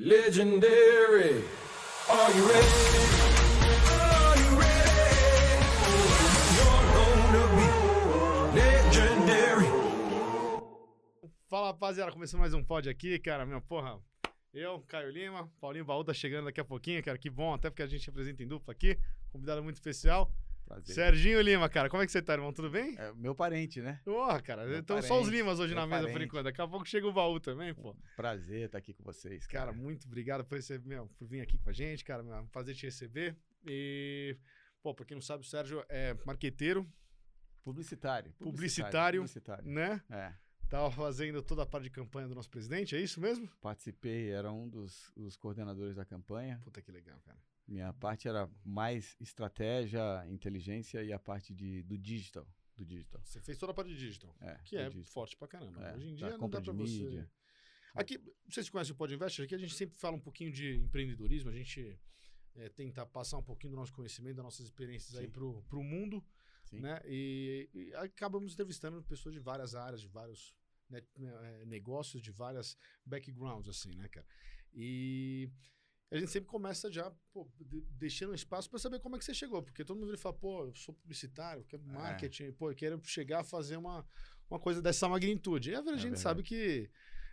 [0.00, 1.42] Legendary.
[2.08, 3.08] Are you ready?
[11.48, 13.44] Fala rapaziada, começando mais um pod aqui, cara.
[13.44, 13.98] Minha porra,
[14.54, 17.18] eu, Caio Lima, Paulinho Baú tá chegando daqui a pouquinho, cara.
[17.18, 18.96] Que bom, até porque a gente apresenta em dupla aqui.
[19.32, 20.30] Convidado muito especial.
[20.68, 20.94] Prazer.
[20.94, 21.88] Serginho Lima, cara.
[21.88, 22.52] Como é que você tá, irmão?
[22.52, 22.94] Tudo bem?
[22.98, 24.00] É meu parente, né?
[24.04, 24.66] Porra, cara.
[24.66, 26.26] Meu Então só os Limas hoje meu na mesa por parente.
[26.28, 26.44] enquanto.
[26.44, 27.96] Daqui a pouco chega o baú também, pô.
[28.16, 29.76] Prazer estar aqui com vocês, Cara, cara.
[29.76, 32.22] muito obrigado por, meu, por vir aqui com a gente, cara.
[32.22, 33.34] É um prazer te receber.
[33.66, 34.36] E,
[34.82, 36.86] pô, pra quem não sabe, o Sérgio é marqueteiro,
[37.64, 38.32] Publicitário.
[38.38, 39.20] Publicitário.
[39.20, 39.64] Publicitário.
[39.64, 40.02] né?
[40.10, 40.32] É.
[40.68, 43.48] Tava fazendo toda a parte de campanha do nosso presidente, é isso mesmo?
[43.60, 46.60] Participei, era um dos, dos coordenadores da campanha.
[46.62, 47.38] Puta que legal, cara.
[47.68, 52.48] Minha parte era mais estratégia, inteligência e a parte de, do digital.
[52.74, 53.20] Do digital.
[53.24, 55.12] Você fez toda a parte de digital, É, que é digital.
[55.12, 55.86] forte pra caramba.
[55.86, 56.92] É, Hoje em dia não dá pra você...
[57.04, 57.30] mídia.
[57.94, 58.18] Aqui,
[58.48, 59.44] vocês conhecem o Pod Investor?
[59.44, 61.98] Aqui a gente sempre fala um pouquinho de empreendedorismo, a gente
[62.54, 65.32] é, tenta passar um pouquinho do nosso conhecimento, das nossas experiências aí Sim.
[65.32, 66.24] pro, pro mundo,
[66.64, 66.80] Sim.
[66.80, 67.00] né?
[67.04, 70.54] E, e acabamos entrevistando pessoas de várias áreas, de vários
[70.88, 74.26] né, eh, negócios, de várias backgrounds, assim, né, cara?
[74.72, 75.50] E
[76.10, 79.24] a gente sempre começa já pô, de- deixando um espaço para saber como é que
[79.24, 81.92] você chegou, porque todo mundo fala, pô, eu sou publicitário, eu quero É.
[81.92, 84.06] marketing, pô, eu quero chegar a fazer uma,
[84.50, 85.70] uma coisa dessa magnitude.
[85.70, 86.20] E a, gente verdade.
[86.20, 86.90] sabe que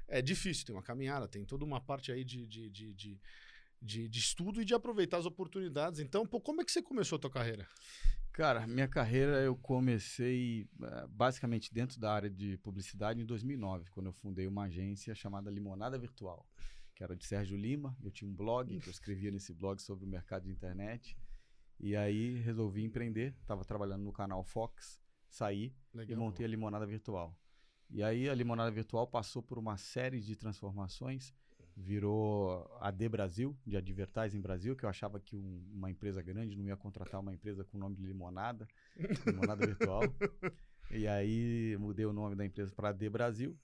[0.07, 3.19] é difícil, tem uma caminhada, tem toda uma parte aí de, de, de, de,
[3.81, 5.99] de- de estudo e de aproveitar as oportunidades.
[5.99, 7.67] Então, pô, como é que você começou a tua carreira?
[8.33, 14.07] Cara, minha carreira eu comecei eh, basicamente dentro da área de publicidade em 2009, quando
[14.07, 16.45] eu fundei uma agência chamada Limonada Virtual,
[16.95, 17.95] que era de Sérgio Lima.
[18.01, 21.15] Eu tinha um blog, que eu escrevia nesse blog sobre o mercado de internet.
[21.79, 25.75] E aí resolvi empreender, estava trabalhando no canal Fox, saí
[26.13, 27.37] e montei a Limonada Virtual.
[27.89, 31.33] E aí a Limonada Virtual passou por uma série de transformações,
[31.75, 36.55] virou a D Brasil, de Advertising Brasil, que eu achava que um- uma empresa grande
[36.55, 38.65] não ia contratar uma empresa com o nome de Limonada,
[39.25, 40.01] Limonada Virtual.
[40.91, 43.57] E aí mudei o nome da empresa para D Brasil.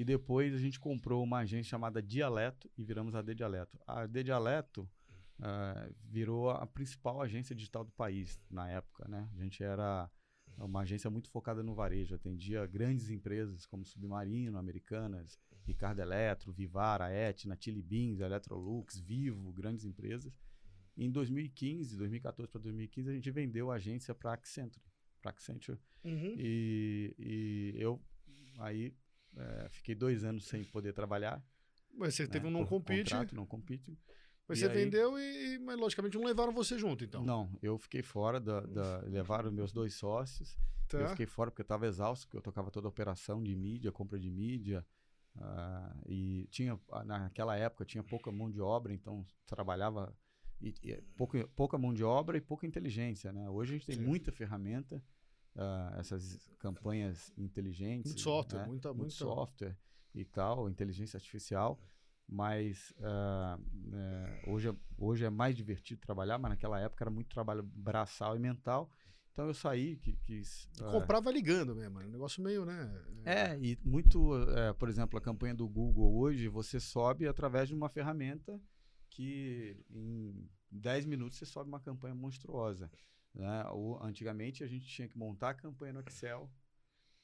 [0.00, 3.78] E depois a gente comprou uma agência chamada Dialeto e viramos a D Dialeto.
[3.86, 4.88] A D Dialeto
[5.38, 9.28] ah, virou a principal agência digital do país na época, né?
[9.36, 10.10] A gente era
[10.56, 17.12] uma agência muito focada no varejo, atendia grandes empresas como Submarino, Americanas, Ricardo Eletro, Vivara,
[17.12, 20.32] Etna, Chili Beans, Electrolux, Vivo, grandes empresas.
[20.96, 24.82] Em 2015, 2014 para 2015, a gente vendeu a agência para Accenture.
[25.20, 26.34] Pra Accenture Uhum.
[26.38, 28.00] e, e eu
[28.60, 28.94] aí
[29.40, 31.42] eh, fiquei dois anos sem poder trabalhar.
[31.94, 33.98] Mas você teve né, um não compete, Contrato, não compete.
[34.46, 37.24] mas E você aí- vendeu e, mas logicamente não levaram você junto, então.
[37.24, 40.56] Não, eu fiquei fora da, da- levaram meus dois sócios.
[40.88, 40.98] Tá.
[40.98, 43.90] Eu fiquei fora porque eu estava exausto, porque eu tocava toda a operação de mídia,
[43.92, 44.84] compra de mídia.
[45.36, 50.12] ah, e tinha, ah, naquela época, tinha pouca mão de obra, então trabalhava.
[50.60, 53.48] E, e pouca, pouca mão de obra e pouca inteligência, né?
[53.48, 54.02] Hoje a gente tem Sim.
[54.02, 55.02] muita ferramenta,
[55.56, 58.12] ah, essas campanhas inteligentes.
[58.12, 58.66] Muito software, né?
[58.66, 59.76] muita- muito muita- software
[60.14, 61.80] e tal, inteligência artificial.
[62.32, 62.94] Mas
[63.92, 68.36] é, hoje, é- hoje é mais divertido trabalhar, mas naquela época era muito trabalho braçal
[68.36, 68.88] e mental.
[69.32, 70.68] Então eu saí, que, quis.
[70.80, 72.88] ah, Comprava ligando mesmo, um negócio meio, né?
[73.24, 77.74] é, e muito, é, por exemplo, a campanha do Google hoje, você sobe através de
[77.74, 78.60] uma ferramenta
[79.08, 82.90] que em 10 minutos você sobe uma campanha monstruosa.
[83.34, 83.64] Né?
[84.02, 86.50] Antigamente a gente tinha que montar a campanha no Excel,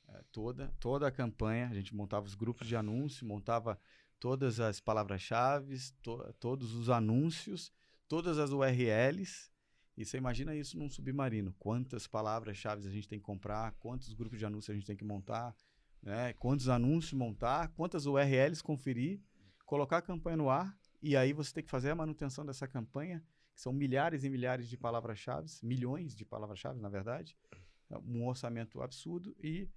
[0.08, 3.78] é, toda, toda a campanha, a gente montava os grupos de anúncio, montava
[4.20, 7.72] todas as palavras-chave, to- todos os anúncios,
[8.08, 9.50] todas as URLs.
[9.96, 11.54] E você imagina isso num submarino.
[11.58, 15.04] Quantas palavras-chave a gente tem que comprar, quantos grupos de anúncio a gente tem que
[15.04, 15.56] montar,
[16.02, 16.32] né?
[16.34, 19.20] quantos anúncios montar, quantas URLs conferir,
[19.64, 23.24] colocar a campanha no ar, e aí você tem que fazer a manutenção dessa campanha,
[23.56, 27.36] que são milhares e milhares de palavras-chave, milhões de palavras-chave, na verdade,
[27.90, 29.68] É um orçamento absurdo e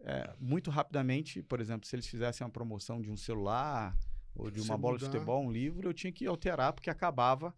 [0.00, 3.96] é, muito rapidamente, por exemplo, se eles fizessem uma promoção de um celular
[4.34, 5.12] ou de Você uma bola de mudar.
[5.12, 7.54] futebol, um livro, eu tinha que alterar porque acabava,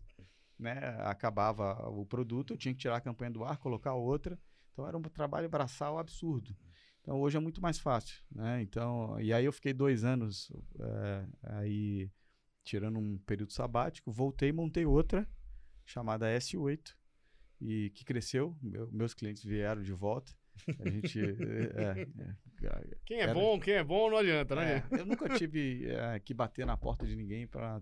[0.58, 0.78] né?
[1.00, 4.38] Acabava o produto, eu tinha que tirar a campanha do ar, colocar outra.
[4.72, 6.56] Então era um trabalho braçal absurdo.
[7.00, 8.62] Então hoje é muito mais fácil, né?
[8.62, 12.10] Então e aí eu fiquei dois anos é, aí
[12.62, 15.28] tirando um período sabático, voltei, montei outra
[15.86, 16.94] chamada S8
[17.60, 18.54] e que cresceu.
[18.60, 20.32] Meu- meus clientes vieram de volta.
[20.78, 21.18] A gente
[21.98, 24.82] é, é, Quem é Era- bom, quem é bom não adianta, né?
[24.90, 27.80] é, eu nunca tive é, que bater na porta de ninguém para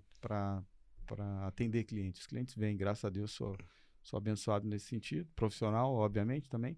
[1.47, 2.21] atender clientes.
[2.23, 3.57] Os clientes vêm, graças a Deus, sou,
[4.03, 5.29] sou abençoado nesse sentido.
[5.35, 6.77] Profissional, obviamente, também.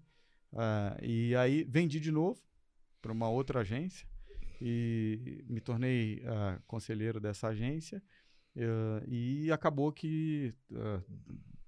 [0.53, 2.41] Ah, e aí vendi de novo
[3.01, 4.07] para uma outra agência
[4.61, 8.01] e me tornei ah, conselheiro dessa agência.
[8.57, 11.01] Eh, e acabou que, eh,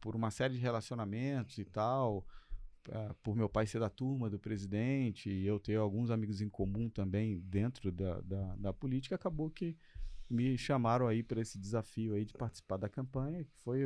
[0.01, 2.25] por uma série de relacionamentos e tal,
[2.89, 6.49] eh, por meu pai ser da turma do presidente e eu ter alguns amigos em
[6.49, 9.77] comum também dentro da, da, da política, acabou que
[10.27, 13.85] me chamaram aí para esse desafio aí de participar da campanha, que foi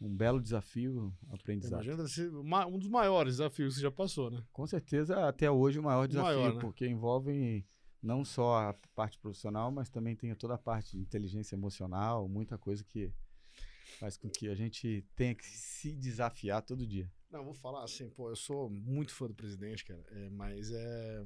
[0.00, 1.84] um belo desafio, aprendizado.
[1.84, 4.42] Imagina um dos maiores desafios que você já passou, né?
[4.52, 6.60] Com certeza, até hoje, o maior desafio, maior, né?
[6.60, 7.64] porque envolve
[8.02, 12.58] não só a parte profissional, mas também tem toda a parte de inteligência emocional, muita
[12.58, 13.12] coisa que
[14.00, 17.10] faz com que a gente tenha que se desafiar todo dia.
[17.30, 21.22] Não, vou falar assim, pô, eu sou muito fã do presidente, cara, é, mas é.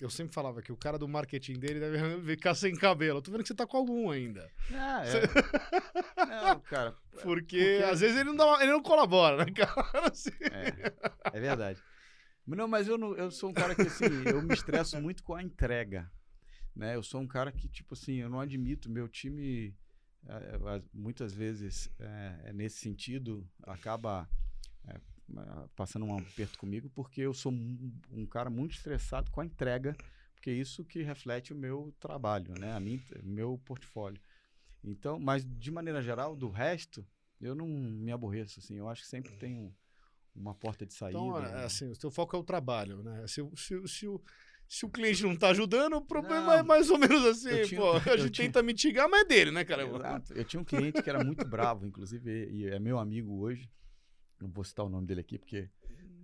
[0.00, 1.98] Eu sempre falava que o cara do marketing dele deve
[2.36, 3.18] ficar sem cabelo.
[3.18, 4.48] Eu tô vendo que você tá com algum ainda.
[4.72, 5.02] Ah,
[6.54, 6.92] não, cara,
[7.22, 10.08] Porque, Porque- às vezes ele não, dá, ele não colabora, né, cara?
[10.08, 10.30] Assim.
[10.52, 11.82] é, é verdade.
[12.56, 15.34] Não, mas eu, não, eu sou um cara que, assim, eu me estresso muito com
[15.34, 16.10] a entrega,
[16.74, 16.96] né?
[16.96, 19.74] Eu sou um cara que, tipo assim, eu não admito, meu time,
[20.26, 24.28] eh, eh, muitas vezes, eh, é nesse sentido, acaba
[25.36, 29.44] ah, passando um aperto comigo, porque eu sou um, um cara muito estressado com a
[29.44, 29.94] entrega,
[30.34, 32.72] porque é isso que reflete o meu trabalho, né?
[32.72, 34.20] A mim, meu portfólio.
[34.82, 37.06] Então, mas de maneira geral, do resto,
[37.40, 38.76] eu não me aborreço, assim.
[38.78, 39.72] Eu acho que sempre tem um-
[40.38, 41.18] uma porta de saída.
[41.18, 41.62] Então, né?
[41.62, 43.26] é, assim, o teu foco é o trabalho, né?
[43.26, 44.20] Se, o- se, se, o,
[44.68, 46.52] se o cliente não tá ajudando, o problema Não.
[46.52, 47.92] é mais ou menos assim, tinha- pô.
[47.92, 49.86] A gente tinha- tenta mitigar, mas é dele, né, cara?
[49.86, 50.32] Exato.
[50.34, 53.70] Eu tinha um cliente que era muito bravo, inclusive, e é meu amigo hoje.
[54.40, 55.68] Não vou citar o nome dele aqui, porque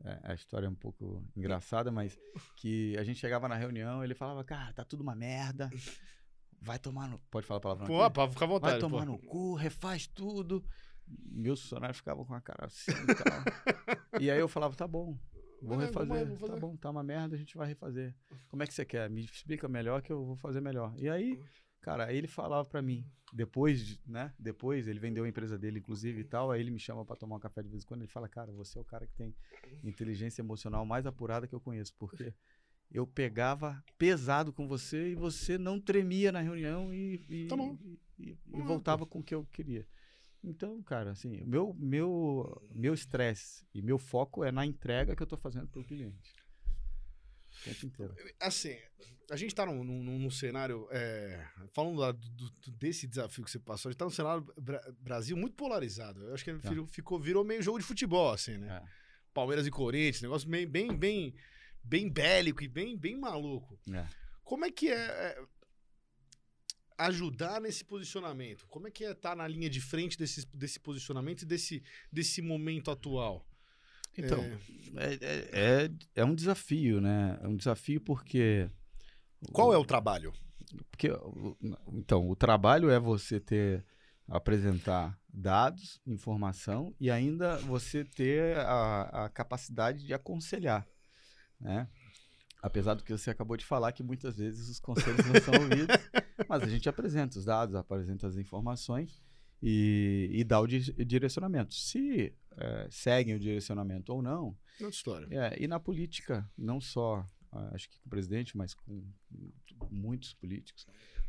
[0.05, 2.17] é, a história é um pouco engraçada, mas
[2.57, 5.69] que a gente chegava na reunião, ele falava, cara, tá tudo uma merda.
[6.61, 7.19] Vai tomar no.
[7.31, 7.87] Pode falar a palavra?
[7.87, 8.73] Pô, pá, fica à vontade.
[8.73, 9.13] Vai tomar pô.
[9.13, 10.65] no cu, refaz tudo.
[11.07, 13.27] Meus funcionários ficavam com a cara assim e tal.
[14.21, 15.19] e aí eu falava, tá bom,
[15.61, 16.27] vou É, refazer.
[16.37, 18.15] vou Tá bom, tá uma merda, a gente vai refazer.
[18.49, 19.09] Como é que você quer?
[19.11, 20.95] Me explica melhor que eu vou fazer melhor.
[20.97, 21.39] E aí,
[21.81, 24.33] cara, aí ele falava pra mim, depois, de- né?
[24.39, 26.51] Depois, ele vendeu a empresa dele, inclusive, e tal.
[26.51, 28.01] Aí ele me chama pra tomar um café de vez em quando.
[28.03, 29.35] Ele fala, cara, você é o cara que tem
[29.83, 31.95] inteligência emocional mais apurada que eu conheço.
[31.99, 32.33] Porque
[32.91, 37.99] eu pegava pesado com você e você não tremia na reunião e, e, Tá e-
[38.19, 39.87] e- e é, voltava com o que eu queria.
[40.45, 45.23] Então, cara, assim, o meu meu meu estresse e meu foco é na entrega que
[45.23, 46.35] eu tô fazendo pro cliente.
[47.61, 48.15] O tempo inteiro.
[48.41, 48.77] Assim,
[49.31, 50.87] a gente tá num, num, num cenário.
[50.91, 54.45] é, falando lá do- do- desse desafio que você passou, a gente tá num cenário
[54.61, 56.21] Bra- Brasil muito polarizado.
[56.25, 56.69] Eu acho que ele Tá.
[56.69, 58.83] virou, ficou, virou meio jogo de futebol, assim, né?
[58.85, 58.89] É.
[59.33, 61.35] Palmeiras e Corinthians, negócio meio, bem, bem,
[61.83, 63.79] bem bélico e bem, bem maluco.
[63.93, 64.07] É.
[64.43, 65.45] Como é que é, é,
[66.99, 68.67] ajudar nesse posicionamento?
[68.69, 71.83] Como é que é estar na linha de frente desse, desse posicionamento e desse,
[72.13, 73.47] desse momento atual?
[74.17, 74.39] Então,
[74.97, 77.39] É, é, é, é, é um desafio, né?
[77.43, 78.71] É um desafio porque.
[79.53, 80.33] qual é o trabalho?
[80.91, 81.57] Porque, o-
[81.93, 83.85] então, o trabalho é você ter,
[84.29, 90.87] apresentar dados, informação e ainda você ter a, a capacidade de aconselhar,
[91.61, 91.89] né?
[92.67, 95.95] Apesar do que você acabou de falar, que muitas vezes os conselhos não são ouvidos,
[96.49, 99.23] mas a gente apresenta os dados, apresenta as informações
[99.63, 101.75] e, e dá o di- direcionamento.
[101.75, 105.27] Se eh, seguem o direcionamento ou não, Outra história.
[105.31, 109.05] é, e na política, não só, ah, acho que com o presidente, mas com
[109.91, 110.87] muitos políticos,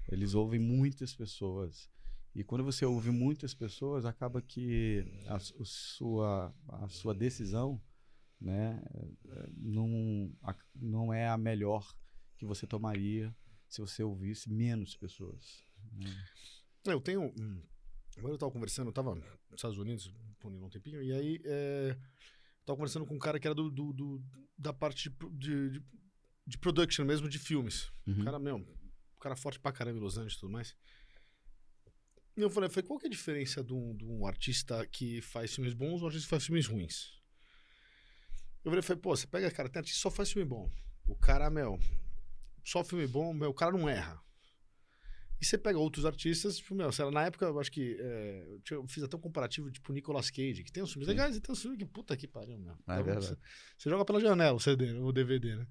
[0.10, 1.90] eles ouvem muitas pessoas.
[2.34, 7.82] E quando você ouve muitas pessoas, acaba que a, sua, a sua decisão
[8.40, 8.82] né,
[9.58, 10.32] não,
[10.76, 11.96] não é a melhor
[12.38, 13.36] que você tomaria
[13.68, 15.64] se você ouvisse menos pessoas.
[15.94, 16.94] né?
[16.94, 17.34] Eu tenho.
[18.18, 19.26] Agora eu tava conversando, eu tava nos
[19.56, 21.98] Estados Unidos por um tempinho, e aí é,
[22.66, 24.24] tava conversando com um cara que era do, do- do-
[24.58, 25.84] da parte de, de,
[26.48, 27.92] de, production mesmo, de filmes.
[28.08, 28.22] Uhum.
[28.22, 28.58] O cara, meu,
[29.16, 30.76] o cara forte pra caramba em Los Angeles e tudo mais.
[32.38, 35.22] E eu falei, falei, qual que é a diferença de um, de um artista que
[35.22, 37.15] faz filmes bons ou um artista que faz filmes ruins?
[38.66, 40.70] Eu falei, falei, pô, você pega, cara, tem artista que só faz filme bom.
[41.08, 41.80] O cara, meu,
[42.64, 44.20] só filme bom, meu, o cara não erra.
[45.40, 47.96] E você pega outros artistas, tipo, meu, lá, na época eu acho que.
[48.00, 51.14] é, eu, fiz até um comparativo, tipo, Nicolas Cage, que tem uns filmes Sim.
[51.14, 52.74] legais e tem uns filmes que puta que pariu, meu.
[52.74, 53.26] É Dá pra- verdade.
[53.28, 53.38] Você,
[53.78, 55.68] você joga pela janela o CD, o DVD, né?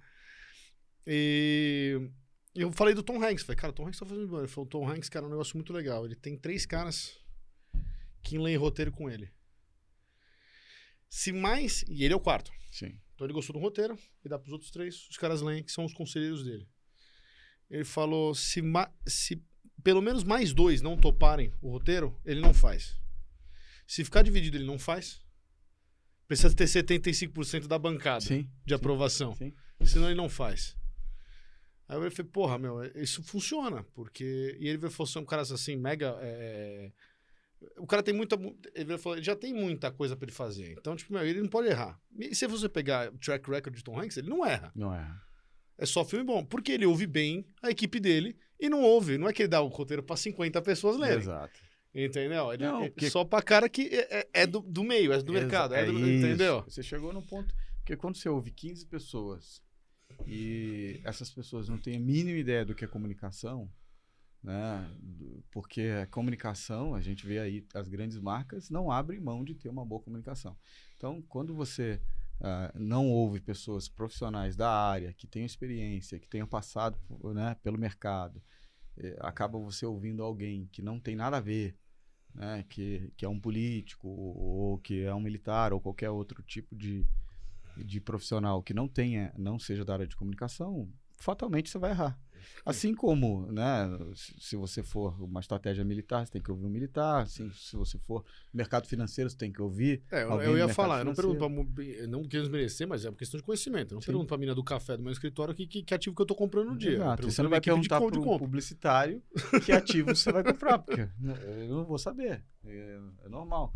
[1.07, 2.11] E
[2.55, 3.43] e eu falei do Tom Hanks.
[3.43, 4.39] Falei, cara, o Tom Hanks tá fazendo bom.
[4.39, 6.05] Ele falou, o Tom Hanks, cara, é um negócio muito legal.
[6.05, 7.19] Ele tem três caras
[8.23, 9.29] que leem roteiro com ele.
[11.09, 11.85] Se mais.
[11.89, 12.53] E ele é o quarto.
[12.71, 12.99] Sim.
[13.15, 15.85] Então ele gostou do roteiro e dá pros outros três, os caras leem, que são
[15.85, 16.67] os conselheiros dele.
[17.71, 18.61] Ele falou: se,
[19.07, 19.43] se
[19.83, 22.97] pelo menos mais dois não toparem o roteiro, ele não faz.
[23.87, 25.23] Se ficar dividido, ele não faz.
[26.27, 28.49] Precisa ter 75% da bancada Sim.
[28.65, 29.35] de aprovação.
[29.35, 29.53] Sim.
[29.85, 30.77] Senão ele não faz.
[31.87, 34.57] Aí eu falei, porra, meu, isso funciona, porque...
[34.59, 36.17] E ele falou assim, um cara assim, mega...
[36.23, 36.91] é,
[37.79, 38.37] O cara tem muita...
[38.37, 40.73] mu- Ele falou, já tem muita coisa pra ele fazer.
[40.79, 41.99] Então, tipo, meu, ele não pode errar.
[42.19, 44.71] E se você pegar o track record de Tom Hanks, ele não erra.
[44.75, 45.11] Não é.
[45.79, 46.45] É só filme bom.
[46.45, 49.17] Porque ele ouve bem a equipe dele e não ouve.
[49.19, 51.19] Não é que ele dá o roteiro pra 50 pessoas lerem.
[51.19, 51.59] Exato.
[51.95, 52.53] Entendeu?
[52.53, 55.33] Ele, Não, é só pra cara que é, é- é do, do meio, é do
[55.33, 55.75] Exa- mercado.
[55.75, 56.27] É do- isso.
[56.27, 56.63] entendeu?
[56.69, 57.55] Você chegou num ponto.
[57.79, 59.63] Porque quando você ouve 15 pessoas
[60.27, 63.71] e essas pessoas não têm a mínima ideia do que é comunicação,
[64.45, 64.87] né?
[65.51, 69.71] Porque a comunicação, a gente vê aí as grandes marcas não abrem mão de ter
[69.71, 70.55] uma boa comunicação.
[70.97, 72.01] Então, quando você
[72.41, 76.99] ah, não ouve pessoas profissionais da área, que tenham experiência, que tenham passado
[77.35, 78.43] né, pelo mercado,
[78.99, 81.75] eh, acaba você ouvindo alguém que não tem nada a ver,
[82.35, 86.77] né, que, que é um político ou que é um militar ou qualquer outro tipo
[86.77, 87.07] de,
[87.77, 92.21] de profissional que não tenha, não seja da área de comunicação, fatalmente você vai errar.
[92.65, 97.23] Assim como, né, se você for uma estratégia militar, você tem que ouvir um militar,
[97.23, 100.03] assim, se você for mercado financeiro, você tem que ouvir.
[100.11, 103.17] É, eu, eu ia falar, eu não pergunto pra, não quero desmerecer, mas é uma
[103.17, 103.93] questão de conhecimento.
[103.93, 104.07] Eu não Sim.
[104.07, 106.35] pergunto pra mina do café do meu escritório que, que, que ativo que eu tô
[106.35, 106.95] comprando no dia.
[106.95, 107.31] Exato.
[107.31, 108.39] Você não vai perguntar para um compra.
[108.39, 109.23] publicitário
[109.65, 112.43] que ativo você vai comprar, porque eu não vou saber.
[112.65, 113.73] É, é normal.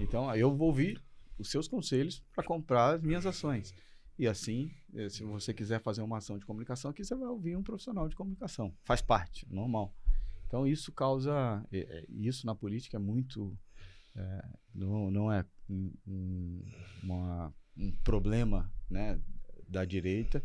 [0.00, 1.00] Então, aí eu vou ouvir
[1.38, 3.74] os seus conselhos para comprar as minhas ações.
[4.18, 7.56] E assim, eh, se você quiser fazer uma ação de comunicação aqui, você vai ouvir
[7.56, 8.74] um profissional de comunicação.
[8.84, 9.94] Faz parte, normal.
[10.46, 11.64] Então, isso causa.
[11.70, 13.56] eh, eh, Isso na política é muito.
[14.16, 16.62] eh, não, não é um, um-
[17.02, 19.20] uma- um problema né,
[19.68, 20.42] da direita,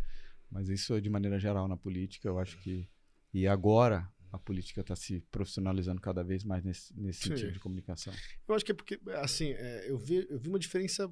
[0.51, 2.87] mas isso, de maneira geral, na política, eu acho que.
[3.33, 7.29] E agora a política está se profissionalizando cada vez mais nesse, nesse Sim.
[7.29, 8.13] sentido de comunicação.
[8.47, 11.11] Eu acho que é porque, assim, é, eu, vi, eu vi uma diferença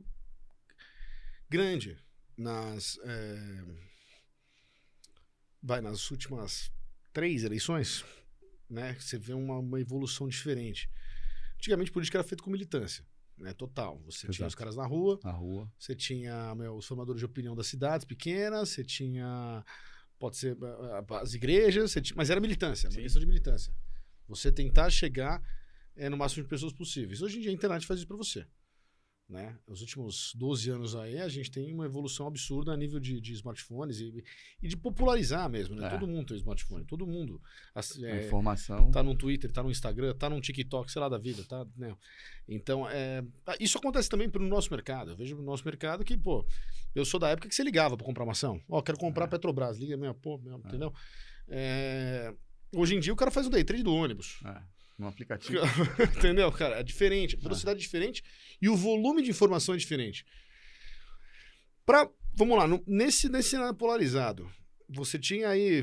[1.49, 1.97] grande
[2.41, 2.97] nas.
[3.03, 3.63] é,
[5.61, 6.71] vai, nas últimas
[7.13, 8.03] três eleições,
[8.69, 8.95] né?
[8.99, 10.89] Você vê uma, uma evolução diferente.
[11.55, 13.05] Antigamente, política era feita com militância,
[13.37, 13.53] né?
[13.53, 13.99] Total.
[14.05, 14.47] Você tinha Exato.
[14.47, 15.71] os caras na rua, Na rua.
[15.77, 19.63] você tinha meu, os formadores de opinião das cidades pequenas, você tinha.
[20.17, 20.55] Pode ser
[21.21, 23.73] as igrejas, você tinha- mas era militância, uma questão de militância.
[24.27, 25.41] Você tentar chegar
[25.95, 27.21] é, no máximo de pessoas possíveis.
[27.21, 28.47] Hoje em dia a internet faz isso para você.
[29.31, 29.57] Né?
[29.65, 33.31] Nos últimos 12 anos aí, a gente tem uma evolução absurda a nível de, de
[33.31, 34.21] smartphones e,
[34.61, 35.73] e de popularizar mesmo.
[35.73, 35.87] Né?
[35.87, 35.89] É.
[35.89, 37.41] Todo mundo tem smartphone, todo mundo.
[37.73, 38.91] Assim, é, informação.
[38.91, 41.95] tá no Twitter, tá no Instagram, tá no TikTok, sei lá da vida, tá, né?
[42.45, 43.23] Então, é,
[43.57, 45.11] isso acontece também pro nosso mercado.
[45.11, 46.45] Eu vejo no nosso mercado que, pô,
[46.93, 48.61] eu sou da época que você ligava pra comprar uma ação.
[48.67, 49.27] Ó, quero comprar É.
[49.27, 50.93] Petrobras, liga minha, pô, meu, entendeu?
[51.47, 52.33] É,
[52.75, 54.41] hoje em dia o cara faz o day trade do ônibus.
[54.45, 54.61] É,
[55.01, 55.59] no aplicativo.
[56.17, 56.79] entendeu, cara?
[56.79, 58.23] É diferente, a velocidade é diferente
[58.61, 60.25] e o volume de informação é diferente.
[61.85, 64.49] Pra, vamos lá, no- nesse, nesse cenário polarizado,
[64.87, 65.81] você tinha aí,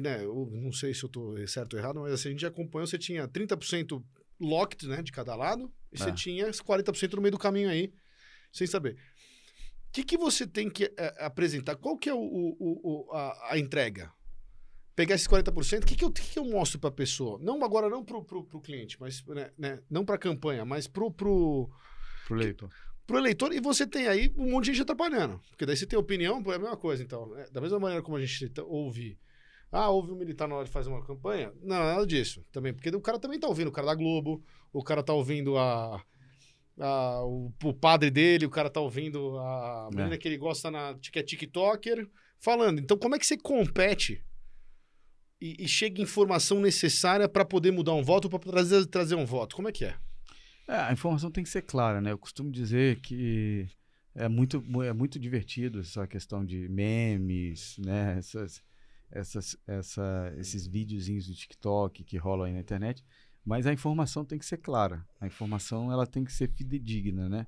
[0.00, 2.86] né, eu não sei se eu tô certo ou errado, mas assim, a gente acompanhou,
[2.86, 4.02] você tinha 30%
[4.40, 6.12] locked, né, de cada lado, e você É.
[6.12, 7.92] tinha 40% no meio do caminho aí,
[8.52, 8.96] sem saber.
[9.88, 11.76] O que, que você tem que é, apresentar?
[11.76, 14.12] Qual que é o, o- o- o- a, a entrega?
[14.96, 17.38] Pegar esses 40%, o que, que, eu, o que, que eu mostro para a pessoa?
[17.42, 21.10] Não agora não pro, pro cliente, mas né, né, não para a campanha, mas pro,
[21.10, 21.68] pro,
[22.26, 22.70] Pro leitor.
[23.06, 23.52] pro eleitor.
[23.52, 25.38] E você tem aí um monte de gente atrapalhando.
[25.50, 27.02] Porque daí você tem opinião, é a mesma coisa.
[27.02, 27.44] Então, né?
[27.52, 29.18] da mesma maneira como a gente ouve.
[29.70, 31.52] Ah, ouve um militar na hora de fazer uma campanha?
[31.62, 32.42] Não, nada disso.
[32.50, 35.58] Também, porque o cara também tá ouvindo o cara da Globo, o cara tá ouvindo
[35.58, 36.02] a.
[36.80, 40.18] a- o, o padre dele, o cara tá ouvindo a menina É.
[40.18, 42.78] que ele gosta na, que é TikToker, falando.
[42.80, 44.24] Então, como é que você compete
[45.40, 49.56] e, e chega informação necessária para poder mudar um voto, para trazer, trazer um voto?
[49.56, 49.94] Como é que é?
[50.68, 52.10] É, a informação tem que ser clara, né?
[52.12, 53.68] Eu costumo dizer que
[54.14, 58.16] é muito, mu- é muito divertido essa questão de memes, né?
[58.18, 58.62] Essas,
[59.10, 63.04] essas, essa, esses videozinhos do TikTok que rolam aí na internet.
[63.44, 65.06] Mas a informação tem que ser clara.
[65.20, 67.46] A informação ela tem que ser fidedigna, né?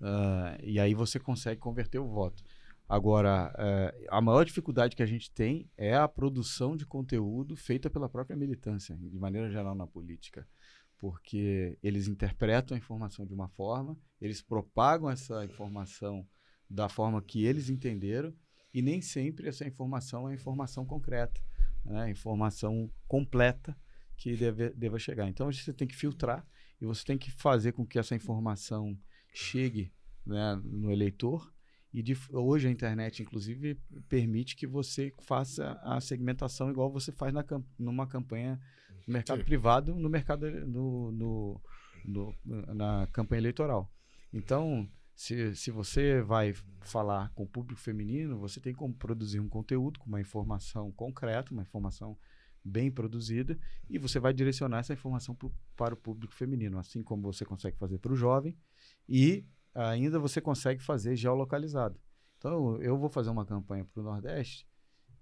[0.00, 2.42] Ah, e aí você consegue converter o voto.
[2.88, 7.90] Agora, eh, a maior dificuldade que a gente tem é a produção de conteúdo feita
[7.90, 10.46] pela própria militância, de maneira geral na política
[10.98, 16.26] porque eles interpretam a informação de uma forma, eles propagam essa informação
[16.68, 18.34] da forma que eles entenderam
[18.72, 21.40] e nem sempre essa informação é informação concreta,
[21.84, 22.10] né?
[22.10, 23.76] informação completa
[24.16, 25.28] que deve, deva chegar.
[25.28, 26.46] Então você tem que filtrar
[26.80, 28.98] e você tem que fazer com que essa informação
[29.32, 29.92] chegue
[30.24, 31.52] né, no eleitor.
[31.96, 33.74] E de- hoje a internet, inclusive,
[34.06, 37.42] permite que você faça a segmentação igual você faz na,
[37.78, 38.60] numa campanha
[39.06, 39.44] no mercado Sim.
[39.46, 41.60] privado, no mercado no, no-
[42.04, 42.34] no-
[42.74, 43.90] na campanha eleitoral.
[44.30, 44.86] Então,
[45.18, 49.98] Se, se você vai falar com o público feminino, você tem como produzir um conteúdo
[49.98, 52.18] com uma informação concreta, uma informação
[52.62, 57.22] bem produzida, e você vai direcionar essa informação pro, para o público feminino, assim como
[57.32, 58.54] você consegue fazer para o jovem,
[59.08, 62.00] e ainda você consegue fazer geolocalizado.
[62.38, 64.66] Então, eu vou fazer uma campanha para o Nordeste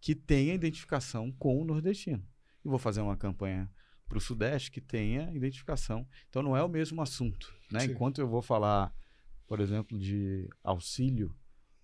[0.00, 2.23] que tenha identificação com o nordestino.
[2.64, 3.70] E vou fazer uma campanha
[4.06, 6.06] para o Sudeste que tenha identificação.
[6.28, 7.54] Então, não é o mesmo assunto.
[7.73, 7.80] Né?
[7.80, 7.92] Sim.
[7.92, 8.94] Enquanto eu vou falar,
[9.46, 11.34] por exemplo, de auxílio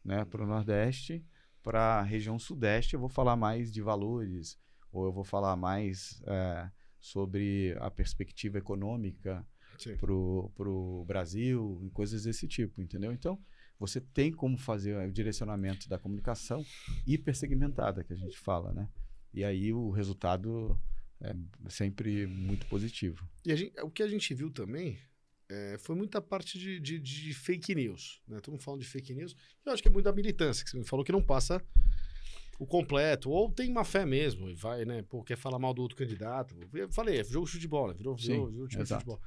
[0.05, 1.25] né, para o Nordeste,
[1.63, 4.59] para a região Sudeste, eu vou falar mais de valores,
[4.93, 9.47] ou eu vou falar mais é, sobre a perspectiva econômica
[9.79, 9.97] Sim.
[9.97, 13.13] para o Brasil, e coisas desse tipo, entendeu?
[13.13, 13.39] Então,
[13.79, 16.65] você tem como fazer o direcionamento da comunicação
[17.07, 18.89] hipersegmentada, que a gente fala, né?
[19.33, 20.79] E aí o resultado
[21.21, 21.35] é
[21.69, 23.27] sempre muito positivo.
[23.45, 24.99] E gente- o que a gente viu também
[25.53, 28.23] é, foi muita parte de, de- de fake news.
[28.29, 28.39] Né?
[28.41, 29.35] Todo mundo falando de fake news.
[29.67, 31.61] Eu acho que é muito da militância, que você me falou que não passa
[32.61, 33.31] o completo.
[33.31, 35.03] Ou tem má fé mesmo, e vai, né?
[35.09, 36.55] Pô, quer falar mal do outro candidato.
[36.75, 37.95] Eu falei, é jogo de futebol, né?
[37.95, 39.21] virou, virou, Sim, virou time de futebol.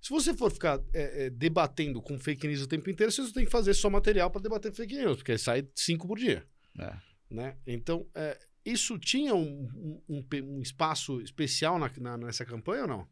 [0.00, 3.44] Se você for ficar é, é, debatendo com fake news o tempo inteiro, você tem
[3.44, 6.44] que fazer só material para debater fake news, porque sai cinco por dia.
[6.78, 6.96] É.
[7.30, 7.56] né?
[7.66, 10.24] Então, é, isso tinha um, um- um
[10.56, 13.08] um espaço especial na- na- nessa campanha ou não?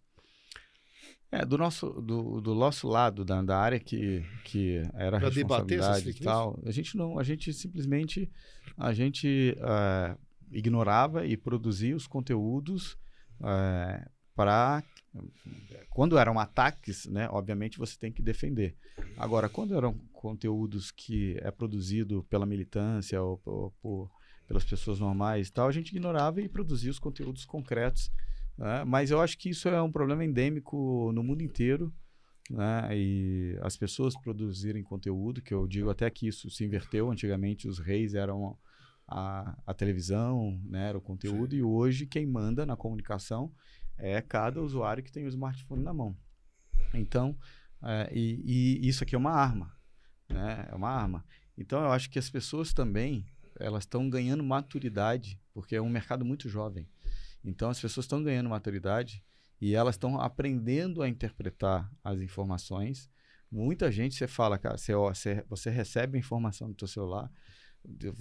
[1.30, 6.00] É, do nosso, do, do nosso lado, da, da área que, que era Pra responsabilidade
[6.10, 8.30] e tal, a gente não, a gente simplesmente,
[8.76, 10.16] a gente eh,
[10.50, 12.96] ignorava e produzia os conteúdos
[14.34, 14.82] para,
[15.90, 18.74] quando eram ataques, né, obviamente você tem que defender.
[19.16, 24.10] Agora, quando eram conteúdos que é produzido pela militância ou, por- por-
[24.46, 28.10] pelas pessoas normais e tal, a gente ignorava e produzia os conteúdos concretos
[28.58, 28.84] né?
[28.84, 31.92] Mas eu acho que isso é um problema endêmico no mundo inteiro.
[32.50, 32.88] Né?
[32.96, 37.10] E as pessoas produzirem conteúdo, que eu digo até que isso se inverteu.
[37.10, 38.58] Antigamente os reis eram
[39.06, 40.88] a, a televisão, né?
[40.88, 43.52] era o conteúdo, e hoje quem manda na comunicação
[43.96, 46.16] é cada usuário que tem o smartphone na mão.
[46.94, 47.36] Então,
[47.82, 49.72] é, e, e isso aqui é uma arma,
[50.28, 50.68] né?
[50.70, 51.24] É uma arma.
[51.56, 53.26] Então, eu acho que as pessoas também
[53.58, 56.88] elas estão ganhando maturidade, porque é um mercado muito jovem.
[57.44, 59.24] Então, as pessoas estão ganhando maturidade
[59.60, 63.10] e elas estão aprendendo a interpretar as informações.
[63.50, 67.30] Muita gente, você fala, cara, você, ó, você, você recebe a informação no seu celular,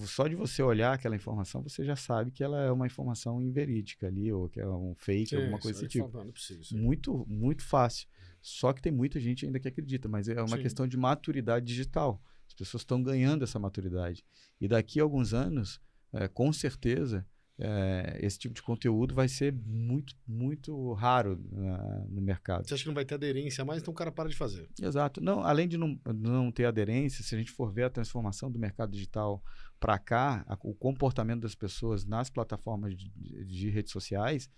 [0.06, 4.08] só de você olhar aquela informação, você já sabe que ela é uma informação inverídica
[4.08, 6.18] ali, ou que é um fake, alguma coisa desse tipo.
[6.18, 6.32] É aí.
[6.72, 8.08] Muito, muito fácil.
[8.42, 10.64] Só que tem muita gente ainda que acredita, mas é uma Sim.
[10.64, 12.22] questão de maturidade digital.
[12.48, 14.24] As pessoas estão ganhando essa maturidade.
[14.62, 15.82] E daqui a alguns anos,
[16.14, 17.26] eh, com certeza,
[17.60, 22.68] eh, esse tipo de conteúdo vai ser muito, muito raro na- no mercado.
[22.68, 24.70] Você acha que não vai ter aderência mais, então o cara para de fazer.
[24.82, 25.20] Exato.
[25.22, 28.60] Não, além de não, não ter aderência, se a gente for ver a transformação do
[28.60, 29.44] mercado digital
[29.80, 34.50] para cá, a- o comportamento das pessoas nas plataformas de, de- de redes sociais,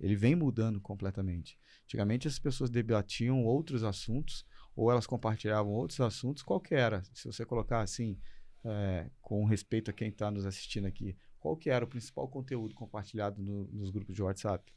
[0.00, 1.58] ele vem mudando completamente.
[1.84, 4.44] Antigamente as pessoas debatiam outros assuntos
[4.76, 7.02] ou elas compartilhavam outros assuntos, qual que era?
[7.12, 8.16] Se você colocar assim,
[8.64, 12.74] é, com respeito a quem está nos assistindo aqui, qual que era o principal conteúdo
[12.74, 14.70] compartilhado no- nos grupos de WhatsApp?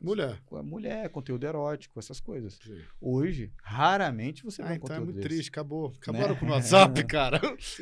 [0.00, 0.38] Mulher.
[0.62, 2.58] Mulher, conteúdo erótico, essas coisas.
[2.64, 2.78] Sim.
[3.00, 5.28] Hoje, raramente você vê Ah, um então é conteúdo muito desse.
[5.28, 5.92] triste, acabou.
[6.00, 6.40] Acabaram Né?
[6.40, 7.40] com o WhatsApp, cara.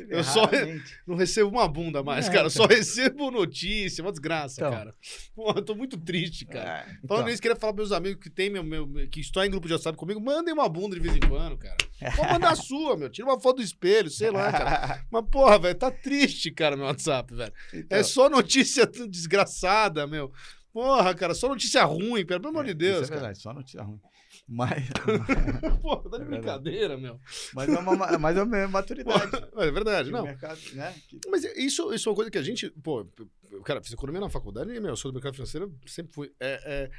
[0.09, 0.99] Eu só Raramente.
[1.07, 2.47] não recebo uma bunda mais, É, cara.
[2.47, 2.75] Eu só então.
[2.77, 4.71] recebo notícia, uma desgraça, Então.
[4.71, 4.95] cara.
[5.35, 6.79] Pô, eu tô muito triste, cara.
[6.87, 9.43] É, então, Falando nisso, queria falar pros meus amigos que tem meu, meu, que estão
[9.45, 11.77] em grupo de WhatsApp comigo, mandem uma bunda de vez em quando, cara.
[12.15, 13.09] Pode mandar a sua, meu.
[13.09, 15.05] Tira uma foto do espelho, sei lá, cara.
[15.11, 17.53] Mas, porra, velho, tá triste, cara, meu WhatsApp, velho.
[17.73, 20.31] então, É só notícia desgraçada, meu.
[20.73, 23.19] Porra, cara, só notícia ruim, pelo amor de isso Deus, é cara.
[23.19, 23.99] verdade, só notícia ruim.
[24.47, 24.83] Mas,
[25.81, 26.27] Porra, tá de É verdade.
[26.29, 27.19] brincadeira, meu.
[27.53, 29.29] mas, é uma, mas é uma maturidade.
[29.51, 30.23] Porra, é verdade, que não.
[30.23, 30.95] Mercado, né?
[31.07, 32.69] que- Mas isso, isso é uma coisa que a gente.
[32.83, 33.07] Pô,
[33.51, 36.31] eu, cara, fiz economia na faculdade e, meu, eu sou do mercado financeiro, sempre fui.
[36.39, 36.91] É, é,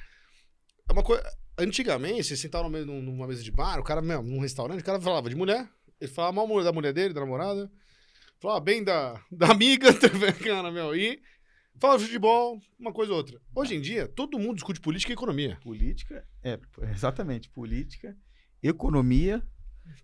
[0.89, 1.23] é uma coisa.
[1.59, 5.29] Antigamente, você sentava numa mesa de bar, o cara, mesmo, num restaurante, o cara falava
[5.29, 5.69] de mulher,
[6.01, 7.71] ele falava mal da mulher dele, da namorada,
[8.41, 9.89] falava bem da, da amiga,
[10.43, 11.21] cara, meu, e
[11.79, 13.41] falava de futebol, uma coisa ou outra.
[13.55, 15.59] Hoje em dia, todo mundo discute política e economia.
[15.63, 16.59] Política, é,
[16.91, 18.17] exatamente, política,
[18.63, 19.43] economia.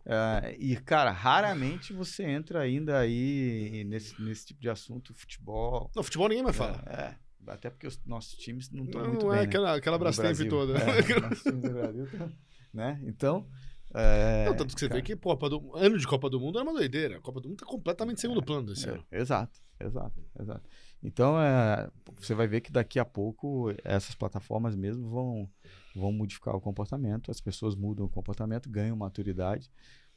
[0.04, 5.90] eh, e, cara, raramente você entra ainda aí nesse, nesse tipo de assunto, futebol.
[5.94, 6.83] No futebol ninguém mais fala.
[6.87, 7.16] É, é,
[7.52, 9.38] até porque os nossos times não estão Não, muito não bem.
[9.38, 9.48] é né?
[9.48, 10.76] aquela, aquela Brastemp toda.
[10.78, 12.33] É, nossos times do Brasil tão-
[12.74, 13.00] né?
[13.07, 13.46] Então.
[13.94, 16.59] é, Não, tanto que você cara, vê que, pô, do- ano de Copa do Mundo
[16.59, 17.18] é uma doideira.
[17.18, 19.07] A Copa do Mundo tá completamente segundo plano desse É, ano.
[19.12, 20.68] exato, exato, exato.
[21.03, 25.51] Então, é, você vai ver que daqui a pouco essas plataformas mesmo vão,
[25.95, 29.71] vão modificar o comportamento, as pessoas mudam o comportamento, ganham maturidade,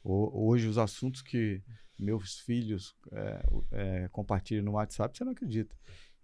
[0.04, 1.62] Ho- Hoje, os assuntos que
[1.96, 5.76] meus filhos é, o- é, compartilham no WhatsApp, você não acredita.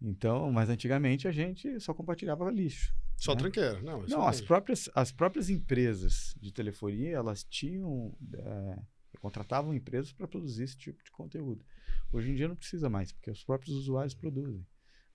[0.03, 2.92] Então, mas antigamente a gente só compartilhava lixo.
[3.16, 3.38] Só né?
[3.40, 3.81] tranqueira.
[3.81, 8.79] Não, isso Não, as próprias, as próprias empresas de telefonia, elas tinham, é,
[9.21, 11.64] contratavam empresas para produzir esse tipo de conteúdo.
[12.12, 14.66] Hoje em dia não precisa mais, porque os próprios usuários produzem,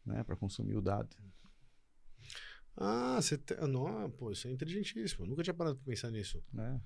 [0.05, 1.15] né, para consumir o dado.
[2.75, 3.57] Ah, você tem.
[3.67, 5.25] Não, pô, isso é inteligentíssimo.
[5.25, 6.43] Eu nunca tinha parado pra pensar nisso.
[6.51, 6.81] Né?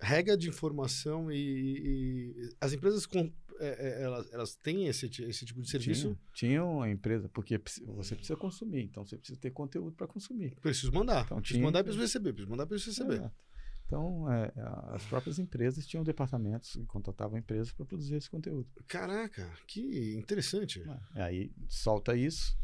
[0.00, 1.36] Regra de informação e.
[1.38, 6.08] e- as empresas com, é, é, elas, elas têm esse, esse tipo de serviço.
[6.34, 10.56] Tinha, tinha uma empresa, porque você precisa consumir, então você precisa ter conteúdo para consumir.
[10.60, 11.24] Preciso mandar.
[11.24, 12.32] Então, preciso tinha- mandar preciso receber.
[12.32, 13.14] Preciso mandar preciso receber.
[13.20, 13.45] Exato.
[13.86, 14.52] Então, é,
[14.94, 18.68] as próprias empresas tinham departamentos que contratavam empresas para produzir esse conteúdo.
[18.88, 20.82] Caraca, que interessante.
[21.14, 22.56] E aí solta isso,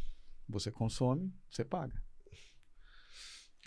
[0.49, 2.03] você consome, você paga.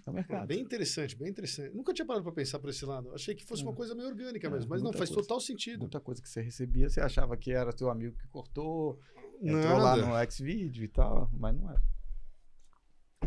[0.06, 0.48] É o mercado.
[0.48, 1.74] Bem interessante, bem interessante.
[1.76, 3.12] Nunca tinha parado pra pensar por esse lado.
[3.16, 3.76] Achei que fosse uma É.
[3.76, 5.22] coisa meio orgânica É, mesmo, mas não, faz coisa.
[5.24, 5.80] total sentido.
[5.80, 9.00] Muita coisa que você recebia, você achava que era teu amigo que cortou,
[9.42, 10.24] entrou lá Nada.
[10.26, 11.76] no Xvideo e tal, mas não é.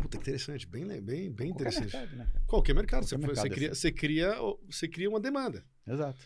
[0.01, 1.93] Puta, interessante, bem, bem, bem Qualquer interessante.
[1.93, 2.45] mercado, né, cara?
[2.47, 3.01] Qualquer mercado.
[3.01, 3.79] Qualquer você, mercado você, é cria, assim.
[3.81, 4.35] você, cria,
[4.69, 5.65] você cria uma demanda.
[5.87, 6.19] Exato.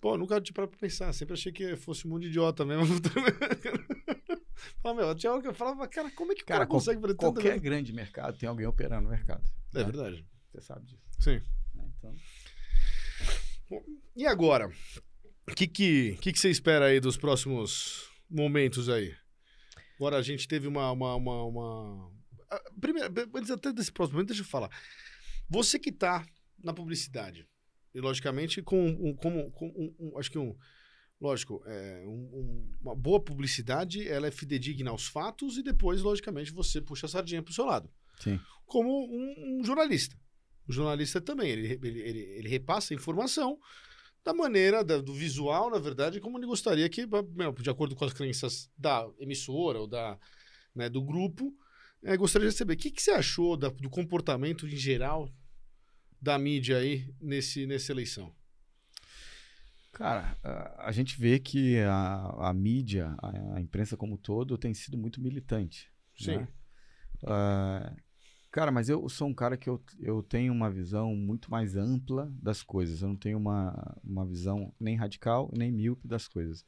[0.00, 1.12] Pô, nunca tinha parado pra pensar.
[1.12, 2.84] Sempre achei que fosse um mundo idiota mesmo.
[4.82, 6.78] Fala, meu, tinha hora que eu falava, cara, como é que o cara, Cara, qual-
[6.78, 9.42] consegue fazer tanta Qualquer grande mercado tem alguém operando no mercado.
[9.74, 9.84] É né?
[9.84, 10.24] verdade.
[10.52, 11.02] Você sabe disso.
[11.18, 11.40] Sim.
[11.74, 11.84] né?
[11.98, 12.16] Então,
[14.14, 14.70] E agora?
[15.48, 19.14] O que, que, que, que você espera aí dos próximos momentos aí?
[19.96, 20.90] Agora a gente teve uma.
[20.92, 22.10] uma, uma, uma...
[22.50, 24.70] Ah, Primeiro, antes até desse próximo momento, deixa eu falar.
[25.48, 26.24] Você que tá
[26.62, 27.46] na publicidade,
[27.94, 30.56] e logicamente com, um, como, com um, um- acho que um.
[31.18, 36.52] Lógico, é, um- um- uma boa publicidade ela é fidedigna aos fatos e depois, logicamente,
[36.52, 37.90] você puxa a sardinha pro seu lado.
[38.20, 38.38] sim.
[38.66, 40.16] Como um, um jornalista.
[40.68, 43.58] O jornalista também, ele, ele, ele, ele repassa a informação
[44.24, 48.04] da maneira, da- do visual, na verdade, como ele gostaria que, meu, de acordo com
[48.04, 50.18] as crenças da emissora ou da,
[50.74, 51.54] né, do grupo,
[52.02, 52.74] eh, gostaria de receber.
[52.74, 55.30] O que, que você achou da- do comportamento em geral
[56.20, 58.34] da mídia aí nesse, nessa eleição?
[59.92, 64.58] Cara, a, a gente vê que a, a mídia, a, a imprensa como um todo,
[64.58, 65.90] tem sido muito militante.
[66.18, 66.38] Sim.
[66.38, 66.48] né?
[67.26, 67.94] Ah,
[68.50, 72.30] cara, mas eu sou um cara que eu, eu tenho uma visão muito mais ampla
[72.42, 73.00] das coisas.
[73.00, 76.64] Eu não tenho uma, uma visão nem radical nem míope das coisas.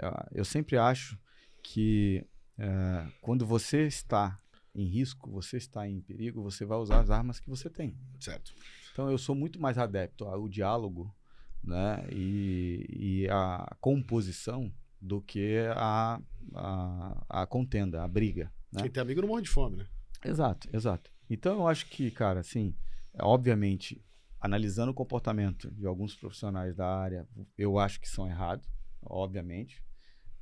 [0.00, 1.18] Ah, Eu sempre acho
[1.62, 2.24] que
[2.56, 4.40] eh, quando você está
[4.74, 7.96] em risco, você está em perigo, você vai usar as armas que você tem.
[8.18, 8.54] Certo.
[8.92, 11.14] Então eu sou muito mais adepto ao diálogo
[11.62, 16.20] né, e, e a composição do que a,
[16.54, 18.52] a, a contenda, a briga.
[18.72, 18.82] Né?
[18.82, 19.86] Quem tem amigo não morre de fome, né?
[20.24, 21.10] Exato, exato.
[21.28, 22.74] Então eu acho que, cara, assim,
[23.18, 24.04] obviamente,
[24.40, 28.68] analisando o comportamento de alguns profissionais da área, eu acho que são errados,
[29.02, 29.82] obviamente,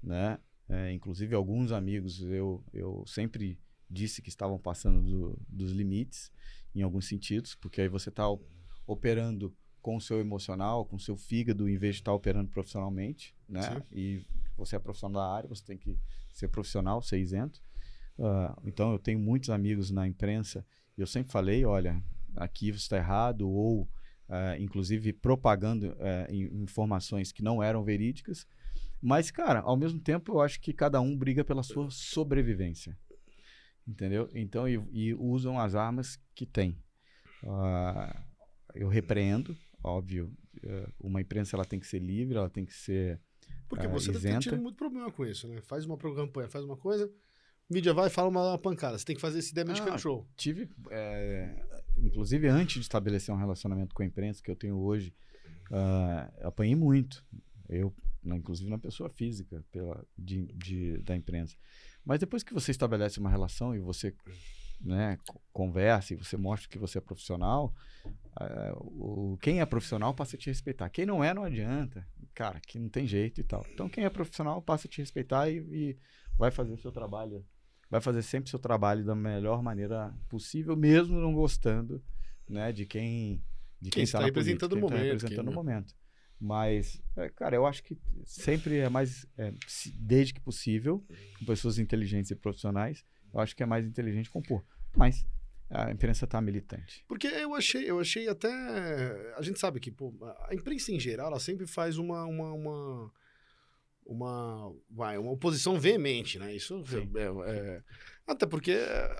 [0.02, 0.38] né?
[0.68, 3.58] É, inclusive alguns amigos eu, eu sempre
[3.90, 6.30] disse que estavam passando do- dos limites
[6.74, 8.24] em alguns sentidos, porque aí você está
[8.86, 13.34] operando com o seu emocional, com o seu fígado, em vez de estar operando profissionalmente,
[13.48, 13.62] né?
[13.62, 13.82] Sim.
[13.92, 15.96] E você é profissional da área, você tem que
[16.32, 17.62] ser profissional, ser isento.
[18.18, 22.02] Ah, então eu tenho muitos amigos na imprensa e eu sempre falei, olha,
[22.36, 23.88] aqui você está errado ou
[24.28, 25.96] ah, inclusive propagando
[26.28, 28.46] in- informações que não eram verídicas.
[29.00, 32.98] Mas, cara, ao mesmo tempo eu acho que cada um briga pela sua sobrevivência.
[33.88, 34.28] Entendeu?
[34.34, 36.76] Então, e, e usam as armas que tem.
[37.42, 38.22] Ah,
[38.74, 40.30] eu repreendo, óbvio.
[40.62, 43.18] eh, uma imprensa ela tem que ser livre, ela tem que ser
[43.68, 44.50] Porque Ah, você deve ter isenta.
[44.50, 45.60] tido muito problema com isso, né?
[45.62, 47.10] Faz uma campanha, faz uma coisa,
[47.70, 48.98] mídia vai e fala uma, uma pancada.
[48.98, 50.28] Você tem que fazer esse damage Ah, control.
[50.36, 51.54] tive, é,
[51.96, 55.14] inclusive antes de estabelecer um relacionamento com a imprensa que eu tenho hoje,
[55.70, 57.24] ah, apanhei muito.
[57.68, 61.56] Eu, inclusive na pessoa física pela, de, de- da imprensa.
[62.04, 64.14] Mas depois que você estabelece uma relação e você
[64.80, 67.74] né, co- conversa e você mostra que você é profissional,
[68.36, 70.88] ah, o, quem é profissional passa a te respeitar.
[70.88, 72.06] Quem não é, não adianta.
[72.34, 73.66] Cara, que não tem jeito e tal.
[73.72, 75.98] Então, quem é profissional passa a te respeitar e, e
[76.38, 77.44] vai fazer o seu trabalho
[77.90, 82.04] vai fazer sempre o seu trabalho da melhor maneira possível, mesmo não gostando,
[82.46, 83.42] né, de quem
[83.80, 85.94] de Quem quem, está na representando política, o tá momento, representando quem- o momento.
[86.40, 89.52] Mas, é, cara, eu acho que sempre é mais, é,
[89.94, 91.04] desde que possível,
[91.38, 94.64] com pessoas inteligentes e profissionais, eu acho que é mais inteligente compor.
[94.96, 95.26] Mas
[95.68, 97.04] a imprensa está militante.
[97.08, 98.48] Porque eu achei, eu achei até.
[99.36, 100.14] A gente sabe que pô,
[100.48, 102.24] a imprensa em geral, ela sempre faz uma.
[102.24, 103.12] uma, uma
[104.10, 106.54] uma, vai, uma oposição veemente, né?
[106.54, 107.10] Isso Sim.
[107.14, 107.82] é, é-
[108.26, 109.16] até porque é,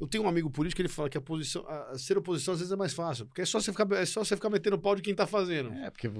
[0.00, 2.54] Eu tenho um amigo político que ele fala que a posição, a- a ser oposição
[2.54, 4.78] às vezes é mais fácil, porque é só você ficar, é só você ficar metendo
[4.78, 5.72] pau de quem tá fazendo.
[5.72, 6.10] É, porque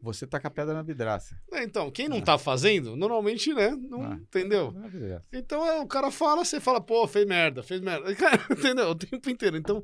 [0.00, 1.36] você tá com a pedra na vidraça.
[1.52, 3.70] É, então, quem não tá fazendo, normalmente, né?
[3.70, 4.14] Não, Ah.
[4.14, 4.70] Entendeu?
[4.88, 5.24] Vidraça.
[5.32, 8.14] Então é, o cara fala, você fala, pô, fez merda, fez merda.
[8.14, 8.90] Cara, entendeu?
[8.90, 9.56] O tempo inteiro.
[9.56, 9.82] Então,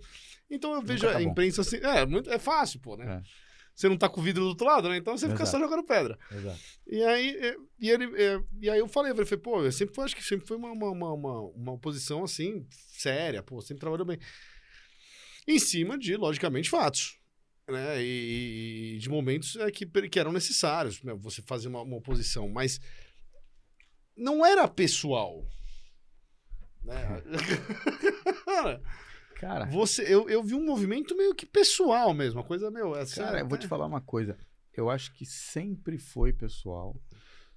[0.51, 1.21] então eu vejo tá a bom.
[1.21, 1.79] imprensa assim.
[1.79, 3.23] É, muito, é fácil, pô, né?
[3.23, 3.44] É.
[3.75, 4.97] Você não tá com o vidro do outro lado, né?
[4.97, 5.65] Então você fica só Exato.
[5.65, 6.17] jogando pedra.
[6.31, 6.61] Exato.
[6.87, 8.09] E aí, e ele,
[8.61, 10.71] e aí eu falei, eu falei, pô, eu sempre foi, acho que sempre foi uma,
[10.71, 14.19] uma, uma, uma, oposição assim, séria, pô, sempre trabalhou bem.
[15.47, 17.19] Em cima de, logicamente, fatos.
[17.69, 18.01] Né?
[18.01, 21.13] E, e de momentos é, que, que eram necessários, né?
[21.15, 22.81] Você fazer uma, uma oposição, mas
[24.17, 25.45] não era pessoal.
[26.85, 27.23] Né?
[29.45, 33.23] Cara, você, eu, eu vi um movimento meio que pessoal mesmo, uma coisa, meu, essa,
[33.23, 34.39] Cara, eu vou te falar uma coisa.
[34.73, 36.99] Eu acho que sempre foi pessoal.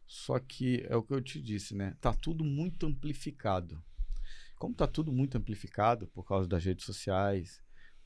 [0.05, 1.95] Só que é o que eu te disse, né?
[2.01, 3.81] Tá tudo muito amplificado.
[4.57, 7.61] Como tá tudo muito amplificado por causa das redes sociais,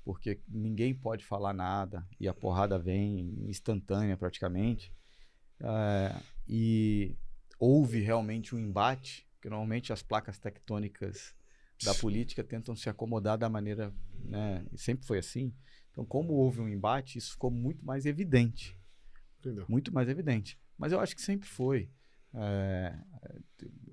[0.06, 4.94] porque ninguém pode falar nada e a porrada vem instantânea praticamente.
[5.60, 6.16] é,
[6.48, 7.16] e
[7.58, 11.36] houve realmente um embate, que normalmente as placas tectônicas
[11.84, 13.94] da política tentam se acomodar da maneira,
[14.26, 14.66] né?
[14.72, 15.54] e Sempre foi assim.
[15.92, 18.78] Então, como houve um embate, isso ficou muito mais evidente,
[19.40, 19.66] Entendeu?
[19.68, 20.58] muito mais evidente.
[20.78, 21.90] Mas eu acho que sempre foi.
[22.34, 22.98] É,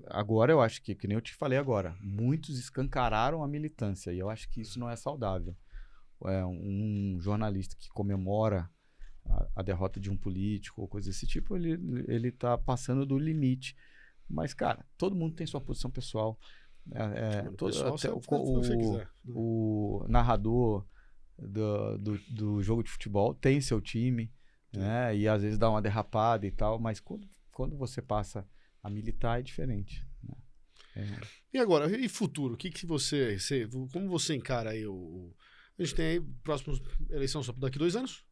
[0.07, 4.19] agora eu acho que, que nem eu te falei agora, muitos escancararam a militância e
[4.19, 5.57] eu acho que isso não é saudável.
[6.25, 8.71] É, um jornalista que comemora
[9.27, 11.73] a, a derrota de um político ou coisa desse tipo, ele
[12.09, 13.77] ele está passando do limite.
[14.29, 16.39] Mas cara, todo mundo tem sua posição pessoal.
[16.93, 17.39] É, é,
[17.89, 19.01] até o, o
[19.35, 20.87] o- narrador
[21.39, 24.33] do, do, do jogo de futebol tem seu time,
[24.73, 25.17] né?
[25.17, 28.47] E às vezes dá uma derrapada e tal, mas quando, quando você passa
[28.83, 30.07] a militar é diferente.
[30.23, 30.35] né?
[30.97, 31.05] É,
[31.53, 32.55] E agora, e futuro?
[32.55, 34.95] O que, que você, você- Como você encara aí o.
[34.95, 35.37] o-
[35.79, 38.25] A gente tem aí próximos eleição só daqui dois anos,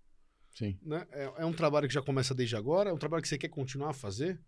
[0.55, 0.77] sim.
[0.83, 1.07] né?
[1.13, 2.91] É, é um trabalho que já começa desde agora?
[2.91, 4.41] É um trabalho que você quer continuar a fazer?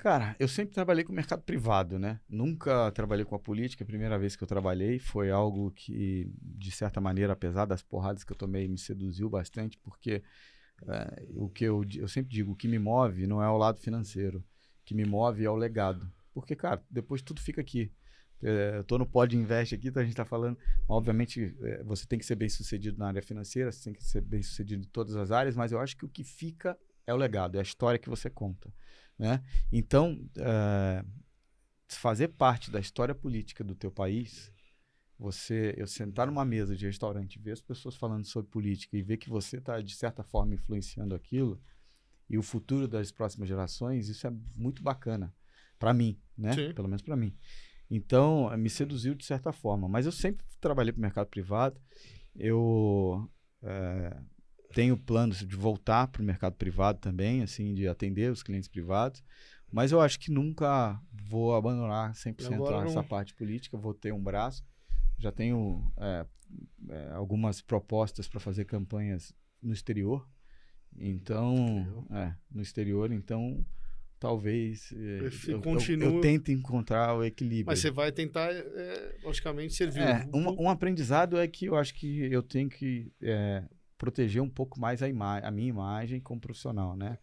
[0.00, 2.18] Cara, eu sempre trabalhei com o mercado privado, né?
[2.26, 3.84] Nunca trabalhei com a política.
[3.84, 8.24] A primeira vez que eu trabalhei foi algo que, de certa maneira, apesar das porradas
[8.24, 10.22] que eu tomei, me seduziu bastante, porque
[10.88, 13.78] eh, o que eu, eu sempre digo, o que me move não é o lado
[13.78, 14.38] financeiro.
[14.38, 16.10] O que me move é o legado.
[16.32, 17.92] Porque, cara, depois tudo fica aqui.
[18.42, 20.56] Eh, eu tô no Pod Invest aqui, então a gente tá falando.
[20.88, 24.22] Obviamente, eh, você tem que ser bem sucedido na área financeira, você tem que ser
[24.22, 26.74] bem sucedido em todas as áreas, mas eu acho que o que fica
[27.06, 28.72] é o legado, é a história que você conta.
[29.20, 29.44] Né?
[29.70, 31.04] Então, eh,
[31.86, 34.50] fazer parte da história política do teu país,
[35.18, 39.18] você, eu sentar numa mesa de restaurante, ver as pessoas falando sobre política e ver
[39.18, 41.60] que você está de certa forma influenciando aquilo
[42.30, 45.34] e o futuro das próximas gerações, isso é muito bacana
[45.78, 46.54] para mim, né?
[46.54, 46.72] Sim.
[46.72, 47.36] Pelo menos para mim.
[47.90, 51.78] Então, eh, me seduziu de certa forma, mas eu sempre trabalhei para o mercado privado.
[52.34, 53.30] Eu
[53.62, 54.16] eh,
[54.72, 59.22] tenho planos de voltar para o mercado privado também, assim, de atender os clientes privados.
[59.72, 64.12] Mas eu acho que nunca vou abandonar 100% Agora essa não- parte política, vou ter
[64.12, 64.64] um braço.
[65.18, 66.26] Já tenho é,
[66.88, 70.26] é, algumas propostas para fazer campanhas no exterior.
[70.96, 73.64] Então, é, no exterior, então
[74.18, 74.96] talvez é,
[75.48, 77.66] eu, eu- eu tente encontrar o equilíbrio.
[77.66, 80.02] Mas você vai tentar, é, logicamente, servir.
[80.02, 83.64] É, um, um aprendizado é que eu acho que eu tenho que é,
[84.00, 87.18] proteger um pouco mais a, a minha imagem como profissional, né?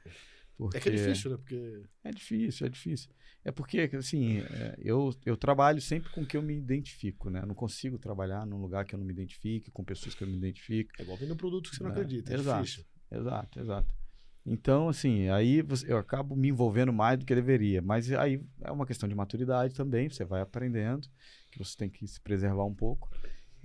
[0.56, 1.38] Porque É que é difícil, né?
[1.38, 1.84] Porque.
[2.04, 3.10] É difícil, é difícil.
[3.44, 7.42] É porque, assim, é, eu, eu trabalho sempre com o que eu me identifico, né?
[7.42, 10.28] Eu não consigo trabalhar num lugar que eu não me identifique, com pessoas que eu
[10.28, 10.92] não me identifico.
[11.00, 12.32] É igual vendo produto que você não É, acredita.
[12.32, 12.64] É exato.
[12.64, 12.86] difícil.
[13.12, 13.96] Exato, exato.
[14.46, 17.82] Então, assim, aí você- eu acabo me envolvendo mais do que deveria.
[17.82, 21.08] Mas aí é uma questão de maturidade também, você vai aprendendo,
[21.52, 23.10] que você tem que se preservar um pouco.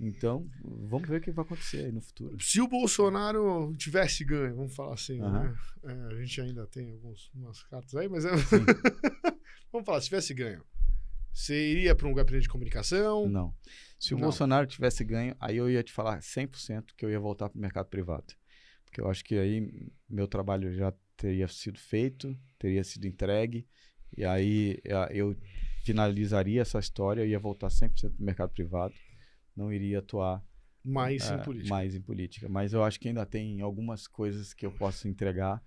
[0.07, 2.37] Então, vamos ver o que vai acontecer aí no futuro.
[2.41, 5.43] Se o Bolsonaro tivesse ganho, vamos falar assim, Aham.
[5.43, 5.55] né?
[5.83, 8.31] É, a gente ainda tem algumas cartas aí, mas é...
[9.71, 10.63] Vamos falar, se tivesse ganho,
[11.33, 13.27] você iria para um gabinete de comunicação?
[13.27, 13.55] Não.
[13.99, 14.25] Se o Não.
[14.25, 17.61] Bolsonaro tivesse ganho, aí eu ia te falar 100% que eu ia voltar para o
[17.61, 18.33] mercado privado.
[18.85, 23.67] Porque eu acho que aí meu trabalho já teria sido feito, teria sido entregue,
[24.15, 25.35] e aí eh, eu
[25.83, 28.93] finalizaria essa história, eu ia voltar 100% para o mercado privado,
[29.55, 30.43] não iria atuar
[30.83, 31.69] Mais em eh, política.
[31.69, 32.49] mais em política.
[32.49, 35.63] Mas eu acho que ainda tem algumas coisas que eu posso entregar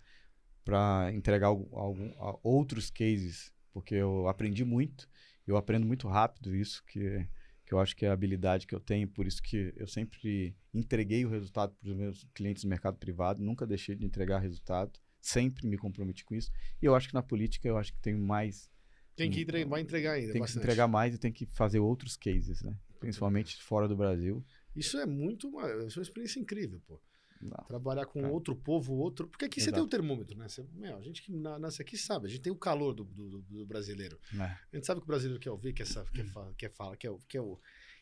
[0.64, 5.09] para entregar algum, algum- a- outros cases, porque eu aprendi muito,
[5.46, 7.27] eu aprendo muito rápido isso, que,
[7.64, 10.57] que eu acho que é a habilidade que eu tenho, por isso que eu sempre
[10.75, 14.99] entreguei o resultado para os meus clientes do mercado privado, nunca deixei de entregar resultado,
[15.20, 16.51] sempre me comprometi com isso.
[16.83, 18.68] E eu acho que na política eu acho que tenho mais,
[19.14, 20.27] Tem que entregar, vai entregar ainda.
[20.33, 20.62] tem que bastante.
[20.64, 22.77] entregar mais e tem que fazer outros cases, né?
[22.98, 24.44] Principalmente fora do Brasil.
[24.74, 27.00] Isso é muito uma, isso é uma experiência incrível, pô.
[27.40, 27.64] Não.
[27.68, 28.32] Trabalhar com Cara.
[28.32, 29.28] outro povo, outro.
[29.28, 29.87] Porque aqui você tem Exato.
[29.87, 30.48] o termômetro, né?
[30.48, 33.04] Você, meu, a gente que na- nasce aqui sabe, a gente tem o calor do,
[33.04, 34.18] do- do brasileiro.
[34.32, 34.59] né?
[34.72, 36.24] A gente sabe que o brasileiro quer ouvir, quer, quer,
[36.56, 37.42] quer, falar, quer, quer,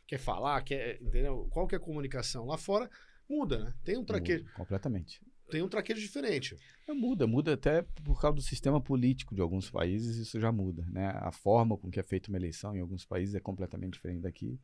[0.07, 1.49] quer falar, quer, entendeu?
[1.51, 2.47] Qual que é a comunicação?
[2.47, 2.89] Lá fora
[3.29, 3.75] muda, né?
[3.83, 5.21] Tem um traquejo, Muda Completamente.
[5.51, 6.57] tem um traquejo diferente.
[6.87, 10.87] É, Muda, muda até por causa do sistema político de alguns países, isso já muda,
[10.93, 11.09] né?
[11.21, 14.61] A forma com que é feita uma eleição em alguns países é completamente diferente daqui.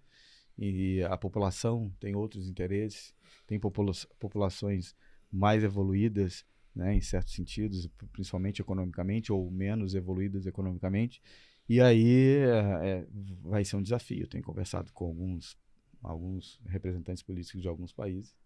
[0.61, 3.15] E a população tem outros interesses,
[3.47, 4.95] tem popula populações
[5.33, 6.45] mais evoluídas,
[6.75, 11.23] né, em certos sentidos, principalmente economicamente, ou menos evoluídas economicamente.
[11.67, 13.07] E aí é, é,
[13.43, 14.25] vai ser um desafio.
[14.25, 15.57] Eu tenho conversado com alguns,
[16.03, 18.37] alguns representantes políticos de alguns países.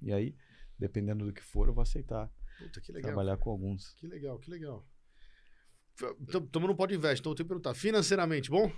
[0.00, 0.36] E aí,
[0.78, 3.08] dependendo do que for, eu vou aceitar Puta, que legal.
[3.10, 3.94] trabalhar com alguns.
[3.94, 4.86] Que legal, que legal.
[6.20, 8.70] Estamos no Pode Invest, então eu tenho que perguntar, financeiramente, bom?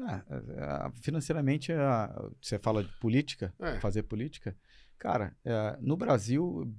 [0.00, 0.24] Ah,
[0.58, 3.78] ah, financeiramente, ah, você fala de política, É.
[3.80, 4.56] fazer política.
[4.98, 5.36] Cara,
[5.80, 6.72] no Brasil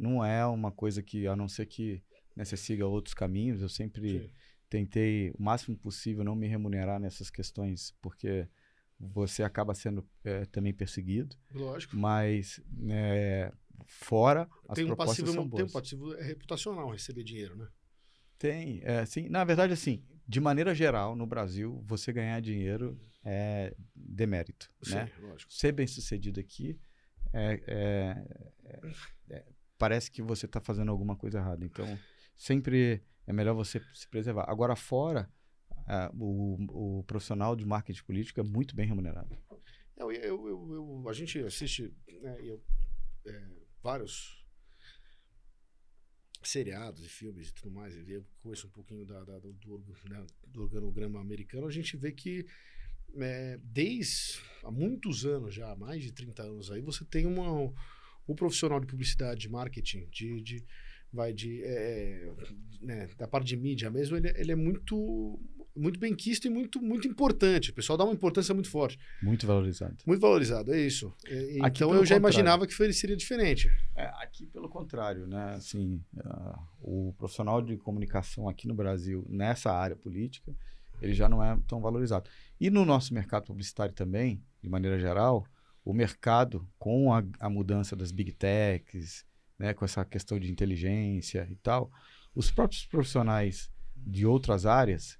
[0.00, 2.02] não é uma coisa que, a não ser que
[2.36, 4.30] né, você siga outros caminhos, eu sempre Sim.
[4.68, 8.48] tentei o máximo possível não me remunerar nessas questões, porque
[8.98, 11.96] você acaba sendo eh, também perseguido, Lógico.
[11.96, 13.52] mas eh,
[13.86, 15.70] fora as Tem um, propostas passivo, são tem boas.
[15.70, 17.66] um passivo reputacional receber dinheiro, né?
[18.38, 19.28] Tem, é, sim.
[19.28, 25.06] Na verdade, assim, de maneira geral, no Brasil, você ganhar dinheiro é demérito, né?
[25.06, 25.52] Sim, lógico.
[25.52, 26.78] Ser bem sucedido aqui
[27.32, 28.82] é, é-
[29.30, 29.44] é-
[29.78, 31.64] parece que você está fazendo alguma coisa errada.
[31.64, 31.98] Então,
[32.36, 34.44] sempre é melhor você se preservar.
[34.48, 35.28] Agora, fora,
[36.18, 39.36] o, o profissional de marketing político é muito bem remunerado.
[39.96, 42.36] Eu, eu, eu, a gente assiste né,
[43.26, 43.42] é,
[43.82, 44.41] vários
[46.50, 50.26] seriados e filmes e tudo mais, e eu conheço um pouquinho da, da- do, né,
[50.48, 52.46] do organograma americano, a gente vê que
[53.16, 57.72] é, desde há muitos anos já, mais de 30 anos aí, você tem uma,
[58.26, 60.64] o profissional de publicidade, de marketing, de, de
[61.12, 62.32] vai de é,
[62.80, 65.38] né, da parte de mídia mesmo, ele, ele é muito
[65.74, 67.70] muito bem quisto e muito muito importante.
[67.70, 68.98] O pessoal dá uma importância muito forte.
[69.22, 69.96] Muito valorizado.
[70.06, 71.12] Muito valorizado, é isso.
[71.26, 72.16] É, Aqui, então eu já contrário.
[72.18, 73.70] imaginava que ele seria diferente.
[73.96, 75.54] É, aqui pelo contrário, né?
[75.54, 80.54] Assim, ah, o profissional de comunicação aqui no Brasil, nessa área política,
[81.00, 82.28] ele já não é tão valorizado.
[82.60, 85.46] E no nosso mercado publicitário também, de maneira geral,
[85.84, 89.24] o mercado, com a, a mudança das big techs,
[89.58, 91.90] né, com essa questão de inteligência e tal,
[92.34, 95.18] os próprios profissionais de outras áreas,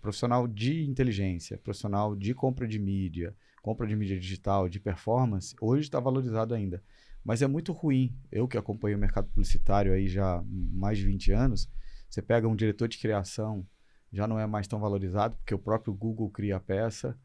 [0.00, 5.84] profissional de inteligência, profissional de compra de mídia, compra de mídia digital, de performance, hoje
[5.84, 6.82] está valorizado ainda.
[7.24, 8.16] Mas é muito ruim.
[8.32, 11.70] Eu que acompanho o mercado publicitário aí já há mais de 20 anos,
[12.08, 13.66] você pega um diretor de criação,
[14.12, 17.16] já não é mais tão valorizado, porque o próprio Google cria a peça,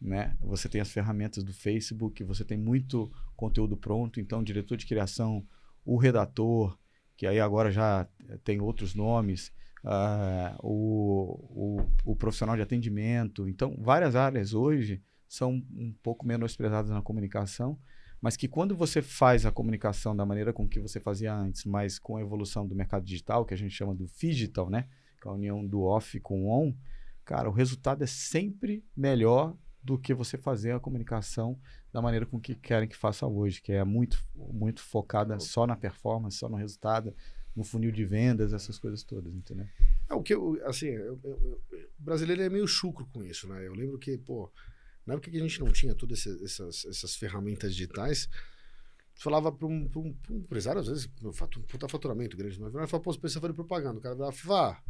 [0.00, 0.36] né?
[0.42, 4.86] Você tem as ferramentas do Facebook, você tem muito conteúdo pronto, então o diretor de
[4.86, 5.46] criação,
[5.84, 6.78] o redator,
[7.16, 8.06] que aí agora já
[8.42, 9.52] tem outros nomes,
[9.84, 13.48] ah, o, o, o profissional de atendimento.
[13.48, 17.78] Então, várias áreas hoje são um pouco menosprezadas na comunicação,
[18.20, 21.98] mas que quando você faz a comunicação da maneira com que você fazia antes, mas
[21.98, 24.88] com a evolução do mercado digital, que a gente chama do digital, né?
[25.20, 26.74] Que é a união do off com on,
[27.24, 31.58] cara, o resultado é sempre melhor do que você fazer a comunicação
[31.92, 35.76] da maneira com que querem que faça hoje, que é muito, muito focada só na
[35.76, 37.14] performance, só no resultado,
[37.54, 39.66] no funil de vendas, essas coisas todas, entendeu?
[40.08, 43.46] É, o que eu, assim, eu- eu- eu- o brasileiro é meio chucro com isso,
[43.48, 43.66] né?
[43.66, 44.50] Eu lembro que, pô,
[45.06, 48.28] na época que a gente não tinha todas essas, essas ferramentas digitais,
[49.14, 53.02] falava para um, um, um empresário, às vezes, meu, fatu- puta faturamento grande, mas falar,
[53.02, 53.98] pô, você precisa fazer propaganda.
[53.98, 54.82] O cara falar, ah,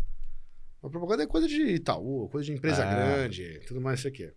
[0.87, 2.89] a propaganda é coisa de Itaú, coisa de empresa É.
[2.89, 4.33] grande, tudo mais isso aqui.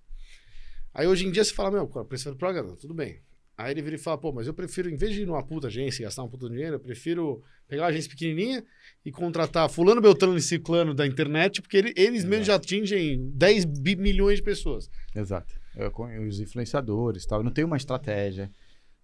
[0.94, 3.22] Aí hoje em dia você fala, meu, precisa de propaganda, tudo bem.
[3.58, 5.65] Aí ele vira e fala, pô, mas eu prefiro, em vez de ir numa puta
[5.65, 8.63] agência e gastar um puta dinheiro, eu prefiro pegar uma agência pequenininha
[9.04, 13.65] e contratar fulano, beltrano e ciclano da internet, porque ele- eles mesmos já atingem 10
[13.65, 14.91] bi- milhões de pessoas.
[15.15, 15.56] Exato.
[15.76, 17.41] Eu, com os influenciadores tal.
[17.43, 18.52] Não tem uma estratégia,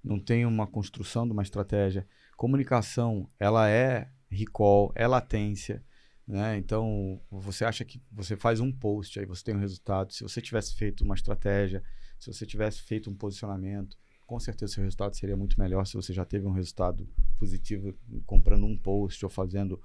[0.04, 2.06] não tem uma construção de uma estratégia.
[2.38, 5.84] Comunicação, ela é recall, é latência.
[6.28, 6.58] Né?
[6.58, 10.13] Então, você acha que você faz um post, aí você tem um resultado.
[10.13, 11.82] Se você tivesse feito uma estratégia,
[12.19, 13.98] se você tivesse feito um posicionamento,
[14.34, 17.08] com certeza seu resultado seria muito melhor se você já teve um resultado
[17.38, 17.94] positivo
[18.25, 19.79] comprando um post ou fazendo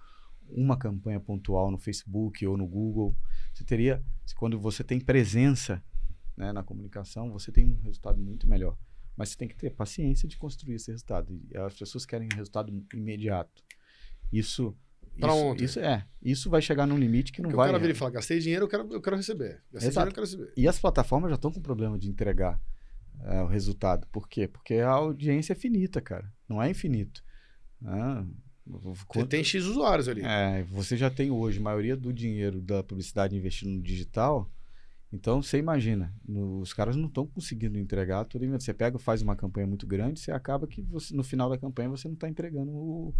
[0.49, 3.14] uma campanha pontual no Facebook ou no Google.
[3.53, 4.03] Você teria,
[4.36, 5.84] quando você tem presença
[6.34, 8.74] né, na comunicação, você tem um resultado muito melhor.
[9.14, 11.38] Mas você tem que ter paciência de construir esse resultado.
[11.51, 13.62] E as pessoas querem um resultado imediato.
[14.32, 14.74] Isso
[15.20, 15.64] Pra isso, ontem.
[15.64, 16.07] Isso é.
[16.22, 17.68] Isso vai chegar num limite que não Porque vai.
[17.68, 19.61] o cara vira e fala, gastei dinheiro, eu quero, eu quero receber.
[19.70, 20.07] Gastei Exato.
[20.07, 20.53] dinheiro, eu quero receber.
[20.57, 22.59] E as plataformas já estão com problema de entregar
[23.24, 24.06] é, o resultado.
[24.12, 24.46] Por quê?
[24.48, 26.32] Porque a audiência é finita, cara.
[26.48, 27.22] Não é infinito.
[27.84, 28.24] Ah,
[29.20, 30.22] Você tem X usuários ali.
[30.24, 34.50] É, você já tem hoje a maioria do dinheiro da publicidade investido no digital.
[35.10, 38.46] Então você imagina, no- os caras não estão conseguindo entregar tudo.
[38.50, 41.88] Você pega, faz uma campanha muito grande, você acaba que você, no final da campanha
[41.88, 43.14] você não está entregando o-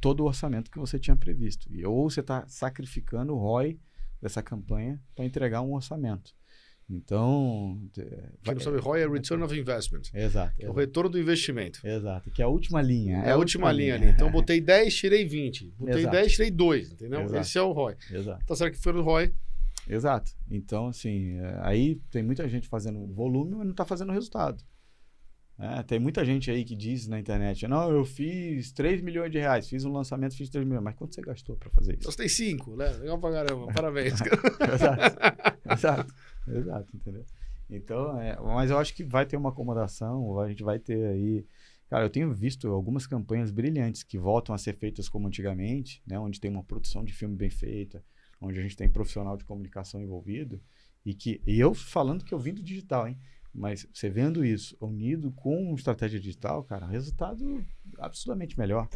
[0.00, 1.72] todo o orçamento que você tinha previsto.
[1.72, 3.78] E, ou você está sacrificando o ROI
[4.20, 6.34] dessa campanha para entregar um orçamento.
[6.90, 7.78] Então.
[7.98, 10.02] é, Quem não sabe, ROI é Return of Investment.
[10.14, 10.54] Exato.
[10.58, 11.80] É o retorno do investimento.
[11.86, 13.18] exato, que é a última linha.
[13.18, 14.06] É a última linha ali.
[14.08, 15.74] Então, eu botei 10, tirei 20.
[15.78, 16.16] Botei Exato.
[16.16, 17.20] 10, tirei 2, entendeu?
[17.22, 17.40] Exato.
[17.40, 17.96] Esse é o ROI.
[18.10, 18.46] Exato.
[18.46, 19.32] Tá certo que foi no ROI.
[19.88, 20.32] Exato.
[20.50, 24.62] Então, assim, é, aí tem muita gente fazendo volume, mas não está fazendo resultado.
[25.60, 29.38] É, tem muita gente aí que diz na internet, não, eu fiz 3 milhões de
[29.38, 30.84] reais, fiz um lançamento, fiz 3 milhões.
[30.84, 32.06] Mas quanto você gastou para fazer isso?
[32.06, 32.88] Gastei 5, né?
[32.92, 33.66] Legal pra caramba.
[33.72, 34.14] Parabéns.
[34.72, 35.18] exato,
[35.68, 36.14] exato,
[36.46, 37.24] exato, entendeu?
[37.68, 41.44] Então, é, mas eu acho que vai ter uma acomodação, a gente vai ter aí.
[41.90, 46.18] Cara, eu tenho visto algumas campanhas brilhantes que voltam a ser feitas como antigamente, né,
[46.18, 48.04] onde tem uma produção de filme bem feita,
[48.40, 50.62] onde a gente tem profissional de comunicação envolvido,
[51.04, 53.18] e que e eu falando que eu vim do digital, hein?
[53.54, 57.64] Mas você vendo isso unido com estratégia digital, cara, resultado
[57.98, 58.88] absurdamente melhor.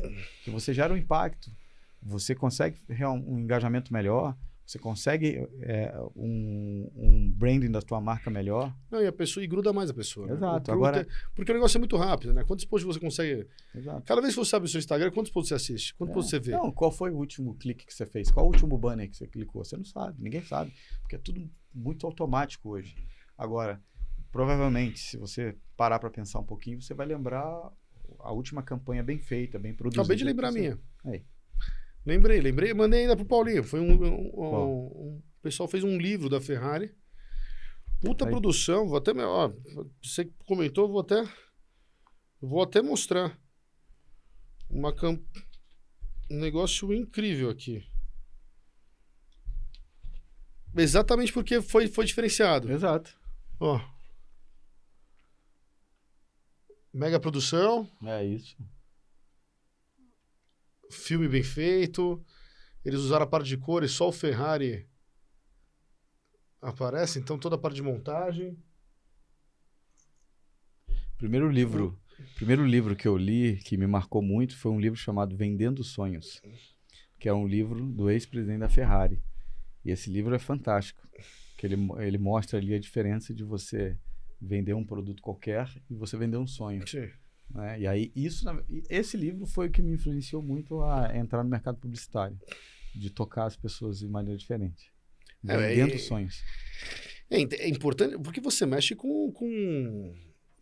[0.45, 1.51] Que você gera um impacto,
[2.03, 2.79] você consegue
[3.27, 8.73] um engajamento melhor, você consegue é, um, um branding da tua marca melhor.
[8.91, 10.27] Não, e a pessoa, e gruda mais a pessoa.
[10.29, 10.35] né?
[10.35, 12.45] Exato, O agora- porque o negócio é muito rápido, né?
[12.45, 13.47] Quantos posts você consegue.
[13.75, 14.03] Exato.
[14.03, 15.95] Cada vez que você abre o seu Instagram, quantos posts você assiste?
[15.95, 16.15] Quantos É.
[16.15, 16.53] posts você vê?
[16.53, 18.31] Não, qual foi o último clique que você fez?
[18.31, 19.65] Qual o último banner que você clicou?
[19.65, 22.95] Você não sabe, ninguém sabe, porque é tudo muito automático hoje.
[23.37, 23.83] Agora,
[24.33, 27.45] provavelmente, se você parar para pensar um pouquinho, você vai lembrar
[28.19, 30.03] a última campanha bem feita, bem produzida.
[30.03, 30.79] Acabei de lembrar a minha.
[31.05, 31.25] Aí.
[32.05, 33.63] Lembrei, lembrei, mandei ainda pro Paulinho.
[33.63, 33.93] Foi um.
[33.93, 36.93] um- um- um- o pessoal fez um livro da Ferrari.
[38.01, 38.31] Puta Aí.
[38.31, 39.13] produção, vou até.
[39.13, 39.53] Ó,
[40.03, 41.23] você comentou, vou até.
[42.41, 43.39] Vou até mostrar.
[44.69, 45.21] Uma cam...
[46.31, 47.85] Um negócio incrível aqui.
[50.77, 52.73] Exatamente porque foi, foi diferenciado.
[52.73, 53.15] Exato.
[53.61, 53.79] Ó.
[56.93, 57.89] Mega produção.
[58.05, 58.57] É isso.
[60.91, 62.23] filme bem feito.
[62.85, 64.87] Eles usaram a parte de cores, só o Ferrari
[66.61, 68.57] aparece, então toda a parte de montagem.
[71.17, 71.99] Primeiro livro,
[72.35, 76.43] primeiro livro que eu li que me marcou muito foi um livro chamado Vendendo Sonhos,
[77.19, 79.23] que é um livro do ex-presidente da Ferrari.
[79.85, 81.01] E esse livro é fantástico,
[81.57, 83.97] que ele, ele mostra ali a diferença de você
[84.45, 86.87] vender um produto qualquer e você vender um sonho.
[86.89, 87.09] Sim.
[87.55, 87.81] né?
[87.81, 88.45] E aí isso,
[88.91, 92.37] esse livro foi o que me influenciou muito a entrar no mercado publicitário,
[92.95, 94.93] de tocar as pessoas de maneira diferente,
[95.47, 96.43] É, vendendo e- sonhos.
[97.31, 100.15] É, é importante porque você mexe com, com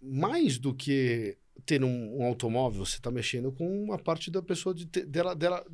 [0.02, 4.74] mais do que ter um, um automóvel, você está mexendo com uma parte da pessoa
[4.74, 5.64] de dela, dela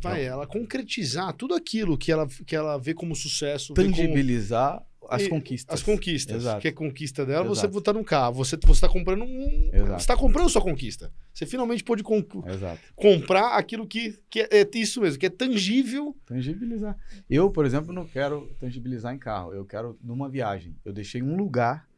[0.00, 0.32] vai Não.
[0.32, 5.22] ela concretizar tudo aquilo que ela, que ela vê como sucesso, vê como Tangibilizar as
[5.22, 5.74] E conquistas.
[5.74, 6.60] as conquistas, Exato.
[6.60, 7.74] que é conquista dela, você Exato.
[7.74, 9.88] botar num carro, você você está comprando um, Exato.
[9.90, 11.12] você está comprando sua conquista.
[11.32, 12.04] Você finalmente pôde
[12.46, 12.80] Exato.
[12.94, 16.16] comprar aquilo que, que é, é isso mesmo, que é tangível.
[16.26, 16.96] Tangibilizar.
[17.28, 19.52] Eu, por exemplo, não quero tangibilizar em carro.
[19.52, 20.76] Eu quero numa viagem.
[20.84, 21.88] Eu deixei um lugar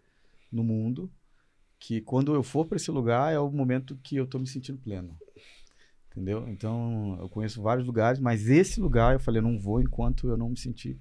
[0.50, 1.11] no mundo
[1.78, 4.78] que quando eu for para esse lugar é o momento que eu estou me sentindo
[4.78, 5.16] pleno.
[6.11, 6.48] Entendeu?
[6.48, 10.48] Então, eu conheço vários lugares, mas esse lugar eu falei, não vou enquanto eu não
[10.48, 10.98] me sentir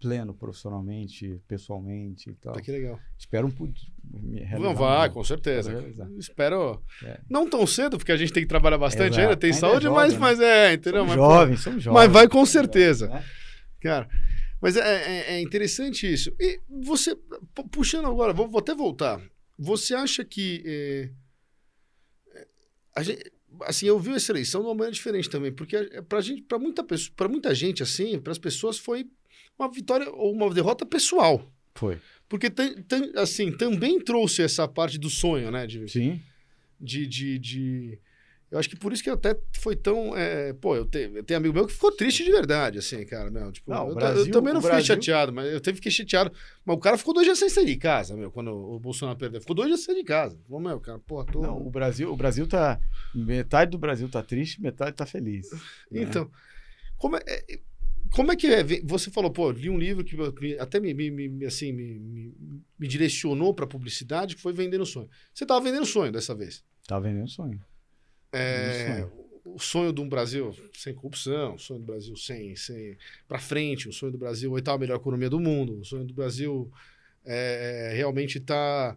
[0.00, 2.52] pleno profissionalmente, pessoalmente e tal.
[2.54, 2.98] Tá que legal.
[3.18, 3.50] Espero um
[4.60, 5.72] Não vai, com certeza.
[6.18, 6.82] Espero.
[7.02, 7.20] É.
[7.28, 9.20] Não tão cedo, porque a gente tem que trabalhar bastante Exato.
[9.20, 10.18] ainda, tem Ainda é saúde, jovem, mas, né?
[10.20, 11.00] mas é, entendeu?
[11.00, 11.94] Somos Mas, jovens, somos jovens.
[12.00, 13.08] mas vai com certeza.
[13.08, 13.24] Né?
[13.80, 14.08] Cara,
[14.60, 16.32] mas é, é- é interessante isso.
[16.38, 17.14] E você,
[17.54, 19.20] pu- puxando agora, vou, vou até voltar.
[19.58, 20.62] Você acha que.
[20.64, 21.10] é,
[22.34, 22.46] é,
[22.96, 23.32] a gente,
[23.62, 26.58] assim, eu vi essa eleição de uma maneira diferente também, porque é, pra gente, para
[26.58, 29.06] muita pessoa, para muita gente, assim, para as pessoas foi
[29.58, 31.42] uma vitória ou uma derrota pessoal.
[31.74, 31.98] Foi.
[32.28, 32.52] Porque,
[33.16, 35.66] assim, também trouxe essa parte do sonho, né?
[35.66, 36.20] De, Sim.
[36.80, 37.98] de, de, de-
[38.50, 40.14] Eu acho que por isso que até foi tão.
[40.16, 43.30] é, pô, eu, te, eu tenho amigo meu que ficou triste de verdade, assim, cara.
[43.30, 45.90] Meu, tipo, Não, eu, Brasil- eu também não fiquei Brasil- chateado, mas eu teve fiquei
[45.92, 46.32] chateado.
[46.64, 49.40] Mas o cara ficou dois dias sem sair de casa, meu, quando o Bolsonaro perdeu.
[49.40, 50.38] Ficou dois dias sem sair de casa.
[50.46, 51.40] Falou, meu, cara, porra, tô.
[51.40, 52.78] Não, o Brasil, o Brasil tá.
[53.14, 55.50] Metade do Brasil tá triste, metade tá feliz.
[55.52, 55.58] né?
[56.02, 56.30] Então,
[56.98, 57.58] como é, é,
[58.10, 58.62] como é que é?
[58.84, 60.16] Você falou, pô, li um livro que
[60.58, 62.34] até me, me- assim, me, me,
[62.78, 65.08] me direcionou pra publicidade, que foi Vendendo Sonho.
[65.34, 66.64] Você tava vendendo sonho dessa vez.
[66.86, 67.60] Tá vendendo sonho.
[68.32, 72.96] É, Vendendo o sonho de um Brasil sem corrupção, o sonho do Brasil sem, sem
[73.26, 76.70] para frente, o sonho do Brasil oitava melhor economia do mundo, o sonho do Brasil
[77.24, 78.96] é, realmente tá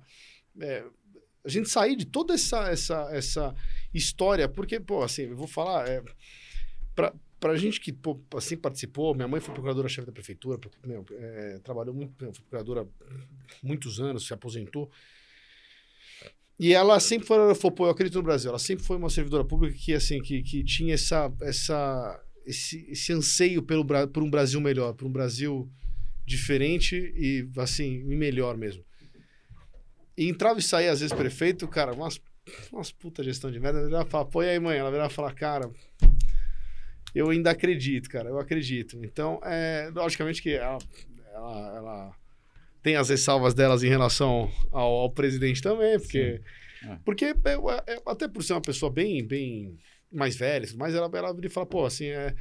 [0.60, 0.84] é,
[1.46, 3.56] a gente sair de toda essa essa essa
[3.94, 6.04] história, porque pô, assim, eu vou falar é,
[7.42, 11.60] para pra gente que pô, assim participou, minha mãe foi procuradora-chefe da prefeitura, meu, é,
[11.64, 12.88] trabalhou muito, foi procuradora
[13.64, 14.92] muitos anos, se aposentou.
[16.60, 19.76] E ela sempre foi, foi, eu acredito no Brasil, ela sempre foi uma servidora pública
[19.76, 24.94] que, assim, que, que tinha essa, essa, esse, esse anseio pelo, por um Brasil melhor,
[24.94, 25.68] por um Brasil
[26.24, 28.86] diferente e, assim, melhor mesmo.
[30.16, 32.22] E entrava e saía, às vezes, prefeito, cara, umas,
[32.72, 34.78] umas puta gestão de merda, ela virava e falava, pô, e aí, mãe?
[34.78, 35.72] Ela virava e falava, cara,
[37.14, 39.04] eu ainda acredito, cara, eu acredito.
[39.04, 40.80] Então, é, logicamente que ela,
[41.34, 42.16] ela, ela
[42.82, 46.42] tem as ressalvas delas em relação ao, ao presidente também, porque.
[46.84, 46.98] É.
[47.06, 49.78] Porque é, é, até por ser uma pessoa bem, bem
[50.12, 52.34] mais velha, mas ela, ela vira e fala, pô, assim, é,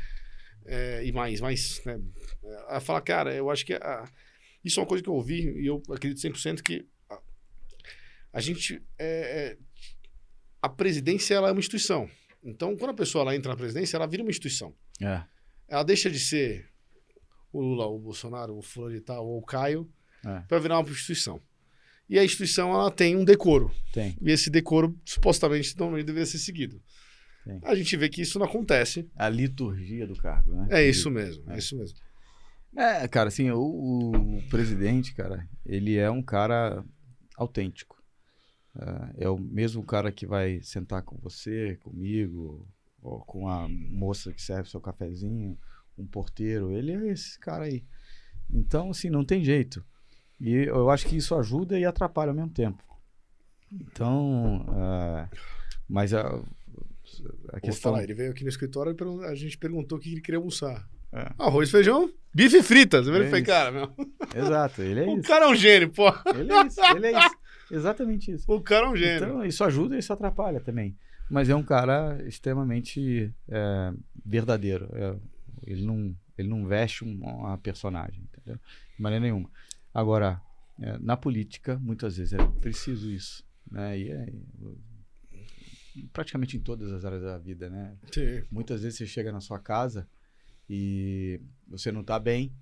[0.64, 2.00] é, e mais, mais, né?
[2.42, 4.08] Ela fala, cara, eu acho que a,
[4.64, 7.18] isso é uma coisa que eu ouvi e eu acredito 100% que a,
[8.32, 9.58] a gente, é, é,
[10.62, 12.10] a presidência, ela é uma instituição.
[12.42, 14.74] Então, quando a pessoa ela entra na presidência, ela vira uma instituição.
[15.00, 15.22] É.
[15.68, 16.68] Ela deixa de ser
[17.52, 19.88] o Lula, o Bolsonaro, o e tal, ou o Caio,
[20.24, 20.40] É.
[20.48, 21.40] para virar uma instituição.
[22.08, 23.70] E a instituição ela tem um decoro.
[23.92, 24.16] Tem.
[24.20, 26.82] E esse decoro supostamente não deveria ser seguido.
[27.44, 27.60] Tem.
[27.62, 29.08] A gente vê que isso não acontece.
[29.16, 30.66] A liturgia do cargo, né?
[30.70, 31.58] É isso mesmo, é, É.
[31.58, 31.96] isso mesmo.
[32.76, 36.84] É, cara, assim, o, o presidente, cara, ele é um cara
[37.36, 37.99] autêntico.
[38.78, 42.66] É, é o mesmo cara que vai sentar com você, comigo,
[43.02, 45.58] ou com a moça que serve seu cafezinho,
[45.98, 46.72] um porteiro.
[46.72, 47.84] Ele é esse cara aí.
[48.52, 49.84] Então, assim, não tem jeito.
[50.40, 52.82] E eu acho que isso ajuda e atrapalha ao mesmo tempo.
[53.72, 55.28] Então, é,
[55.88, 56.42] mas a,
[57.52, 57.92] a questão.
[57.92, 60.88] falar, ele veio aqui no escritório e a gente perguntou o que ele queria almoçar.
[61.12, 61.32] É.
[61.38, 63.06] Arroz, feijão, bife e fritas.
[63.06, 63.44] Eu É isso.
[63.44, 63.92] cara, meu,
[64.34, 65.28] Exato, ele é o isso.
[65.28, 66.08] cara é um gênio, pô.
[66.34, 67.36] Ele é isso, ele é isso.
[67.70, 68.50] Exatamente isso.
[68.50, 69.16] O cara é um gênio.
[69.28, 70.96] Então, isso ajuda e isso atrapalha também.
[71.30, 73.92] Mas é um cara extremamente é,
[74.24, 74.88] verdadeiro.
[74.92, 75.16] É,
[75.66, 78.58] ele, não, ele não veste um- uma personagem, entendeu?
[78.96, 79.48] De maneira nenhuma.
[79.94, 80.40] Agora,
[80.80, 83.44] é, na política, muitas vezes é preciso isso.
[83.70, 83.98] Né?
[83.98, 84.32] E é,
[86.12, 87.96] praticamente em todas as áreas da vida, né?
[88.12, 88.42] Sim.
[88.50, 90.08] Muitas vezes você chega na sua casa
[90.68, 92.52] e você não tá bem,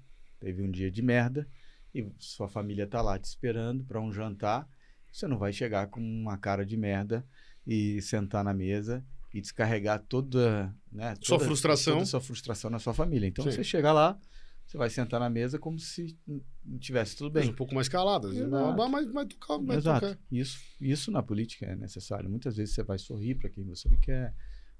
[0.41, 1.47] teve um dia de merda,
[1.95, 4.69] e sua família tá lá te esperando para um jantar.
[5.11, 7.25] Você não vai chegar com uma cara de merda
[7.67, 9.05] e sentar na mesa
[9.35, 11.95] e descarregar toda, né, Sua toda- frustração.
[11.95, 13.27] toda sua frustração na sua família.
[13.27, 13.51] Então Sim.
[13.51, 14.19] você chega lá,
[14.67, 16.17] você vai sentar na mesa como se
[16.65, 17.53] não tivesse tudo Mas bem.
[17.53, 18.31] um pouco mais calado.
[18.33, 18.77] Exato.
[18.77, 20.07] Mas, mas, mas tocar, mas Exato.
[20.09, 20.19] tocar.
[20.31, 22.29] Isso, isso na política é necessário.
[22.31, 24.35] Muitas vezes você vai sorrir para quem você não quer,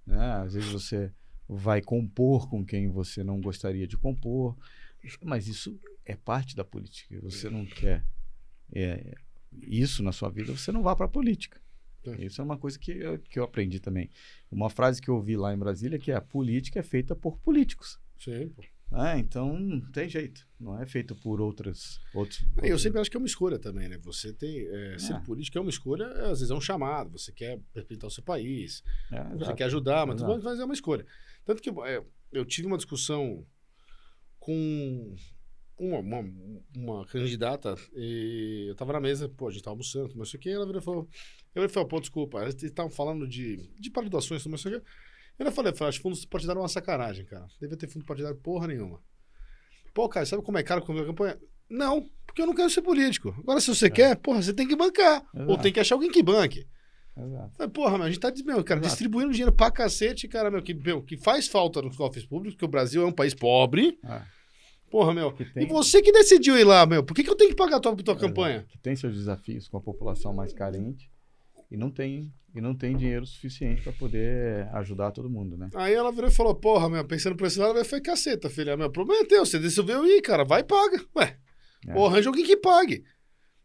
[0.07, 0.33] né?
[0.43, 1.13] Às vezes você
[1.49, 4.57] vai compor com quem você não gostaria de compor,
[5.25, 7.19] mas isso é parte da política.
[7.23, 8.05] Você não quer
[8.75, 9.15] é,
[9.63, 11.61] isso na sua vida, você não vá para a política.
[12.07, 12.25] É.
[12.25, 14.09] Isso é uma coisa que eu, que eu aprendi também.
[14.51, 17.39] Uma frase que eu ouvi lá em Brasília que é a política é feita por
[17.39, 17.99] políticos.
[18.19, 18.63] Sim, pô.
[18.91, 20.47] Ah, então não tem jeito.
[20.59, 22.01] Não é feito por outras.
[22.15, 23.99] Outros, Eu outros- sempre acho que é uma escolha também, né?
[23.99, 24.61] Você tem.
[24.67, 25.21] é, ser É.
[25.21, 27.11] político é uma escolha, é, às vezes é um chamado.
[27.11, 28.83] Você quer respeitar o seu país,
[29.13, 29.57] É, você exato.
[29.57, 31.05] quer ajudar, mas, mas é uma escolha.
[31.45, 33.45] Tanto que é, eu tive uma discussão
[34.39, 35.15] com
[35.79, 36.25] uma, uma,
[36.77, 40.51] uma candidata, e eu tava na mesa, pô, a gente tava almoçando, mas isso aqui,
[40.51, 41.09] ela virou e falou.
[41.55, 44.77] Eu falei, pô, desculpa, eles estavam falando de, de paridoações, mas isso aqui.
[44.77, 44.83] Eu
[45.45, 47.47] ainda falei, falei, acho que fundo partidário é uma sacanagem, cara.
[47.61, 49.01] Devia ter fundo partidário porra nenhuma.
[49.95, 51.39] Pô, cara, sabe como é caro quando a campanha?
[51.71, 53.35] Não, porque eu não quero ser político.
[53.39, 55.25] Agora, se você quer, porra, você tem que bancar.
[55.35, 55.63] Ou Exato.
[55.63, 56.67] tem que achar alguém que banque.
[57.17, 57.53] Exato.
[57.59, 58.89] Mas, porra, meu, a gente tá meu, cara, Exato.
[58.89, 62.65] distribuindo dinheiro pra cacete, cara, meu, que, meu, que faz falta nos cofres públicos, porque
[62.65, 63.99] o Brasil é um país pobre.
[64.03, 64.25] Ah,
[64.91, 65.33] Porra, meu.
[65.33, 67.57] que E tem- você que decidiu ir lá, meu, por que, que eu tenho que
[67.57, 68.21] pagar a tua, tua Exato.
[68.21, 68.65] campanha?
[68.69, 71.11] Que tem seus desafios com a população mais carente
[71.71, 75.69] e não tem, e não tem dinheiro suficiente para poder ajudar todo mundo, né?
[75.75, 78.77] Aí ela virou e falou, porra, meu, pensando por esse lado, ela foi caceta, filha.
[78.77, 81.05] Meu, problema é teu, você decidiu ir, cara, vai e paga.
[81.17, 81.37] Ué,
[81.87, 81.93] É.
[82.07, 83.05] arranja alguém que pague.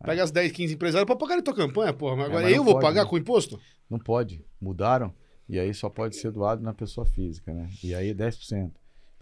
[0.01, 0.05] É.
[0.05, 2.17] Pega as 10, 15 empresários pra pagar a tua campanha, porra.
[2.17, 3.09] Mas É, agora mas eu vou pode, pagar né?
[3.09, 3.57] com imposto?
[3.89, 4.43] Não pode.
[4.59, 5.13] Mudaram
[5.47, 7.69] e aí só pode ser doado na pessoa física, né?
[7.81, 8.73] E aí 10%.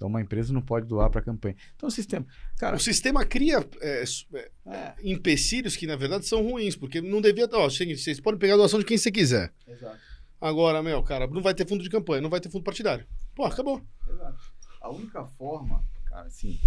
[0.02, 1.56] Então uma empresa não pode doar para campanha.
[1.76, 2.26] Então o sistema,
[2.58, 7.22] cara, O sistema cria é, é, é, empecilhos que, na verdade, são ruins, porque não
[7.22, 7.47] devia.
[7.54, 9.54] Ó, vocês podem pegar a doação de quem você quiser.
[9.68, 9.99] exato,
[10.41, 13.06] Agora, meu, cara, não vai ter fundo de campanha, não vai ter fundo partidário.
[13.36, 13.80] Pô, acabou.
[14.12, 14.39] exato.
[14.82, 16.60] A única forma, cara, assim,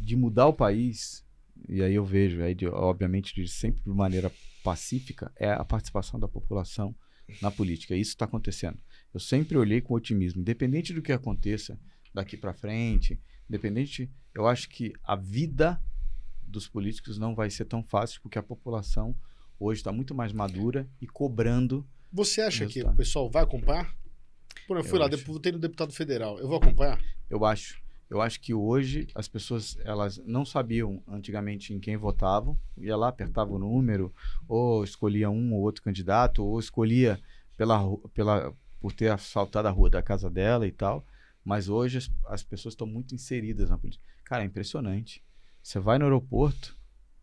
[0.00, 1.24] de mudar o país,
[1.68, 4.32] e aí eu vejo, aí de- obviamente de sempre de maneira
[4.64, 6.92] pacífica, é a participação da população
[7.40, 7.94] na política.
[7.94, 8.80] Isso está acontecendo.
[9.14, 11.78] Eu sempre olhei com otimismo, independente do que aconteça
[12.12, 15.80] daqui para frente, independente, eu acho que a vida
[16.42, 19.14] dos políticos não vai ser tão fácil porque a população
[19.58, 21.86] hoje está muito mais madura e cobrando.
[22.12, 23.94] Você acha que o pessoal vai acompanhar?
[24.66, 25.24] Pô, eu fui Eu lá, acho.
[25.24, 26.38] votei no deputado federal.
[26.38, 27.00] Eu vou acompanhar?
[27.28, 27.80] Eu acho.
[28.08, 33.06] Eu acho que hoje as pessoas elas não sabiam antigamente em quem votavam, ia lá
[33.08, 34.12] apertava o número,
[34.48, 37.20] ou escolhia um ou outro candidato, ou escolhia
[37.56, 37.78] pela,
[38.12, 41.06] pela por ter assaltado a rua da casa dela e tal.
[41.44, 44.04] Mas hoje as, as pessoas estão muito inseridas na política.
[44.24, 45.22] Cara, é impressionante.
[45.62, 46.76] Você vai no aeroporto,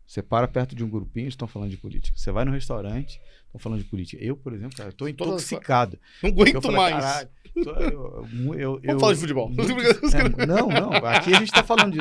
[0.05, 2.17] você para perto de um grupinho, estão falando de política.
[2.17, 4.23] Você vai no restaurante, estão falando de política.
[4.23, 5.99] Eu, por exemplo, cara, estou intoxicado.
[6.23, 6.93] Não aguento falei, mais.
[6.95, 7.29] "Caralho,
[7.63, 9.49] tô- eu- eu- eu- Vamos falar de futebol.
[9.49, 9.71] muito-
[10.43, 10.91] é, não, não.
[10.93, 11.99] Aqui a gente está falando de.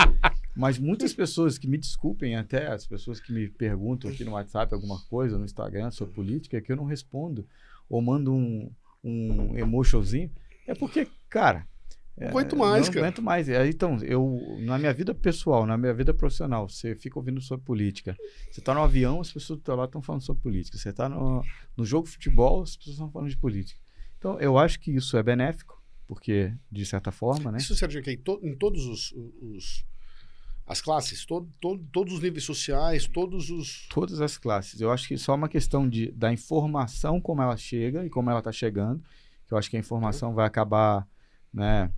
[0.54, 4.72] Mas muitas pessoas que me desculpem, até as pessoas que me perguntam aqui no WhatsApp
[4.72, 7.46] alguma coisa, no Instagram sobre política, que eu não respondo,
[7.90, 8.70] ou mando um,
[9.04, 10.30] um emotionzinho,
[10.66, 11.66] é porque, cara.
[12.18, 13.06] Não aguento mais, não cara.
[13.06, 13.48] aguento mais.
[13.48, 18.16] Então, eu, na minha vida pessoal, na minha vida profissional, você fica ouvindo sobre política.
[18.50, 20.78] Você tá no avião, as pessoas que estão lá estão falando sobre política.
[20.78, 21.42] Você tá no,
[21.76, 23.78] no jogo de futebol, as pessoas estão falando de política.
[24.18, 27.58] Então, eu acho que isso é benéfico, porque, de certa forma, né?
[27.58, 29.12] Isso, Sérgio, que em, to- em todos os,
[29.42, 29.84] os-
[30.66, 33.86] as classes, to- to- todos os níveis sociais, todos os.
[33.90, 34.80] Todas as classes.
[34.80, 38.38] Eu acho que só uma questão de, da informação, como ela chega e como ela
[38.40, 39.02] está chegando,
[39.46, 41.06] que eu acho que a informação vai acabar,
[41.52, 41.92] né,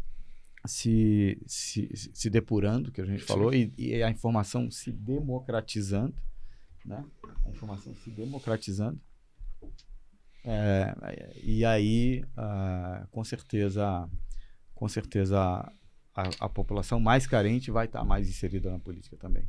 [0.69, 6.15] se, se, se depurando, que a gente falou, e, e a informação se democratizando,
[6.85, 7.05] né?
[7.45, 9.01] A informação se democratizando.
[10.45, 14.09] É, e aí, ah, com certeza,
[14.75, 15.39] com certeza,
[16.15, 19.49] a, a população mais carente vai estar mais inserida na política também.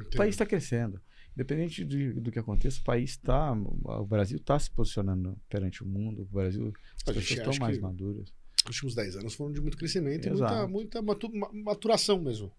[0.00, 1.00] O país está crescendo.
[1.34, 3.52] Independente de- do que aconteça, o país está.
[3.52, 6.22] O Brasil está se posicionando perante o mundo.
[6.22, 6.72] O Brasil.
[6.96, 8.32] As pessoas estão mais que- maduras.
[8.62, 10.68] Os últimos 10 anos foram de muito crescimento e Exato.
[10.68, 12.52] muita, muita ma- maturação mesmo.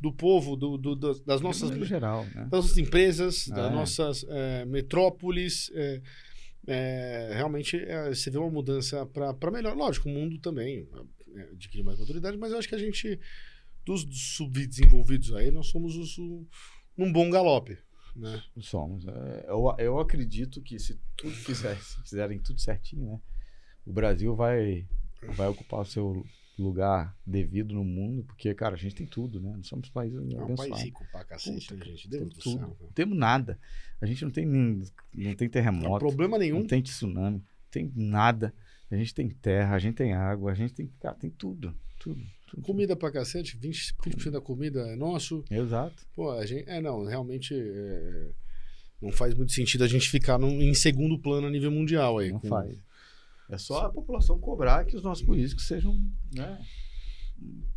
[0.00, 2.42] Do povo, do, do- das- das nossas, maneira geral, né?
[2.50, 3.74] das nossas empresas, das É.
[3.74, 5.70] nossas eh, metrópoles.
[5.74, 6.02] eh,
[6.66, 9.76] eh, realmente eh, você vê uma mudança para melhor.
[9.76, 10.88] Lógico, o mundo também
[11.36, 13.18] eh, adquire mais maturidade, mas eu acho que a gente,
[13.84, 14.04] dos
[14.36, 16.46] subdesenvolvidos aí, nós somos os, o-
[16.96, 17.78] num bom galope.
[18.16, 18.42] Né?
[18.60, 19.06] Somos.
[19.06, 23.20] É, eu, eu acredito que se tudo fizer, se fizerem tudo certinho, né?
[23.86, 24.86] O Brasil vai,
[25.36, 26.24] vai ocupar o seu
[26.58, 29.52] lugar devido no mundo, porque, cara, a gente tem tudo, né?
[29.56, 30.82] Nós somos países É um país abençoados.
[30.82, 32.08] rico pra cacete, Puta, né, gente?
[32.08, 32.58] Deus Temos do tudo.
[32.58, 32.76] céu.
[32.80, 33.58] Não temos nada.
[34.00, 34.82] A gente não tem, nem-
[35.14, 35.98] não tem Não terremoto.
[35.98, 36.60] problema nenhum.
[36.60, 38.52] Não tem tsunami, não tem nada.
[38.90, 40.86] A gente tem terra, a gente tem água, a gente tem.
[41.00, 41.74] Cara, tem tudo.
[41.98, 42.20] Tudo.
[42.46, 42.62] tudo.
[42.62, 45.42] Comida pra cacete, 20%, 20 da comida é nosso.
[45.50, 46.04] Exato.
[46.14, 46.68] Pô, a gente.
[46.68, 47.54] É, não, realmente.
[47.54, 48.28] é,
[49.00, 52.30] não faz muito sentido a gente ficar num- em segundo plano a nível mundial aí.
[52.30, 52.76] Não com- faz.
[53.52, 55.94] É só a população cobrar que os nossos políticos sejam.
[56.34, 56.58] Né,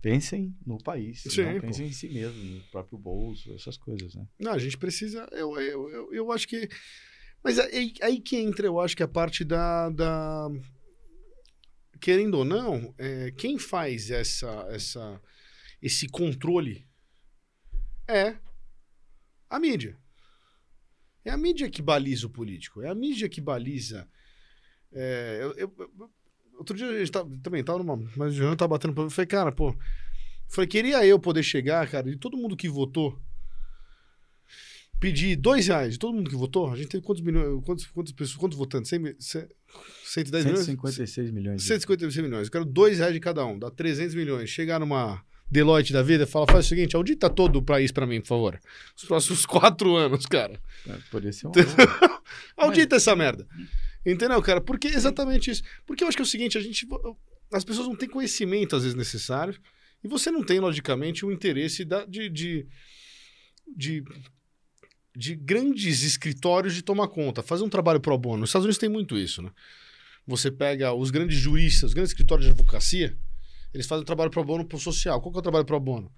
[0.02, 1.22] pensem no país.
[1.24, 4.26] Sim, pensem em si mesmo, no próprio bolso, essas coisas, né?
[4.40, 5.28] Não, a gente precisa.
[5.34, 6.70] Eu, eu, eu, eu acho que.
[7.44, 9.90] Mas aí, aí que entra, eu acho que a parte da.
[9.90, 10.50] da
[12.00, 15.22] querendo ou não, é, quem faz essa, essa,
[15.82, 16.88] esse controle
[18.08, 18.38] é
[19.50, 19.98] a mídia.
[21.26, 22.82] É a mídia que baliza o político.
[22.82, 24.08] É a mídia que baliza.
[24.96, 26.10] É, eu- eu-
[26.58, 27.98] outro dia a gente tava, também tava numa.
[28.16, 29.08] Mas o Jean tava batendo pra mim.
[29.08, 29.76] Eu falei, cara, pô.
[30.48, 33.20] Falei, queria eu poder chegar, cara, de todo mundo que votou,
[35.00, 36.72] pedir dois reais de todo mundo que votou.
[36.72, 38.90] A gente teve quantos milhões, quantos, quantas pessoas, quantos votantes?
[38.90, 39.48] 100, mi- cem-
[40.06, 40.66] 110 milhões?
[40.66, 41.62] 156 milhões.
[41.62, 42.48] de- 156 milhões.
[42.48, 44.50] Eu quero dois reais de cada um, dá 300 milhões.
[44.50, 45.22] Chegar numa
[45.52, 48.60] Deloitte da vida, fala, faz o seguinte, audita todo o país pra mim, por favor.
[48.98, 50.60] Os próximos quatro anos, cara.
[50.88, 51.52] É, Poderia ser um.
[52.58, 53.48] Audita essa merda.
[54.06, 54.62] Entendeu, cara?
[54.62, 55.64] Porque exatamente isso.
[55.86, 56.88] Porque eu acho que é o seguinte, a gente.
[57.52, 59.60] As pessoas não têm conhecimento, às vezes, necessário.
[60.04, 62.68] E você não tem, logicamente, o interesse da- de, de,
[63.76, 64.04] de,
[65.16, 68.42] de grandes escritórios de tomar conta, fazer um trabalho pro bono.
[68.42, 69.50] Nos Estados Unidos tem muito isso, né?
[70.28, 73.18] Você pega os grandes juristas, os grandes escritórios de advocacia,
[73.74, 75.20] eles fazem um trabalho pro bono pro social.
[75.22, 76.12] Qual que é o trabalho pro bono?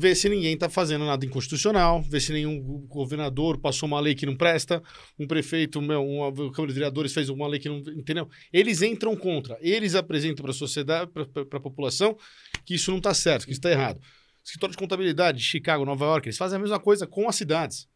[0.00, 4.24] Ver se ninguém tá fazendo nada inconstitucional, ver se nenhum governador passou uma lei que
[4.24, 4.82] não presta,
[5.18, 7.80] um prefeito, meu, uma Câmara de Vereadores fez uma lei que não.
[7.80, 8.26] Entendeu?
[8.50, 12.16] Eles entram contra, eles apresentam para a sociedade, para a população,
[12.64, 14.00] que isso não está certo, que isso está errado.
[14.42, 17.86] Escritório de contabilidade de Chicago, Nova York, eles fazem a mesma coisa com as cidades.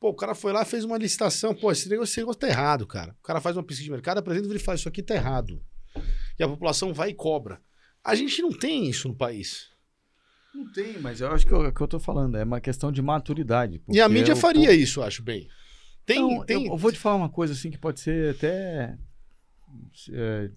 [0.00, 1.54] Pô, o cara foi lá, fez uma licitação.
[1.54, 3.14] Pô, esse negócio, esse negócio tá errado, cara.
[3.20, 5.62] O cara faz uma pesquisa de mercado, apresenta ele faz isso aqui tá errado.
[6.36, 7.62] E a população vai e cobra.
[8.02, 9.71] A gente não tem isso no país.
[10.54, 13.00] Não tem, mas eu acho que o que eu tô falando é uma questão de
[13.00, 13.80] maturidade.
[13.88, 15.48] E a mídia o faria isso, eu acho bem.
[16.04, 16.66] Tem, tem.
[16.66, 18.98] Eu, eu vou te falar uma coisa assim que pode ser até
[20.10, 20.50] é,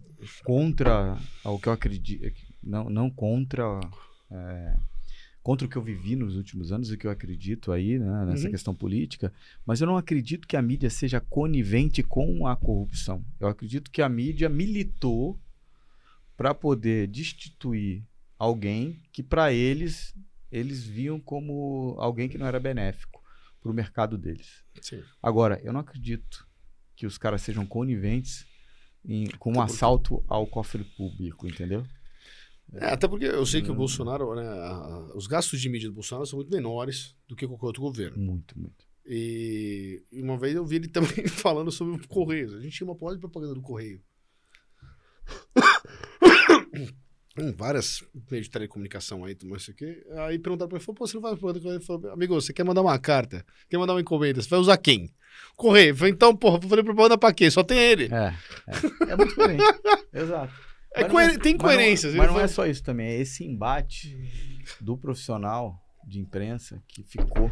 [0.43, 2.31] contra o que eu acredito,
[2.63, 3.63] não, não contra,
[4.31, 4.75] é,
[5.41, 8.45] contra o que eu vivi nos últimos anos e que eu acredito aí, né, nessa
[8.45, 8.51] Uhum.
[8.51, 9.31] questão política,
[9.65, 13.23] mas eu não acredito que a mídia seja conivente com a corrupção.
[13.39, 15.39] Eu acredito que a mídia militou
[16.35, 18.03] para poder destituir
[18.37, 20.13] alguém que para eles
[20.51, 23.21] eles viam como alguém que não era benéfico
[23.61, 24.63] para o mercado deles.
[24.81, 25.03] Sim.
[25.21, 26.47] Agora, eu não acredito
[26.95, 28.45] que os caras sejam coniventes
[29.03, 31.85] em- com um assalto ao cofre público, entendeu?
[32.73, 33.77] É, até porque eu sei que o Hum.
[33.77, 37.65] Bolsonaro, né, a- os gastos de mídia do Bolsonaro são muito menores do que qualquer
[37.67, 38.17] outro governo.
[38.17, 38.85] Muito, muito.
[39.05, 40.87] E uma vez eu vi ele
[41.23, 42.53] também falando sobre o Correios.
[42.53, 44.01] A gente tinha uma porra de propaganda do Correio.
[47.37, 50.01] Hum, várias meios de telecomunicação aí, tudo isso aqui.
[50.27, 51.75] Aí perguntaram pra ele, falou, pô, você não do Correio?
[51.75, 53.45] Ele falou, amigo, você quer mandar uma carta?
[53.69, 54.41] Quer mandar uma encomenda?
[54.41, 55.09] Você vai usar quem?
[55.57, 55.89] Correio.
[55.89, 57.51] Eu falei, então, porra, vou fazer propaganda pra quê?
[57.51, 58.05] Só tem ele.
[58.05, 58.33] É,
[58.67, 59.63] é, é muito coerente.
[60.13, 60.53] Exato.
[60.93, 62.15] É Mas coer- tem mas não- coerências.
[62.15, 64.17] Mas não, é falou- só isso também, é esse embate
[64.79, 65.77] do profissional
[66.07, 67.51] de imprensa que ficou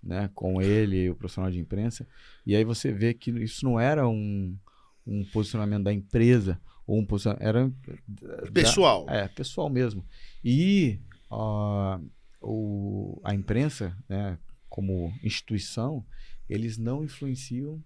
[0.00, 2.06] né, com ele, o profissional de imprensa,
[2.46, 4.56] e aí você vê que isso não era um,
[5.04, 7.72] um posicionamento da empresa, ou um posicionamento, era
[8.08, 9.04] da- Pessoal.
[9.10, 10.02] é, pessoal mesmo.
[10.42, 10.98] E
[11.30, 12.00] ah,
[12.40, 14.38] o, a imprensa, né,
[14.70, 16.04] como instituição,
[16.48, 17.84] eles não influenciam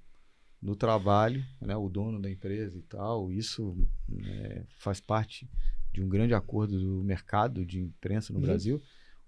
[0.62, 3.32] no trabalho, né, o dono da empresa e tal.
[3.32, 3.76] Isso
[4.09, 5.50] né, faz parte
[5.92, 8.44] de um grande acordo do mercado de imprensa no Uhum.
[8.46, 8.80] Brasil.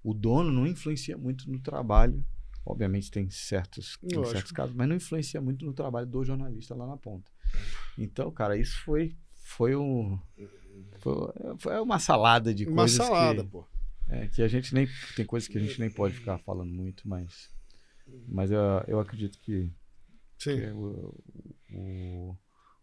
[0.05, 2.25] O dono não influencia muito no trabalho.
[2.65, 6.87] Obviamente tem certos, tem certos casos, mas não influencia muito no trabalho do jornalista lá
[6.87, 7.31] na ponta.
[7.99, 9.17] Então, cara, isso foi
[9.47, 10.19] foi um
[11.59, 13.67] foi, uma salada de Uma coisas salada, que, pô.
[14.09, 17.07] é, que a gente nem tem coisas que a gente nem pode ficar falando muito,
[17.09, 17.51] mas
[18.29, 19.71] mas eu, eu acredito que,
[20.39, 20.57] Sim.
[20.61, 21.15] que o-
[21.73, 22.37] o-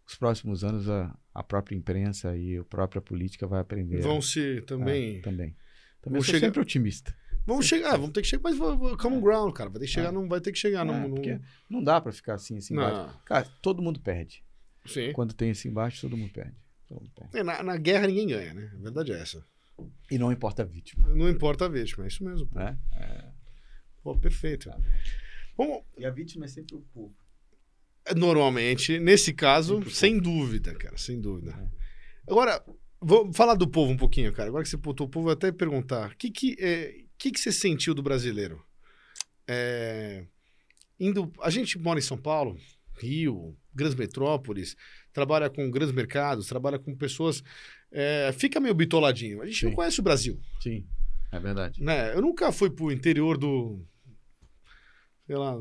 [0.06, 4.00] os próximos anos a, a própria imprensa e a própria política vai aprender.
[4.00, 5.20] Vão se É, também.
[5.20, 5.56] também.
[6.00, 7.14] Também Vão sou chegar- sempre otimista.
[7.46, 8.58] Vamos chegar, vamos ter que chegar, mas
[8.98, 9.68] common ground, cara.
[9.70, 10.12] Vai ter que chegar, É.
[10.12, 11.08] não vai ter que chegar É, no.
[11.08, 12.74] no- porque não dá pra ficar assim, assim.
[12.74, 13.12] Não.
[13.24, 14.44] Cara, todo mundo perde.
[14.84, 15.12] Sim.
[15.12, 16.54] Quando tem esse embaixo, todo mundo perde.
[16.88, 17.38] Todo mundo perde.
[17.38, 18.70] É, Na, na guerra ninguém ganha, né?
[18.74, 19.44] A verdade é essa.
[20.10, 22.46] E não importa a vítima, Não importa a vítima, é isso mesmo.
[22.46, 22.78] Pô, né?
[24.02, 24.68] Pô, perfeito.
[24.68, 24.78] Tá.
[25.56, 27.14] Vamos, E a vítima é sempre o povo.
[28.16, 31.52] normalmente, nesse caso, Sempre sem dúvida, cara, sem dúvida.
[31.52, 32.30] É.
[32.30, 32.64] Agora,
[33.00, 34.48] vou falar do povo um pouquinho, cara.
[34.48, 37.30] Agora que você botou o povo, eu vou até perguntar: o que, que, é, que,
[37.30, 38.64] que você sentiu do brasileiro?
[39.48, 40.24] É,
[40.98, 42.56] indo, a gente mora em São Paulo,
[42.98, 44.76] Rio, grandes metrópoles,
[45.12, 47.42] trabalha com grandes mercados, trabalha com pessoas.
[47.90, 49.42] é, fica meio bitoladinho.
[49.42, 49.76] A gente não Sim.
[49.76, 50.40] conhece o Brasil.
[50.60, 50.86] Sim,
[51.30, 51.82] é verdade.
[51.82, 52.14] né?
[52.14, 53.84] Eu nunca fui pro interior do.
[55.26, 55.56] Sei lá,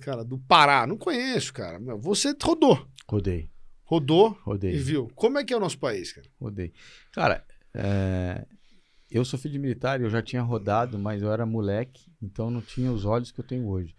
[0.00, 0.86] cara, do Pará.
[0.86, 1.78] Não conheço, cara.
[1.98, 2.86] Você rodou.
[3.08, 3.50] Rodei,
[3.84, 4.74] Rodou rodei.
[4.74, 5.08] e viu.
[5.14, 6.26] Como é que é o nosso país, cara?
[6.40, 6.72] Rodei.
[7.12, 8.44] Cara, é,
[9.10, 12.60] eu sou filho de militar, eu já tinha rodado, mas eu era moleque, então não
[12.60, 13.94] tinha os olhos que eu tenho hoje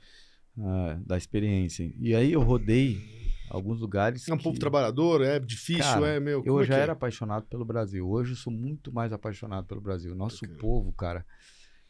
[0.58, 1.92] ah, da experiência.
[2.00, 2.98] E aí eu rodei
[3.50, 4.28] alguns lugares.
[4.28, 6.44] É um que povo trabalhador, é difícil, Cara, é, meu.
[6.46, 6.82] Eu é já é?
[6.82, 8.08] era apaixonado pelo Brasil.
[8.08, 10.16] Hoje eu sou muito mais apaixonado pelo Brasil.
[10.16, 11.26] Nosso povo, cara,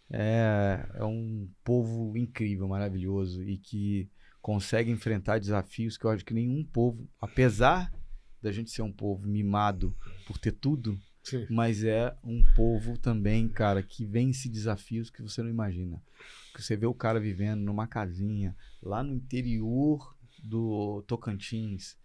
[0.10, 4.10] é, é um povo incrível, maravilhoso e que
[4.42, 7.92] consegue enfrentar desafios que eu acho que nenhum povo, apesar
[8.42, 9.96] da gente ser um povo mimado
[10.28, 11.48] por ter tudo, Sim.
[11.50, 16.00] mas é um povo também, cara, que vence desafios que você não imagina.
[16.56, 21.98] Que você vê o cara vivendo numa casinha lá no interior do Tocantins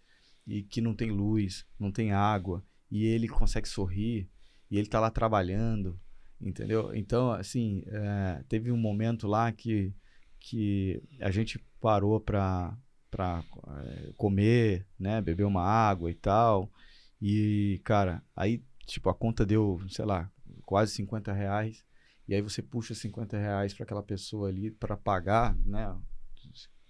[0.46, 4.28] e que não tem luz, não tem água e ele consegue sorrir
[4.70, 5.98] e ele tá lá trabalhando,
[6.40, 6.94] entendeu?
[6.94, 9.94] Então, assim, é, teve um momento lá que,
[10.40, 12.76] que a gente parou pra,
[13.10, 13.44] pra
[13.84, 16.70] é, comer, né, beber uma água e tal.
[17.20, 20.30] E, cara, aí, tipo, a conta deu, sei lá,
[20.64, 21.84] quase 50 reais.
[22.30, 25.92] E aí você puxa 50 reais para aquela pessoa ali para pagar, né?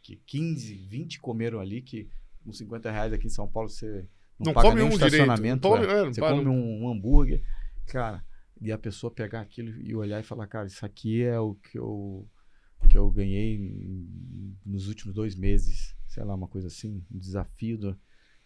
[0.03, 2.11] Que 15, 20 comeram ali, que
[2.45, 4.07] com 50 reais aqui em São Paulo você
[4.39, 5.15] não, Não paga come nem um um direito.
[5.15, 5.67] estacionamento.
[5.67, 6.05] Não come- é.
[6.05, 7.43] não você come um- um, hambúrguer,
[7.87, 8.23] cara,
[8.61, 11.79] e a pessoa pegar aquilo e olhar e falar, cara, isso aqui é o que
[11.79, 12.29] eu,
[12.91, 14.07] que eu ganhei
[14.67, 17.79] nos últimos dois meses, sei lá, uma coisa assim, um desafio.
[17.79, 17.99] do-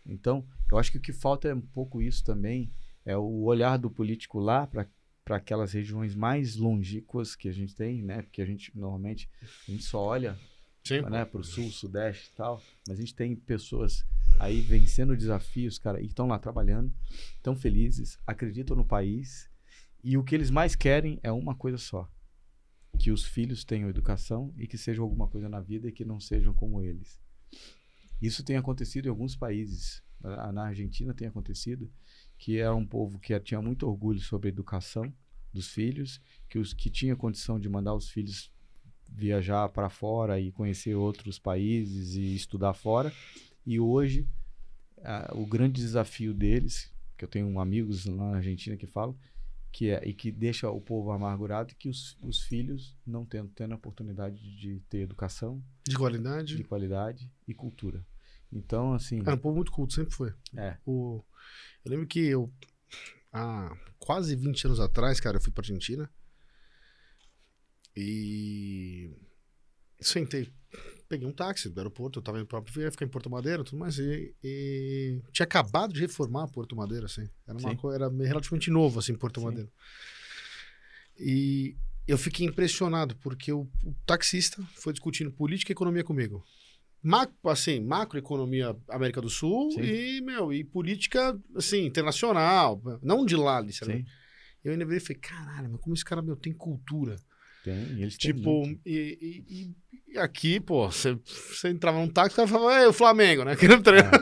[0.07, 2.73] Então, eu acho que o que falta é um pouco isso também,
[3.05, 4.87] é o olhar do político lá para
[5.25, 8.23] para aquelas regiões mais longínquas que a gente tem, né?
[8.23, 9.29] Porque a gente normalmente
[9.67, 10.39] a gente só olha
[10.85, 11.01] Sim.
[11.03, 14.05] né, para o sul, sudeste e tal, mas a gente tem pessoas
[14.39, 16.93] aí vencendo desafios, cara, e estão lá trabalhando,
[17.37, 19.49] estão felizes, acreditam no país
[20.03, 22.11] e o que eles mais querem é uma coisa só:
[22.99, 26.21] que os filhos tenham educação e que sejam alguma coisa na vida e que não
[26.21, 27.19] sejam como eles.
[28.21, 31.91] Isso tem acontecido em alguns países ah, na Argentina tem acontecido,
[32.45, 35.11] que era um povo que tinha muito orgulho sobre a educação
[35.51, 38.53] dos filhos, que os que tinha condição de mandar os filhos
[39.11, 43.11] viajar para fora e conhecer outros países e estudar fora.
[43.65, 44.29] E hoje
[45.33, 49.17] o grande desafio deles, que eu tenho amigos lá na Argentina que falam,
[49.73, 53.73] que é e que deixa o povo amargurado, que os, os filhos não tendo, tendo
[53.73, 56.57] a oportunidade de ter educação De qualidade.
[56.57, 58.05] de qualidade e cultura.
[58.53, 60.35] Então, assim, Era um povo muito culto, sempre foi.
[60.55, 61.25] é, O...
[61.85, 62.53] Eu lembro que eu,
[63.33, 66.11] há quase 20 anos atrás, cara, eu fui pra Argentina.
[67.97, 69.11] E.
[70.01, 70.53] Sentei.
[71.09, 73.79] Peguei um táxi do aeroporto, eu tava indo pra ia ficar em Porto Madeira tudo
[73.79, 73.99] mais.
[73.99, 77.29] E, e tinha acabado de reformar Porto Madeira, assim.
[77.47, 77.77] Era, uma Sim.
[77.77, 79.47] co- era relativamente novo, assim, Porto Sim.
[79.47, 79.71] Madeira.
[81.17, 81.77] E
[82.09, 86.45] eu fiquei impressionado, porque o, o taxista foi discutindo política e economia comigo.
[87.05, 89.83] Macro, assim, macroeconomia América do Sul Sim.
[89.83, 94.07] e, meu, e política, assim, internacional, não de lá, sabe?
[94.65, 97.17] Eu ainda virei e falei, caralho, mas como esse cara, meu, tem cultura.
[97.63, 97.75] tem.
[98.01, 98.81] Eles têm Tipo, muito.
[98.87, 99.75] e, e-
[100.15, 103.45] e aqui, pô, você você entrava num táxi e o cara falava, é o Flamengo,
[103.45, 103.55] né?
[103.85, 104.13] Treinar.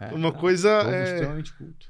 [0.00, 0.68] É, Uma não, coisa.
[0.70, 1.86] é, extremamente culto.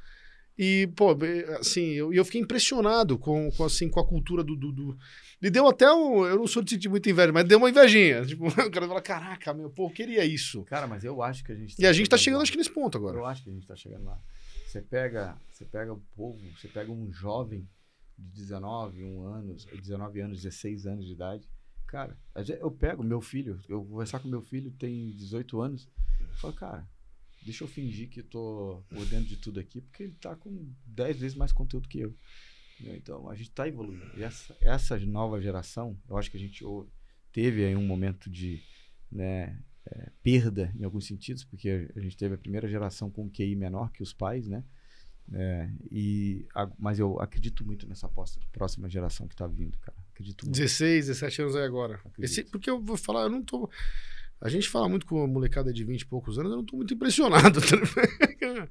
[0.58, 1.16] E, pô,
[1.58, 4.98] assim, eu, eu fiquei impressionado com, com, assim, com a cultura do, do, do-
[5.40, 6.26] E deu até um.
[6.26, 8.24] Eu não sou de sentir muita inveja, mas deu uma invejinha.
[8.26, 10.62] Tipo, o cara fala, caraca, meu, pô, eu queria isso.
[10.64, 12.42] Cara, mas eu acho que a gente E a gente tá chegando, lá.
[12.42, 13.16] acho que nesse ponto agora.
[13.16, 14.18] Eu acho que a gente tá chegando lá.
[14.66, 17.66] Você pega, você pega o povo, você pega um jovem
[18.18, 21.48] de 19, um anos, 19 anos, 16 anos de idade.
[21.86, 22.16] Cara,
[22.60, 25.88] eu pego meu filho, eu vou conversar com meu filho, tem 18 anos.
[26.20, 26.88] Eu falo, cara,
[27.44, 31.18] deixa eu fingir que tô por dentro de tudo aqui, porque ele tá com 10
[31.18, 32.14] vezes mais conteúdo que eu.
[32.80, 34.04] Então, a gente tá evoluindo.
[34.16, 36.64] E essa, essa nova geração, eu acho que a gente
[37.32, 38.60] teve aí um momento de,
[39.10, 43.54] né, é, perda em alguns sentidos, porque a gente teve a primeira geração com QI
[43.54, 44.64] menor que os pais, né?
[45.32, 49.96] É, e, a- mas eu acredito muito nessa posta- próxima geração que tá vindo, cara.
[50.12, 50.56] Acredito muito.
[50.56, 52.00] 16, 17 anos aí agora.
[52.18, 53.70] Esse, porque eu vou falar, eu não tô.
[54.42, 56.76] A gente fala muito com a molecada de 20 e poucos anos, eu não tô
[56.76, 57.60] muito impressionado.
[57.62, 58.68] tá?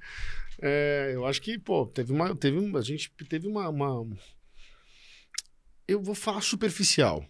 [0.62, 2.36] É, eu acho que, pô, teve uma.
[2.36, 4.06] Teve um, a gente teve uma, uma-
[5.88, 7.26] Eu vou falar superficial.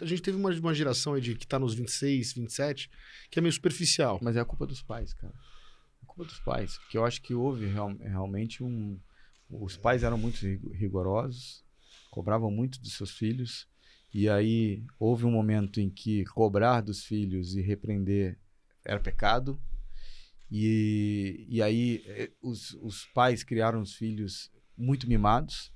[0.00, 2.90] A gente teve uma, uma geração aí de, que tá nos 26, 27,
[3.30, 4.18] que é meio superficial.
[4.22, 5.34] Mas é a culpa dos pais, cara.
[5.34, 6.78] É a culpa dos pais.
[6.78, 8.98] Porque eu acho que houve real- realmente um.
[9.50, 11.62] Os pais eram muito rig- rigorosos,
[12.10, 13.68] cobravam muito dos seus filhos.
[14.12, 18.38] E aí houve um momento em que cobrar dos filhos e repreender
[18.84, 19.58] era pecado.
[20.50, 25.72] E, e aí eh, os, os pais criaram os filhos muito mimados,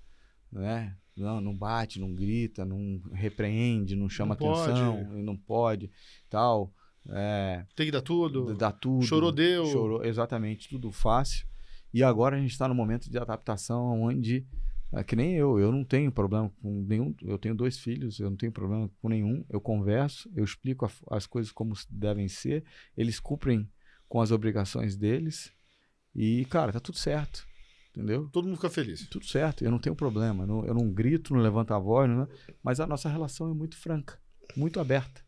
[0.52, 0.94] né?
[1.16, 4.70] Não, não bate, não grita, não repreende, não chama pode.
[4.70, 5.90] atenção, e não pode,
[6.28, 6.74] tal.
[7.08, 8.54] É, Tem que dar tudo.
[8.54, 9.02] dá tudo.
[9.06, 9.64] Chorou, deu.
[9.66, 11.46] Chorou, exatamente, tudo fácil.
[11.94, 14.46] E agora a gente está no momento de adaptação onde,
[14.96, 18.30] é, que nem eu, eu não tenho problema com nenhum, eu tenho dois filhos, eu
[18.30, 22.64] não tenho problema com nenhum, eu converso, eu explico a- as coisas como devem ser,
[22.96, 23.68] eles cumprem
[24.08, 25.52] com as obrigações deles
[26.14, 27.46] e, cara, tá tudo certo,
[27.90, 28.28] entendeu?
[28.32, 29.06] Todo mundo fica feliz.
[29.08, 32.28] Tudo certo, eu não tenho problema, não- eu não grito, não levanto a voz, não-
[32.62, 34.18] mas a nossa relação é muito franca,
[34.56, 35.22] muito aberta,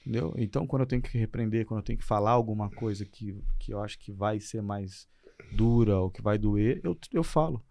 [0.00, 0.32] entendeu?
[0.38, 3.74] Então, quando eu tenho que repreender, quando eu tenho que falar alguma coisa que, que
[3.74, 5.06] eu acho que vai ser mais
[5.54, 7.62] dura ou que vai doer, eu, eu falo,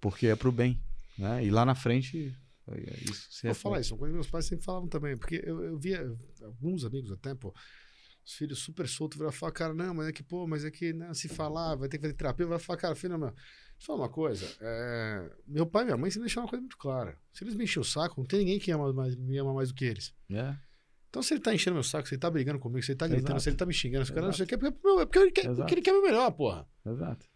[0.00, 0.80] porque é pro bem,
[1.18, 1.44] né?
[1.44, 2.34] E lá na frente,
[2.68, 3.84] é, isso se Vou falar reflete.
[3.86, 6.00] isso, uma coisa que meus pais sempre falavam também, porque eu, eu via
[6.42, 7.54] alguns amigos até, pô,
[8.24, 10.92] os filhos super soltos, viravam falar, cara, não, mas é que, pô, mas é que
[10.92, 13.32] né, se falar, vai ter que fazer terapia, vai falar, cara, filho, meu,
[13.78, 17.18] falar uma coisa, é, meu pai e minha mãe sempre deixaram uma coisa muito clara,
[17.32, 19.68] se eles me enchem o saco, não tem ninguém que ama mais, me ama mais
[19.70, 20.14] do que eles.
[20.30, 20.54] É,
[21.08, 23.06] Então, se ele tá enchendo meu saco, se ele tá brigando comigo, se ele tá
[23.08, 23.40] gritando, Exato.
[23.44, 25.22] se ele tá me xingando, se o cara não sei o que, é porque, é
[25.22, 26.68] ele quer, porque ele quer meu melhor, porra.
[26.84, 27.26] exato.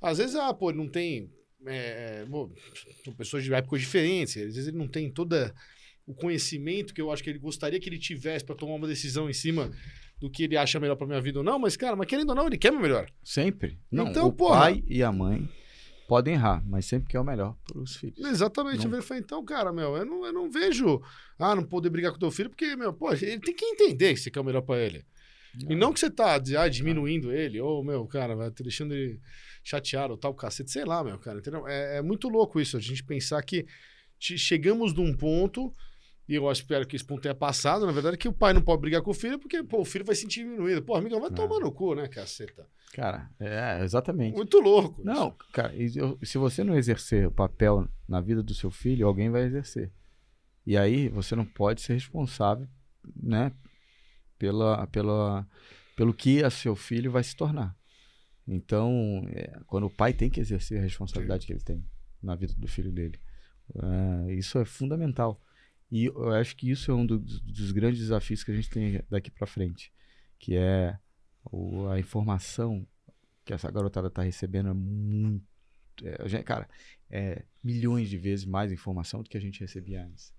[0.00, 1.32] Às vezes, ah, pô, ele não tem.
[1.64, 2.50] É, é, pô,
[3.04, 4.36] são pessoas de épocas diferentes.
[4.36, 5.54] Às vezes ele não tem toda
[6.06, 9.28] o conhecimento que eu acho que ele gostaria que ele tivesse pra tomar uma decisão
[9.28, 9.70] em cima
[10.18, 11.58] do que ele acha melhor pra minha vida ou não.
[11.58, 13.10] Mas, cara, mas querendo ou não, ele quer meu melhor.
[13.24, 13.78] Sempre.
[13.90, 14.60] Não, Então, o porra.
[14.60, 15.48] pai e a mãe
[16.08, 18.18] podem errar, mas sempre quer o melhor para os filhos.
[18.24, 18.86] Exatamente.
[18.86, 18.96] Não.
[18.96, 21.02] Eu falei, então, cara, meu, eu não, eu não vejo.
[21.38, 24.20] Ah, não poder brigar com teu filho, porque, meu, pô, ele tem que entender que
[24.20, 25.04] você quer o melhor pra ele.
[25.68, 29.20] E não que você tá ah, diminuindo ele, ou, meu, cara, vai te deixando ele
[29.64, 31.66] chateado, ou tal, cacete, sei lá, meu, cara, entendeu?
[31.66, 33.66] É, é muito louco isso, a gente pensar que
[34.18, 35.72] che- chegamos num ponto,
[36.28, 38.80] e eu espero que esse ponto tenha passado, na verdade, que o pai não pode
[38.80, 40.82] brigar com o filho, porque, pô, o filho vai se sentir diminuído.
[40.82, 41.32] Pô, amigão, vai É.
[41.34, 42.66] tomar no cu, né, caceta?
[42.92, 44.34] Cara, é, exatamente.
[44.34, 45.00] Muito louco.
[45.00, 45.04] isso.
[45.04, 49.06] Não, cara, e eu- se você não exercer o papel na vida do seu filho,
[49.06, 49.92] alguém vai exercer.
[50.66, 52.66] E aí você não pode ser responsável,
[53.22, 53.52] né,
[54.38, 55.46] pela, pela,
[55.96, 57.76] pelo que a seu filho vai se tornar.
[58.46, 61.84] Então, é, quando o pai tem que exercer a responsabilidade que ele tem
[62.22, 63.18] na vida do filho dele,
[64.28, 65.40] é, isso é fundamental.
[65.90, 69.02] E eu acho que isso é um do- dos grandes desafios que a gente tem
[69.10, 69.92] daqui para frente,
[70.38, 70.96] que é
[71.50, 72.86] o- a informação
[73.44, 75.44] que essa garotada está recebendo é muito,
[76.02, 76.68] é, cara,
[77.08, 80.32] é milhões de vezes mais informação do que a gente recebia antes.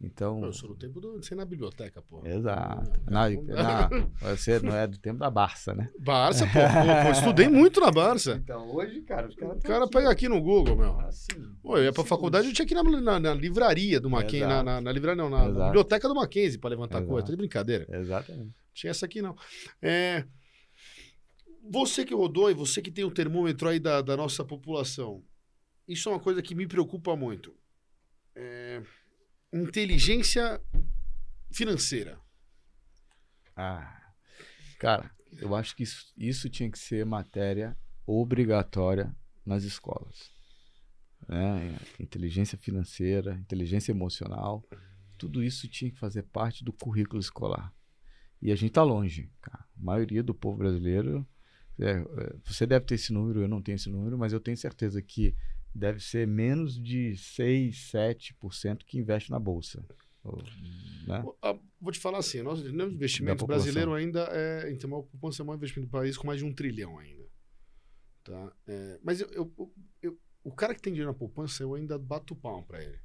[0.00, 2.24] Então, Eu sou do tempo do você ir na biblioteca, pô.
[2.24, 3.00] Exato.
[3.06, 3.88] Ah, Na, é, na-
[4.36, 5.90] você não é do tempo da Barça, né?
[5.98, 6.52] Barça, pô.
[6.52, 8.34] pô, pô, estudei muito na Barça.
[8.42, 11.00] Então, hoje, cara, os O cara pega aqui no Google, meu.
[11.00, 14.08] Assim, Pô, eu ia pra faculdade, eu tinha que ir na, na- na livraria do
[14.08, 17.10] Mackenzie, na, na, na livraria não, na, na biblioteca do Mackenzie pra levantar Exato.
[17.10, 17.26] coisa.
[17.26, 17.84] Tô de brincadeira.
[17.90, 18.54] Exatamente.
[18.72, 19.34] Tinha essa aqui, não.
[19.82, 20.24] É,
[21.68, 25.24] você que rodou e você que tem o termômetro aí da, da nossa população,
[25.88, 27.52] isso é uma coisa que me preocupa muito.
[28.36, 28.80] É,
[29.52, 30.60] inteligência
[31.50, 32.18] financeira.
[33.56, 34.12] Ah,
[34.78, 37.76] cara, eu acho que isso, isso tinha que ser matéria
[38.06, 40.30] obrigatória nas escolas.
[41.28, 41.76] Né?
[41.98, 44.64] Inteligência financeira, inteligência emocional,
[45.16, 47.74] tudo isso tinha que fazer parte do currículo escolar.
[48.40, 49.64] E a gente tá longe, cara.
[49.76, 51.26] A maioria do povo brasileiro,
[51.78, 54.56] é, é, você deve ter esse número, eu não tenho esse número, mas eu tenho
[54.56, 55.34] certeza que
[55.74, 59.84] deve ser menos de 6, 7% que investe na bolsa.
[61.06, 61.22] Né?
[61.80, 65.46] Vou te falar assim, nós, no investimento brasileiro ainda é, então, a poupança é o
[65.46, 67.26] maior investimento do país com mais de um trilhão ainda.
[68.24, 68.52] Tá?
[68.66, 72.34] É, mas eu, eu- eu- o cara que tem dinheiro na poupança, eu ainda bato
[72.36, 72.98] palmo para ele.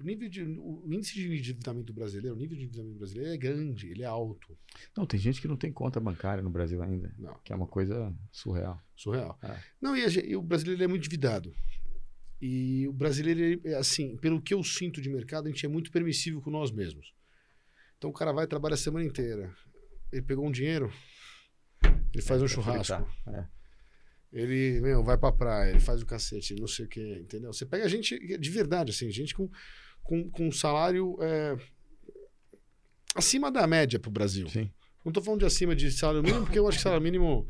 [0.00, 3.88] O, nível de, o índice de endividamento brasileiro, o nível de endividamento brasileiro é grande,
[3.90, 4.56] ele é alto.
[4.96, 7.66] Não, tem gente que não tem conta bancária no Brasil ainda, Não, que é uma
[7.66, 8.80] coisa surreal.
[8.96, 9.38] surreal.
[9.42, 9.58] É.
[9.80, 11.52] Não, e, a e o brasileiro é muito endividado.
[12.40, 15.92] E o brasileiro, é assim, pelo que eu sinto de mercado, a gente é muito
[15.92, 17.12] permissivo com nós mesmos.
[17.98, 19.54] Então o cara vai trabalhar a semana inteira.
[20.10, 20.92] Ele pegou um dinheiro,
[22.12, 22.96] ele faz um É, churrasco.
[23.06, 23.61] fritar, é.
[24.32, 27.52] Ele, meu, vai pra praia, ele faz o cacete, não sei o que, entendeu?
[27.52, 29.48] Você pega gente de verdade, assim, gente com,
[30.02, 31.56] com, com um salário é,
[33.14, 34.48] acima da média pro Brasil.
[34.48, 34.70] Sim.
[35.04, 37.46] Não tô falando de acima de salário mínimo, porque eu acho que salário mínimo,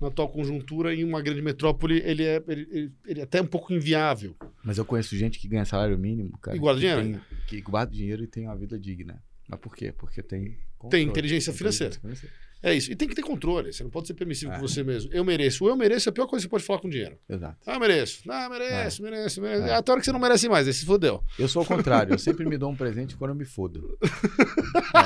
[0.00, 3.46] na atual conjuntura, em uma grande metrópole, ele é, ele, ele- ele é até um
[3.46, 4.34] pouco inviável.
[4.64, 6.56] Mas eu conheço gente que ganha salário mínimo, cara.
[6.56, 7.02] E guarda que dinheiro?
[7.28, 9.22] tem- que guarda dinheiro e tem uma vida digna.
[9.48, 9.92] Mas por quê?
[9.92, 10.44] Porque tem.
[10.44, 11.94] Tem controle, inteligência tem financeira.
[11.94, 12.34] financeira.
[12.66, 12.90] É isso.
[12.90, 13.72] E tem que ter controle.
[13.72, 14.54] Você não pode ser permissivo É.
[14.54, 15.10] com você mesmo.
[15.12, 15.64] Eu mereço.
[15.64, 17.18] O eu mereço é a pior coisa que você pode falar com dinheiro.
[17.28, 17.56] Exato.
[17.66, 18.22] Ah, eu mereço.
[18.28, 19.62] Ah, mereço, mereço, mereço.
[19.64, 19.74] É.
[19.74, 20.66] Até a hora que você não merece mais.
[20.66, 21.22] Aí se fodeu.
[21.38, 22.14] Eu sou o contrário.
[22.14, 23.98] Eu sempre me dou um presente quando eu me fodo.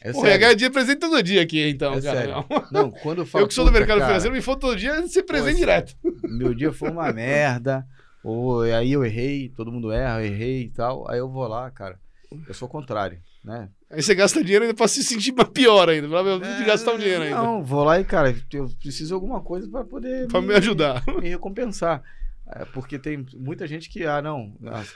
[0.00, 2.18] É, é Porra, ganhar dia presente todo dia aqui, então, É cara.
[2.18, 2.44] sério.
[2.70, 2.90] Não.
[2.90, 3.44] Quando eu falo.
[3.44, 5.58] Eu que sou do "Puta, mercado cara, financeiro, me foda todo dia, você presente Pô,
[5.60, 5.94] direto.
[6.22, 7.84] meu dia foi uma merda,
[8.22, 11.08] ou aí eu errei, todo mundo erra, eu errei e tal.
[11.10, 11.98] Aí eu vou lá, cara.
[12.46, 13.70] Eu sou o contrário, né?
[13.90, 16.06] Aí você gasta dinheiro ainda pra se sentir pior ainda.
[16.06, 17.36] Fala, meu, de gastar um dinheiro ainda.
[17.36, 20.28] Não, vou lá e, cara, eu preciso de alguma coisa pra poder.
[20.28, 21.02] Pra me ajudar.
[21.18, 22.02] Me recompensar.
[22.46, 24.54] É, porque tem muita gente que, ah, não.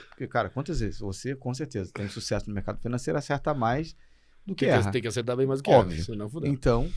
[0.09, 0.99] Porque, cara, quantas vezes?
[0.99, 3.95] Você, com certeza, tem sucesso no mercado financeiro, acerta mais
[4.45, 4.85] do que Tem erra.
[4.85, 5.95] que, tem que acertar bem mais do que Óbvio.
[5.95, 6.51] erra, senão fudeu.
[6.51, 6.87] Então,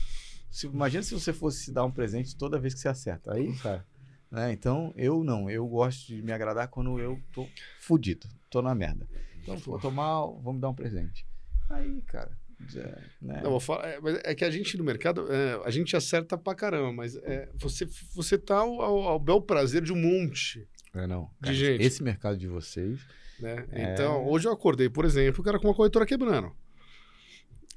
[0.51, 3.33] se, imagina se você fosse se dar um presente toda vez que você acerta.
[3.33, 3.83] Aí, cara.
[4.31, 5.49] né, Então, eu não.
[5.49, 7.47] Eu gosto de me agradar quando eu tô
[7.79, 9.07] fudido, tô na merda.
[9.41, 11.25] Então, vou tomar, vou me dar um presente.
[11.69, 12.31] Aí, cara.
[12.67, 12.83] já,
[13.21, 13.41] né?
[13.43, 16.55] Não, falar, é, mas é que a gente no mercado, é, a gente acerta pra
[16.55, 21.05] caramba, mas é, você, você tá ao, ao- ao bel prazer de um monte, É,
[21.05, 21.25] não.
[21.39, 21.83] de Cara, gente.
[21.83, 22.99] Esse mercado de vocês.
[23.39, 23.65] né?
[23.71, 23.93] É.
[23.93, 26.51] Então, hoje eu acordei, por exemplo, o cara com uma corretora quebrando.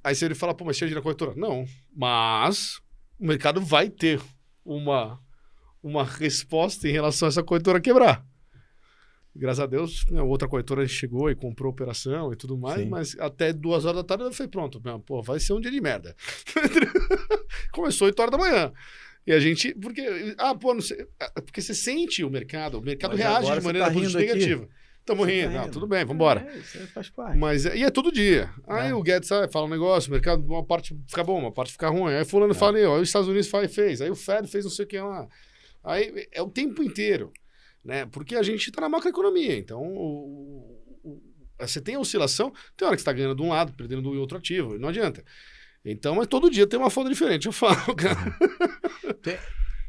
[0.02, 1.34] Aí se ele fala, pô, mas dinheiro na corretora?
[1.36, 2.78] Não, mas
[3.18, 4.18] o mercado vai ter
[4.64, 5.20] uma,
[5.82, 8.24] uma resposta em relação a essa corretora quebrar.
[9.34, 12.88] Graças a Deus, né, outra corretora chegou e comprou a operação e tudo mais, Sim.
[12.88, 15.70] mas até duas horas da tarde eu falei, pronto, meu, pô, vai ser um dia
[15.70, 16.16] de merda.
[17.72, 18.72] Começou 8 horas da manhã.
[19.26, 22.82] E a gente, porque, ah, pô, não sei, ah, porque você sente o mercado, o
[22.82, 24.68] mercado Mas reage de maneira tá negativa.
[24.98, 25.72] Estamos tá rindo, não, rindo.
[25.72, 26.46] tudo bem, vamos embora.
[26.52, 27.38] É, isso aí faz parte.
[27.38, 28.50] Mas, é- e é todo dia.
[28.66, 28.94] Aí É.
[28.94, 31.88] o Guedes sai, fala um negócio, o mercado, uma parte fica bom, uma parte fica
[31.88, 32.12] ruim.
[32.14, 32.54] Aí fulano É.
[32.54, 34.00] fala, aí os Estados Unidos fala, e fez.
[34.00, 35.26] Aí o Fed fez não sei o que lá.
[35.84, 37.32] Aí é o tempo inteiro,
[37.84, 38.06] né?
[38.06, 39.56] Porque a gente está na macroeconomia.
[39.56, 41.22] Então, o- o-
[41.58, 44.12] você tem a oscilação, tem hora que você está ganhando de um lado, perdendo do
[44.20, 45.22] outro ativo, não adianta.
[45.84, 48.18] Então, mas todo dia tem uma foto diferente, eu falo, cara.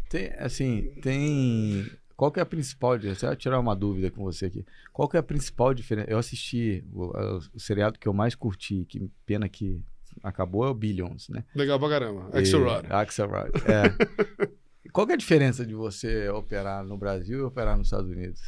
[0.10, 1.90] Tem, assim, tem.
[2.16, 2.98] Qual que é a principal.
[3.00, 4.66] Deixa eu tirar uma dúvida com você aqui.
[4.94, 6.10] Qual que é a principal diferença?
[6.12, 7.12] Eu assisti o,
[7.54, 9.82] o seriado que eu mais curti, que pena que
[10.22, 11.44] acabou, é o Billions, né?
[11.56, 12.30] Legal pra caramba.
[12.38, 12.86] Axelrod.
[12.92, 14.52] Axelrod, é.
[14.92, 18.42] Qual é a diferença de você operar no Brasil e operar nos Estados Unidos?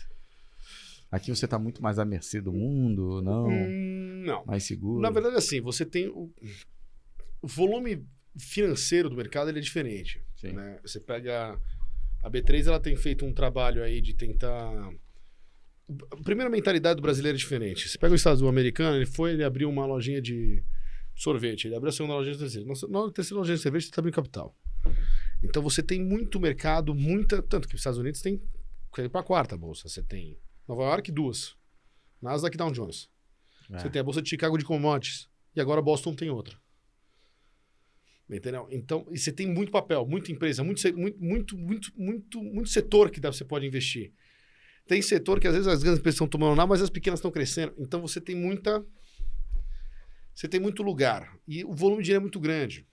[1.12, 3.48] Aqui você está muito mais à mercê do mundo, não?
[3.48, 4.46] Hum, não.
[4.46, 5.00] Mais seguro?
[5.02, 6.34] Na verdade, assim, você tem o,
[7.42, 8.08] o volume
[8.38, 10.20] financeiro do mercado ele é diferente.
[10.36, 10.54] Sim.
[10.54, 10.80] né?
[10.82, 11.60] Você pega
[12.24, 14.92] a B3, ela tem feito um trabalho aí de tentar
[16.12, 17.88] a primeira mentalidade do brasileiro é diferente.
[17.88, 20.64] Você pega o Estados Unidos americano, ele foi, ele abriu uma lojinha de
[21.16, 22.68] sorvete, ele abriu a segunda lojinha de terceira.
[22.68, 24.56] Nossa, na terceira lojinha de sorvete, você está abrindo capital.
[25.44, 27.42] Então você tem muito mercado, muita.
[27.42, 28.42] Tanto que os Estados Unidos tem.
[28.92, 29.90] para a quarta bolsa.
[29.90, 31.56] Você tem Nova York, duas.
[32.22, 33.10] Nasdaq Dow Jones.
[33.70, 33.80] É.
[33.80, 35.28] Você tem a bolsa de Chicago de commodities.
[35.56, 36.58] E agora Boston tem outra.
[38.30, 38.68] Entendeu?
[38.72, 43.20] Então, e você tem muito papel, muita empresa, muito, muito, muito, muito, muito, setor que
[43.20, 44.12] você pode investir.
[44.88, 47.30] Tem setor que às vezes as grandes empresas estão tomando lá, mas as pequenas estão
[47.30, 47.74] crescendo.
[47.78, 48.84] Então você tem muita.
[50.34, 51.38] Você tem muito lugar.
[51.48, 52.88] E o volume de dinheiro é muito grande.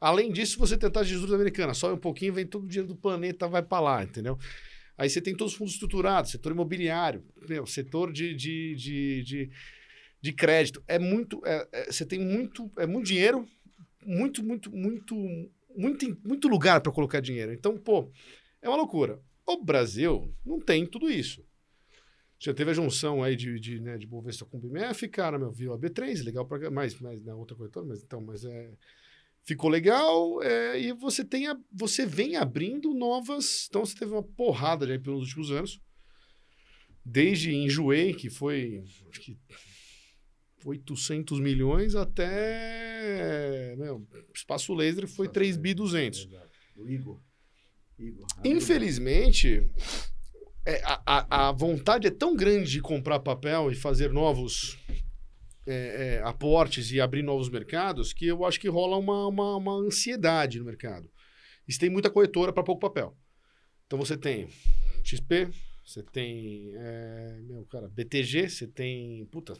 [0.00, 3.46] Além disso, você tentar juros americana, sobe um pouquinho, vem todo o dinheiro do planeta,
[3.48, 4.38] vai para lá, entendeu?
[4.96, 9.50] Aí você tem todos os fundos estruturados, setor imobiliário, meu, setor de, de, de, de,
[10.20, 10.82] de crédito.
[10.88, 11.40] É muito.
[11.44, 12.70] é- é- você tem muito.
[12.78, 13.46] É muito dinheiro,
[14.04, 15.16] muito, muito, muito,
[15.76, 17.52] muito, muito lugar para colocar dinheiro.
[17.52, 18.10] Então, pô,
[18.62, 19.20] é uma loucura.
[19.46, 21.44] O Brasil não tem tudo isso.
[22.38, 25.50] Já teve a junção aí de, de, né, de Bovespa com o BMF, cara, meu,
[25.52, 28.70] viu a B3, legal para mais, mais na outra corretora, mas então, mas é
[29.50, 34.22] ficou legal é, e você tem a, você vem abrindo novas, então você teve uma
[34.22, 35.80] porrada aí pelos últimos anos.
[37.04, 39.36] Desde Enjoei, que foi acho que
[40.64, 46.28] 800 milhões até, meu, Espaço Laser foi 3 bi 200.
[46.76, 47.20] O Igor.
[47.98, 48.26] Igor.
[48.44, 49.68] Infelizmente,
[50.64, 54.78] é, a, a, a vontade é tão grande de comprar papel e fazer novos
[55.70, 59.74] é, é, aportes e abrir novos mercados que eu acho que rola uma, uma, uma
[59.74, 61.10] ansiedade no mercado.
[61.68, 63.16] E tem muita corretora para pouco papel.
[63.86, 64.48] Então você tem
[65.04, 65.48] XP,
[65.84, 69.54] você tem é, meu cara, BTG, você tem puta,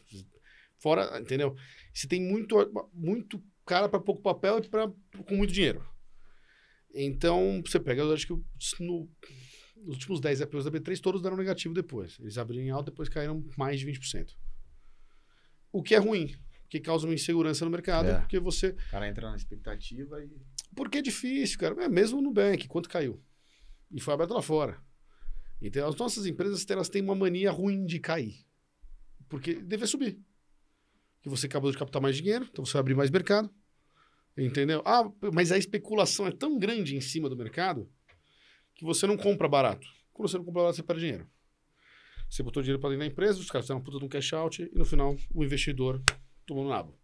[0.77, 1.55] fora, entendeu?
[1.93, 2.55] Você tem muito
[2.93, 4.87] muito cara para pouco papel e pra,
[5.25, 5.85] com muito dinheiro.
[6.93, 8.33] Então, você pega, eu acho que
[8.83, 9.09] no,
[9.77, 12.17] nos últimos 10 IPOs da B3, todos deram negativo depois.
[12.19, 14.35] Eles abriram em alta, depois caíram mais de 20%.
[15.71, 16.35] O que é ruim,
[16.69, 18.19] que causa uma insegurança no mercado, É.
[18.19, 18.69] porque você...
[18.69, 20.29] O cara entra na expectativa e.
[20.75, 21.83] Porque é difícil, cara.
[21.83, 23.21] É mesmo no Nubank, quanto caiu?
[23.91, 24.81] E foi aberto lá fora.
[25.61, 28.45] Então, as nossas empresas, elas têm uma mania ruim de cair.
[29.29, 30.19] Porque deve subir.
[31.21, 33.49] Que você acabou de captar mais dinheiro, então você vai abrir mais mercado.
[34.37, 34.81] Entendeu?
[34.85, 37.91] Ah, mas a especulação é tão grande em cima do mercado
[38.73, 39.85] que você não compra barato.
[40.13, 41.29] Quando você não compra barato, você perde dinheiro.
[42.31, 44.31] Você botou dinheiro para dentro da empresa, os caras fizeram uma puta de um cash
[44.31, 46.01] out e no final o investidor
[46.45, 46.97] tomou no nabo.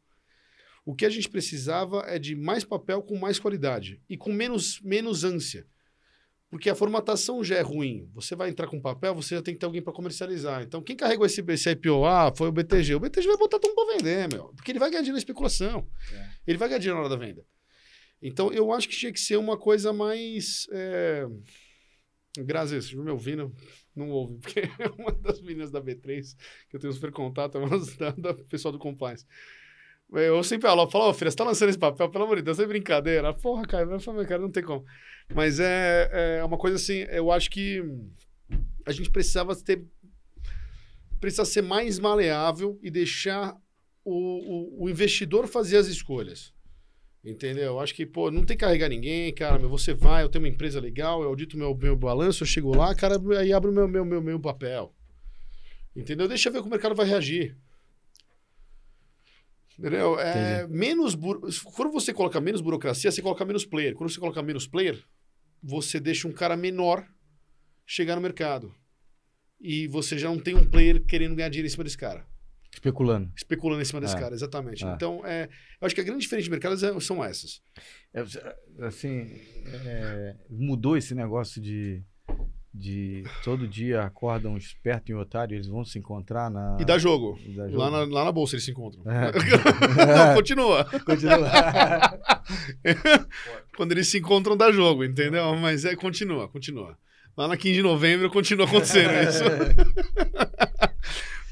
[0.86, 4.80] O que a gente precisava é de mais papel com mais qualidade e com menos,
[4.82, 5.67] menos ânsia.
[6.49, 8.09] Porque a formatação já é ruim.
[8.13, 10.63] Você vai entrar com papel, você já tem que ter alguém para comercializar.
[10.63, 12.05] Então, quem carregou esse, esse IPO?
[12.05, 12.95] Ah, foi o BTG.
[12.95, 14.53] O BTG vai botar tudo para vender, meu.
[14.55, 15.86] Porque ele vai ganhar dinheiro na especulação.
[16.13, 16.30] É.
[16.47, 17.45] Ele vai ganhar dinheiro na hora da venda.
[18.21, 20.69] Então, eu acho que tinha que ser uma coisa mais.
[20.71, 21.28] É...
[22.38, 23.53] Graças, se me ouvindo,
[23.98, 26.36] não ouve, porque é uma das meninas da B3
[26.70, 29.26] que eu tenho super contato, é uma da, da pessoal do Compliance.
[30.10, 32.60] Eu sempre falo, falo, ô filha, você tá lançando esse papel, pelo amor de Deus,
[32.60, 33.34] é brincadeira.
[33.34, 34.86] Porra, cara, eu falo, cara, não tem como.
[35.34, 37.84] Mas é, é uma coisa assim, eu acho que
[38.86, 39.84] a gente precisava ter.
[41.20, 43.54] Precisa ser mais maleável e deixar
[44.06, 46.54] o, o, o investidor fazer as escolhas.
[47.28, 47.65] Entendeu?
[47.65, 49.59] Eu acho que, pô, não tem que carregar ninguém, cara.
[49.59, 52.73] Meu, você vai, eu tenho uma empresa legal, eu audito meu, meu balanço, eu chego
[52.73, 54.95] lá, cara, aí abro o meu, meu, meu, meu papel.
[55.93, 56.25] Entendeu?
[56.25, 57.57] Deixa eu ver como o mercado vai reagir.
[59.78, 60.17] Entendeu?
[60.17, 61.41] É, menos buro...
[61.75, 63.93] Quando você coloca menos burocracia, você coloca menos player.
[63.93, 65.03] Quando você coloca menos player,
[65.61, 67.05] você deixa um cara menor
[67.86, 68.73] chegar no mercado.
[69.60, 72.26] E você já não tem um player querendo ganhar dinheiro em cima desse cara.
[72.78, 73.32] Especulando.
[73.36, 74.20] Especulando em cima desse É.
[74.20, 74.86] cara, exatamente.
[74.86, 74.94] É.
[74.94, 75.49] Então, é,
[75.82, 77.60] eu acho que a grande diferença de mercados é- são essas.
[78.14, 78.24] É,
[78.86, 79.41] assim,
[79.86, 82.04] é, mudou esse negócio de,
[82.72, 86.78] de todo dia acordam um esperto e um otário, eles vão se encontrar na.
[86.80, 87.40] E dá jogo.
[87.44, 87.78] e dá jogo.
[87.80, 89.02] Lá na, lá na bolsa eles se encontram.
[89.04, 90.86] Não, continua.
[91.04, 91.49] Continua.
[93.76, 95.56] Quando eles se encontram, dá jogo, entendeu?
[95.56, 96.95] Mas é, continua, continua.
[97.36, 99.44] Lá na 15 de novembro continua acontecendo isso.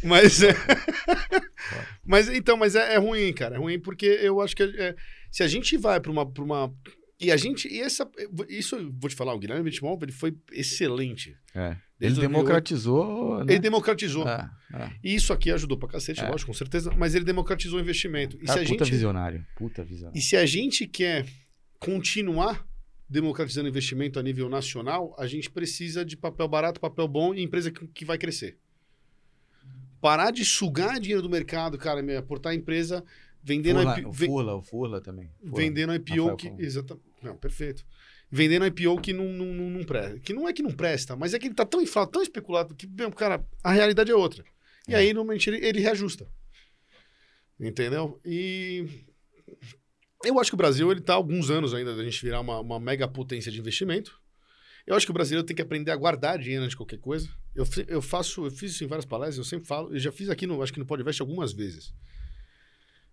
[0.05, 0.53] Mas é.
[2.05, 3.55] mas então, mas é, é ruim, cara.
[3.55, 4.95] É ruim porque eu acho que é,
[5.31, 6.73] se a gente vai para uma, pra uma.
[7.19, 7.67] E a gente.
[7.67, 8.09] E essa.
[8.47, 11.35] Isso eu vou te falar, o Guilherme Bitmol, ele foi excelente.
[11.53, 11.67] É.
[11.97, 12.29] Ele Desde 2008.
[12.31, 13.37] democratizou.
[13.45, 13.53] Né?
[13.53, 14.27] Ele democratizou.
[14.27, 14.91] É, é.
[15.01, 16.27] E isso aqui ajudou pra cacete, É.
[16.29, 16.93] lógico, com certeza.
[16.97, 18.37] Mas ele democratizou o investimento.
[18.41, 18.93] E Cara, se a puta gente.
[18.93, 19.45] visionário.
[19.55, 20.17] Puta visionário.
[20.17, 21.25] E se a gente quer
[21.79, 22.67] continuar
[23.09, 27.71] democratizando investimento a nível nacional, a gente precisa de papel barato, papel bom e empresa
[27.71, 28.57] que, que vai crescer.
[30.05, 33.03] Parar de sugar dinheiro do mercado, cara, meu, aportar a empresa
[33.43, 35.31] vendendo Furla, IPO, o Furla, o Furla também.
[35.39, 35.55] Furla.
[35.57, 37.83] vendendo IPO que exatamente, não, perfeito.
[38.29, 40.19] vendendo IPO que não, não, não, não presta.
[40.19, 42.75] Que não é que não presta, mas é que ele tá tão inflado, tão especulado,
[42.75, 44.45] que, meu, cara, a realidade é outra.
[44.87, 44.97] E É.
[44.97, 46.27] aí, normalmente, ele, ele reajusta.
[47.59, 48.21] Entendeu?
[48.23, 48.85] E
[50.23, 52.59] eu acho que o Brasil, ele tá há alguns anos ainda da gente virar uma,
[52.59, 54.21] uma mega potência de investimento.
[54.85, 57.27] Eu acho que o brasileiro tem que aprender a guardar dinheiro de qualquer coisa.
[57.55, 60.29] Eu, eu faço, eu fiz isso em várias palestras, eu sempre falo, eu já fiz
[60.29, 61.93] aqui no, acho que no Podcast algumas vezes.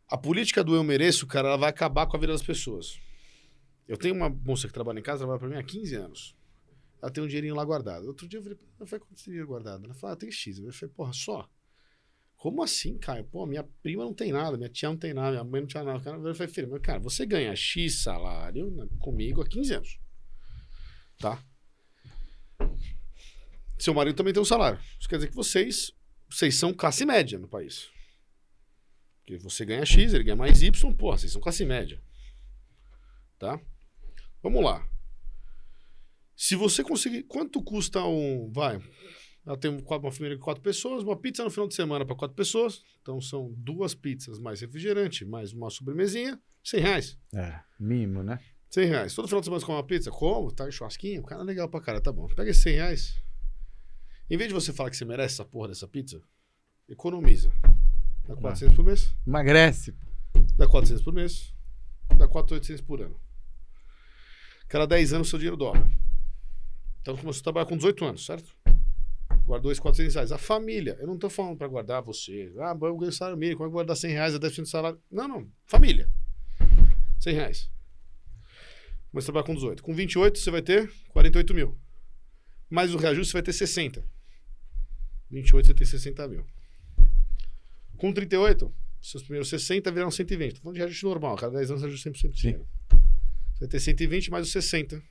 [0.08, 2.98] A política do eu mereço, cara, ela vai acabar com a vida das pessoas.
[3.88, 6.36] Eu tenho uma moça que trabalha em casa, trabalha pra mim há 15 anos.
[7.00, 8.06] Ela tem um dinheirinho lá guardado.
[8.06, 9.84] Outro dia eu falei, eu falei quanto dinheiro guardado?
[9.84, 10.58] Ela falou, ah, tem X.
[10.58, 11.48] Eu falei, porra, só?
[12.36, 13.24] Como assim, Caio?
[13.24, 15.82] Pô, minha prima não tem nada, minha tia não tem nada, minha mãe não tinha
[15.82, 16.00] nada.
[16.00, 19.98] Cara- Eu falei, filho, mas, cara, você ganha X salário né, comigo há 15 anos.
[21.18, 21.42] Tá?
[23.82, 24.78] Seu marido também tem um salário.
[24.96, 25.90] Isso quer dizer que vocês,
[26.30, 27.90] vocês são classe média no país.
[29.18, 32.00] Porque você ganha X, ele ganha mais Y, porra, vocês são classe média.
[33.40, 33.60] Tá?
[34.40, 34.88] Vamos lá.
[36.36, 37.24] Se você conseguir.
[37.24, 38.52] Quanto custa um.
[38.52, 38.80] Vai.
[39.44, 42.36] Ela tem uma família de quatro pessoas, uma pizza no final de semana para quatro
[42.36, 42.84] pessoas.
[43.00, 46.40] Então são duas pizzas mais refrigerante, mais uma sobremesinha.
[46.62, 47.18] 100 reais.
[47.34, 48.38] É, mínimo, né?
[48.70, 49.14] 100 reais.
[49.16, 50.08] Todo final de semana você come uma pizza?
[50.12, 50.52] Como?
[50.52, 51.22] Tá em churrasquinho?
[51.22, 52.28] O cara é legal pra cara, tá bom.
[52.28, 53.31] Pega esses 100 reais.
[54.32, 56.18] Em vez de você falar que você merece essa porra dessa pizza,
[56.88, 57.52] economiza.
[58.26, 59.14] Dá 400 por mês.
[59.26, 59.94] Emagrece.
[60.56, 61.54] Dá 400 por mês.
[62.16, 63.20] Dá 4,800 por ano.
[64.68, 65.86] Cada 10 anos seu dinheiro dobra.
[67.02, 68.56] Então começou a trabalhar com 18 anos, certo?
[69.44, 70.32] Guardou esses 400 reais.
[70.32, 72.50] A família, eu não tô falando pra guardar você.
[72.60, 74.98] Ah, eu ganho salário mínimo, como é que guardar 100 reais a 10% do salário?
[75.10, 75.46] Não, não.
[75.66, 76.08] Família.
[77.20, 77.70] 100 reais.
[79.12, 79.82] Mas trabalhar com 18.
[79.82, 81.78] Com 28 você vai ter 48 mil.
[82.70, 84.02] Mais o reajuste você vai ter 60.
[85.32, 86.46] 28 você tem 60 mil.
[87.96, 90.54] Com 38, seus primeiros 60 viraram 120.
[90.54, 92.40] Tô falando de reajuste normal, cada 10 anos você ajusta 100% do Sim.
[92.42, 92.68] dinheiro.
[93.54, 95.02] Você vai ter 120 mais os 60.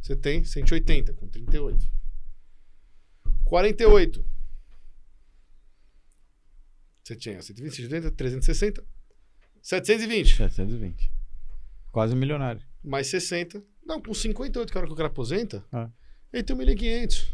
[0.00, 1.90] Você tem 180 com 38.
[3.44, 4.24] 48.
[7.02, 8.84] Você tinha 120, 180, 360,
[9.62, 10.36] 720.
[10.36, 11.12] 720.
[11.92, 12.62] Quase um milionário.
[12.82, 13.62] mais 60.
[13.84, 15.88] Não, com 58, que é a hora que o cara aposenta, Ah.
[16.32, 17.32] ele tem 1.500.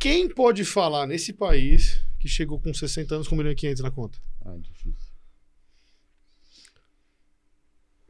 [0.00, 4.18] Quem pode falar nesse país que chegou com 60 anos com 1.500 na conta?
[4.44, 4.94] Ah, difícil.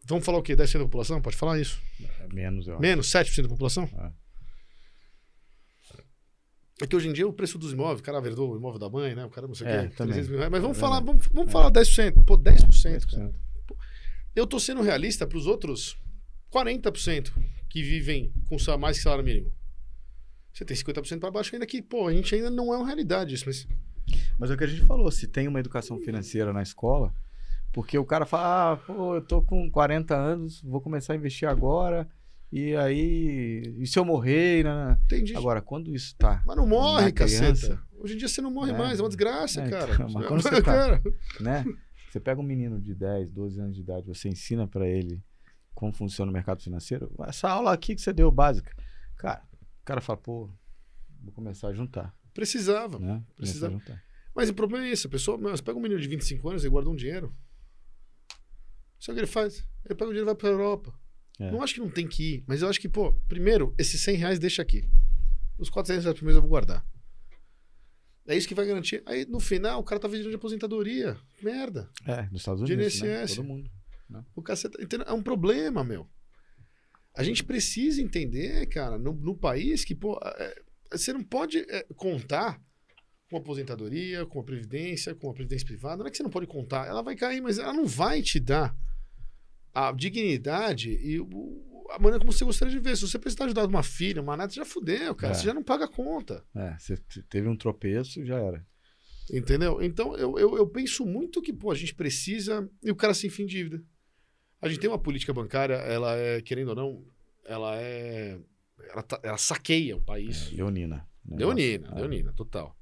[0.04, 0.54] Vamos falar o quê?
[0.54, 1.20] 10% da população?
[1.20, 1.80] Pode falar isso?
[2.20, 2.80] É menos, eu acho.
[2.82, 3.88] Menos 7% da população?
[3.98, 4.12] Ah.
[6.82, 8.88] É que hoje em dia o preço dos imóveis, o cara verdou o imóvel da
[8.88, 9.24] mãe, né?
[9.26, 10.12] O cara não sei o É, quê, também.
[10.14, 10.50] 300 mil reais.
[10.50, 11.52] Mas vamos É falar, vamos, vamos É.
[11.52, 12.24] falar 10%.
[12.24, 13.24] Pô, 10%, cara.
[13.28, 13.34] 10%.
[14.34, 15.98] Eu tô sendo realista pros outros
[16.50, 17.32] 40%
[17.68, 19.52] que vivem com mais que salário mínimo.
[20.52, 23.34] Você tem 50% para baixo ainda que, pô, a gente ainda não é uma realidade
[23.34, 23.66] isso, mas
[24.38, 27.14] Mas é o que a gente falou, se tem uma educação financeira na escola,
[27.72, 31.48] porque o cara fala, ah, pô, eu tô com 40 anos, vou começar a investir
[31.48, 32.08] agora,
[32.50, 34.64] e aí, e se eu morrer?
[34.64, 34.98] Né?
[35.04, 35.36] entendi.
[35.36, 37.82] Agora, quando isso tá, mas não morre, criança, caceta.
[37.96, 38.76] Hoje em dia você não morre É.
[38.76, 39.94] mais, é uma desgraça, É, cara.
[39.94, 41.00] então, mas quando você tá-
[41.40, 41.64] né?
[42.10, 45.22] Você pega um menino de 10, 12 anos de idade, você ensina pra ele
[45.72, 48.72] como funciona o mercado financeiro, essa aula aqui que você deu básica,
[49.16, 49.42] cara,
[49.80, 50.50] o cara fala, pô,
[51.22, 52.98] vou começar a juntar, Precisava.
[52.98, 53.24] né?
[53.30, 53.72] A Precisava.
[53.72, 54.02] juntar.
[54.34, 56.64] Mas o problema é esse, a pessoa, meu, você pega um menino de 25 anos
[56.64, 57.34] e guarda um dinheiro.
[58.98, 59.66] Sabe o que ele faz?
[59.84, 60.92] Ele pega o dinheiro e vai pra Europa.
[61.38, 61.50] É.
[61.50, 64.16] Não acho que não tem que ir, mas eu acho que, pô, primeiro, esses 100
[64.16, 64.88] reais deixa aqui.
[65.58, 66.86] Os 400 reais mês eu vou guardar.
[68.26, 69.02] É isso que vai garantir.
[69.06, 71.16] Aí, no final, o cara tá vivendo de aposentadoria.
[71.42, 71.90] Merda.
[72.06, 73.26] É, nos Estados Unidos, né?
[73.26, 73.70] Todo mundo.
[74.34, 75.06] O caceta, entendeu?
[75.08, 76.06] é um problema, meu.
[77.14, 80.62] A gente precisa entender, cara, no, no país que, pô, é,
[80.92, 82.60] você não pode é, contar
[83.28, 85.98] com aposentadoria, com a previdência, com a previdência privada.
[85.98, 88.38] Não é que você não pode contar, ela vai cair, mas ela não vai te
[88.40, 88.76] dar
[89.72, 92.96] a dignidade e o- a maneira como você gostaria de ver.
[92.96, 95.32] Se você precisar ajudar uma filha, uma neta, já fudeu, cara.
[95.32, 95.36] É.
[95.36, 96.44] Você já não paga a conta.
[96.54, 98.64] É, você te- teve um tropeço, já era.
[99.32, 99.80] Entendeu?
[99.82, 102.68] Então, eu, eu, eu penso muito que, pô, a gente precisa.
[102.82, 103.82] E o cara sem fim de dívida.
[104.62, 107.04] A gente tem uma política bancária, ela é, querendo ou não,
[107.44, 108.38] ela é.
[108.90, 110.48] Ela, tá- ela saqueia o país.
[110.52, 111.08] É, leonina.
[111.24, 111.36] né?
[111.38, 111.94] leonina, Ah.
[111.96, 112.76] leonina, total.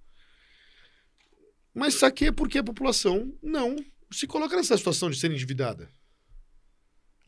[1.74, 3.76] Mas saqueia porque a população não
[4.10, 5.90] se coloca nessa situação de ser endividada.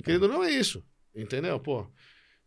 [0.03, 0.85] Querendo ou não, é isso.
[1.15, 1.59] Entendeu?
[1.61, 1.87] Pô,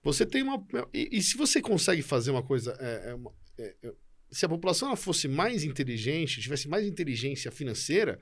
[0.01, 0.65] você tem uma.
[0.93, 2.75] E, e se você consegue fazer uma coisa.
[2.79, 3.93] é, é é, é,
[4.31, 8.19] se a população fosse mais inteligente, tivesse mais inteligência financeira,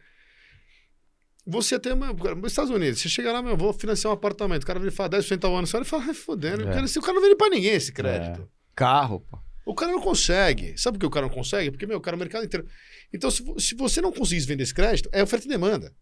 [1.46, 1.94] você até.
[1.94, 2.16] uma-
[2.48, 5.44] Estados Unidos, você chega lá, meu, vou financiar um apartamento, o cara vem falar 10%
[5.46, 6.64] ao ano, você olha e fala, ai, fodendo.
[6.64, 6.66] É.
[6.66, 8.50] O cara, o cara não vende pra ninguém esse crédito.
[8.76, 9.38] Carro, pô.
[9.66, 10.76] O cara não consegue.
[10.78, 11.70] Sabe por que o cara não consegue?
[11.72, 12.66] Porque, meu, o cara, o mercado inteiro.
[13.14, 15.94] Então, se, se você não conseguir vender esse crédito, é oferta e demanda.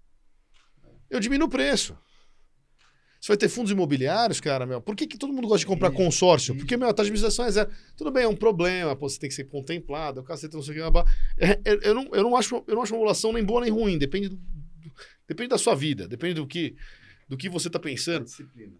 [1.09, 1.97] Eu diminuo o preço.
[3.19, 4.79] Você vai ter fundos imobiliários, cara, meu.
[4.79, 6.55] Por que, que todo mundo gosta de comprar consórcio?
[6.55, 7.69] Porque, meu, a taxa de administração é zero.
[7.97, 10.79] Tudo bem, é um problema, pô, você tem que ser contemplado, o cacete, não sei
[10.81, 10.99] o que.
[11.37, 13.69] É, é, eu, não, eu, não acho, eu não acho uma emulação nem boa nem
[13.69, 14.39] ruim, depende, do-
[15.29, 16.75] depende da sua vida, depende do que,
[17.29, 18.25] do que você tá pensando,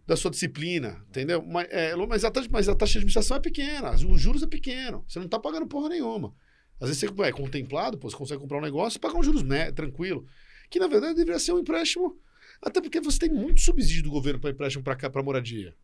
[0.05, 1.41] da sua disciplina, entendeu?
[1.43, 4.47] Mas, é, mas, a taxa, mas a taxa de administração é pequena, os juros é
[4.47, 6.33] pequeno, você não tá pagando porra nenhuma.
[6.81, 9.43] Às vezes você é contemplado, pô, você consegue comprar um negócio e pagar um juros
[9.43, 10.25] né, tranquilo,
[10.69, 12.17] que na verdade deveria ser um empréstimo,
[12.61, 15.75] até porque você tem muito subsídio do governo para empréstimo para cá, para moradia.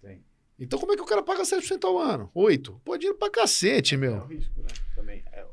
[0.00, 0.24] Tem.
[0.58, 2.30] Então como é que o cara paga 7% ao ano?
[2.34, 2.80] 8?
[2.84, 4.16] Pô, é dinheiro pra cacete, É meu.
[4.16, 4.68] o risco, né?
[4.96, 5.22] Também.
[5.32, 5.44] É,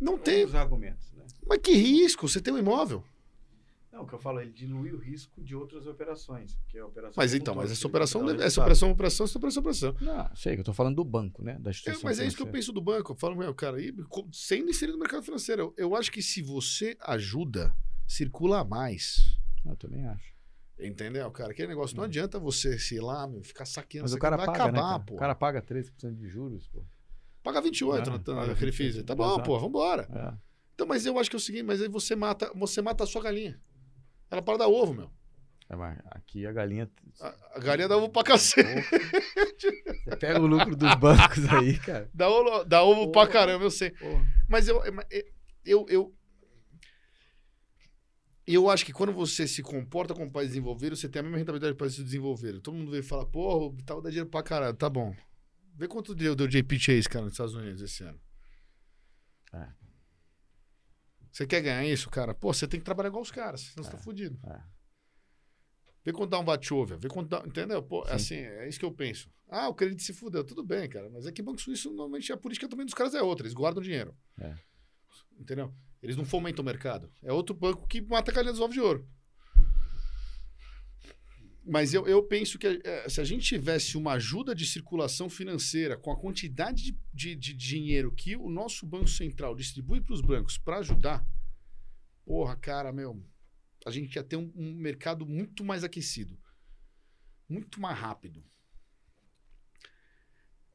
[0.00, 0.44] Não um tem.
[0.46, 1.24] dos argumentos, né?
[1.46, 2.28] Mas que risco?
[2.28, 3.04] Você tem um imóvel?
[3.96, 6.58] Não, o que eu falo, ele dilui o risco de outras operações.
[6.68, 9.24] Que é a operação Mas então, mas essa operação, dá o deve- essa operação, operação,
[9.24, 9.96] essa operação, operação.
[10.02, 11.58] Não, sei que eu tô falando do banco, né?
[11.58, 12.02] Da É, instituição.
[12.04, 13.12] mas é isso que eu penso do banco.
[13.12, 16.20] Eu falo, meu, cara, e co- sendo inserido no mercado financeiro, eu, eu acho que
[16.20, 17.74] se você ajuda,
[18.06, 19.38] circula mais.
[19.64, 20.36] Eu também acho.
[20.78, 21.52] Entendeu, cara?
[21.52, 24.04] Aquele negócio, não adianta você, sei lá, meu, ficar saqueando.
[24.04, 24.88] Mas o cara vai paga, acabar, né?
[24.90, 24.98] cara?
[25.04, 25.14] pô.
[25.14, 26.84] O cara paga 13% de juros, pô.
[27.42, 29.02] Paga 28 Ah, na, na, paga naquele 28, FIIs.
[29.04, 29.42] Tá bom, exato.
[29.44, 30.06] pô, vambora.
[30.12, 30.46] É.
[30.74, 33.06] Então, mas eu acho que é o seguinte, mas aí você mata, você mata a
[33.06, 33.58] sua galinha.
[34.30, 35.10] Ela para dar ovo, meu.
[35.68, 36.90] É, mas aqui a galinha.
[37.20, 38.86] A, a galinha dá ovo pra cacete.
[40.04, 42.08] Você pega o lucro dos bancos aí, cara.
[42.14, 43.32] Dá ovo, dá ovo pra Porra.
[43.32, 43.90] caramba, eu sei.
[43.90, 44.24] Porra.
[44.48, 44.80] Mas eu,
[45.64, 46.14] eu, eu,
[48.46, 51.74] eu acho que quando você se comporta como país desenvolvido, você tem a mesma rentabilidade
[51.74, 52.60] para países desenvolvidos.
[52.62, 54.76] Todo mundo veio e fala, porra, o tal dá dinheiro pra caralho.
[54.76, 55.14] Tá bom.
[55.74, 58.20] Vê quanto deu, deu JP Chase, cara, nos Estados Unidos esse ano.
[59.52, 59.66] É.
[61.36, 62.32] Você quer ganhar isso, cara?
[62.32, 63.92] Pô, você tem que trabalhar igual os caras, senão você É.
[63.92, 64.38] tá fudido.
[64.46, 64.58] É.
[66.02, 67.82] Vê quanto dá um Batchovia, vê quanto dá, entendeu?
[67.82, 68.14] Pô, é Sim.
[68.14, 69.30] assim, é isso que eu penso.
[69.46, 72.38] Ah, o crédito se fudeu, tudo bem, cara, mas é que Banco Suíço, normalmente, a
[72.38, 74.16] política também dos caras é outra, eles guardam dinheiro.
[74.40, 74.54] É.
[75.38, 75.74] Entendeu?
[76.02, 77.12] Eles não fomentam o mercado.
[77.22, 79.06] É outro banco que mata a galinha dos ovos de ouro.
[81.68, 85.96] Mas eu, eu penso que eh, se a gente tivesse uma ajuda de circulação financeira
[85.96, 90.20] com a quantidade de, de, de dinheiro que o nosso Banco Central distribui para os
[90.20, 91.26] bancos para ajudar,
[92.24, 93.20] porra, cara, meu,
[93.84, 96.38] a gente ia ter um, um mercado muito mais aquecido.
[97.48, 98.44] Muito mais rápido.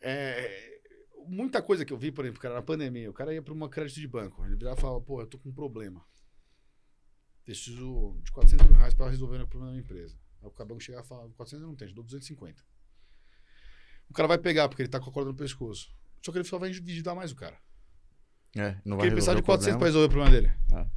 [0.02, 0.82] É,
[1.26, 3.70] muita coisa que eu vi, por exemplo, cara, na pandemia, o cara ia para uma
[3.70, 6.06] crédito de banco, ele virava e falava, pô, eu tô com um problema.
[7.46, 10.21] Preciso de 400 mil reais para resolver o problema da minha empresa.
[10.42, 12.64] Aí o banco chegava e falava, 400 eu não tenho, te dou 250.
[14.10, 15.90] O cara vai pegar, porque ele tá com a corda no pescoço.
[16.22, 17.58] Só que ele só vai endividar mais o cara.
[18.56, 20.52] É, não Porque vai ele precisava de resolver o 400 para resolver o problema dele.
[20.74, 20.88] Ah.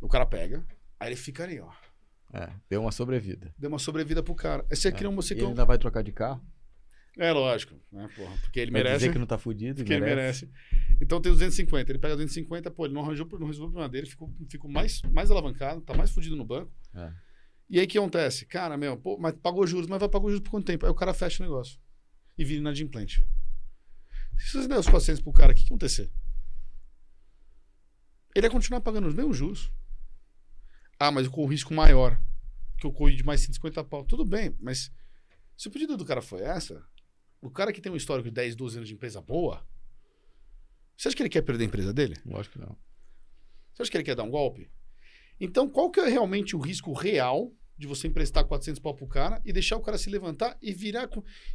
[0.00, 0.66] O cara pega,
[0.98, 1.70] aí ele fica ali, ó.
[2.32, 3.54] É, deu uma sobrevida.
[3.58, 4.66] Deu uma sobrevida pro cara.
[4.70, 5.14] Aí Você cria um.
[5.14, 6.42] Você ele ainda vai trocar de carro.
[7.18, 8.34] É lógico, né, porra?
[8.38, 9.00] Porque ele vai merece.
[9.00, 9.76] dizer que não tá fudido.
[9.76, 10.50] Porque ele merece.
[11.00, 11.92] Então tem 250.
[11.92, 15.02] Ele pega 250, pô, ele não arranjou, não resolveu o problema dele, ficou, ficou mais,
[15.02, 16.72] mais alavancado, tá mais fudido no banco.
[16.94, 17.12] É.
[17.72, 18.44] E aí o que acontece?
[18.44, 20.84] Cara, meu, pô, mas pagou juros, mas vai pagar juros por quanto tempo?
[20.84, 21.80] Aí o cara fecha o negócio.
[22.36, 23.26] E vira inadimplente.
[24.36, 26.12] Se você der os 400 pro cara, o que, que acontecer?
[28.34, 29.72] Ele ia continuar pagando os mesmos juros.
[30.98, 32.20] Ah, mas com o risco maior.
[32.76, 34.04] Que eu corri de mais 150 pau.
[34.04, 34.92] Tudo bem, mas
[35.56, 36.84] se o pedido do cara foi essa,
[37.40, 39.66] o cara que tem um histórico de 10, 12 anos de empresa boa,
[40.94, 42.20] você acha que ele quer perder a empresa dele?
[42.26, 42.76] Lógico que não.
[43.72, 44.70] Você acha que ele quer dar um golpe?
[45.40, 49.40] Então, qual que é realmente o risco real de você emprestar 400 pau pro cara
[49.44, 51.08] e deixar o cara se levantar e virar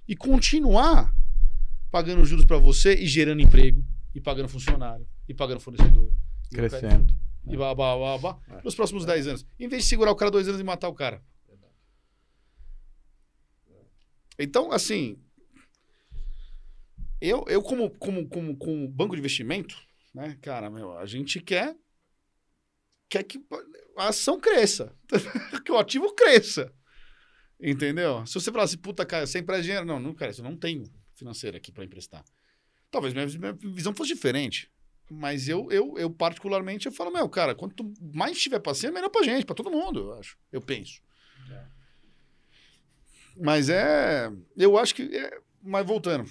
[0.08, 1.14] e continuar
[1.90, 3.84] pagando juros para você e gerando emprego
[4.14, 6.12] e pagando funcionário e pagando fornecedor
[6.52, 7.14] Crescendo.
[7.46, 8.62] e blá, blá, blá, blá, É.
[8.64, 9.46] nos próximos 10 anos.
[9.60, 11.24] Em vez de segurar o cara dois anos e matar o cara.
[14.40, 15.18] Então, assim,
[17.20, 19.76] eu, eu como, como, como, como banco de investimento,
[20.14, 21.76] né, cara, meu, a gente quer,
[23.10, 23.44] quer que
[23.98, 24.94] a ação cresça,
[25.66, 26.72] que o ativo cresça.
[27.60, 28.26] Entendeu?
[28.26, 29.86] Se você falar assim, puta, cara, você empresta dinheiro?
[29.86, 30.84] Não, não cresce, eu não tenho
[31.16, 32.24] financeira aqui para emprestar.
[32.92, 34.72] Talvez minha, minha visão fosse diferente.
[35.10, 39.24] Mas eu, eu, eu, particularmente, eu falo, meu, cara, quanto mais tiver paciência, melhor pra
[39.24, 40.38] gente, pra todo mundo, eu acho.
[40.52, 41.02] Eu penso.
[43.40, 44.32] Mas é.
[44.56, 45.04] Eu acho que.
[45.04, 46.30] é- mas voltando.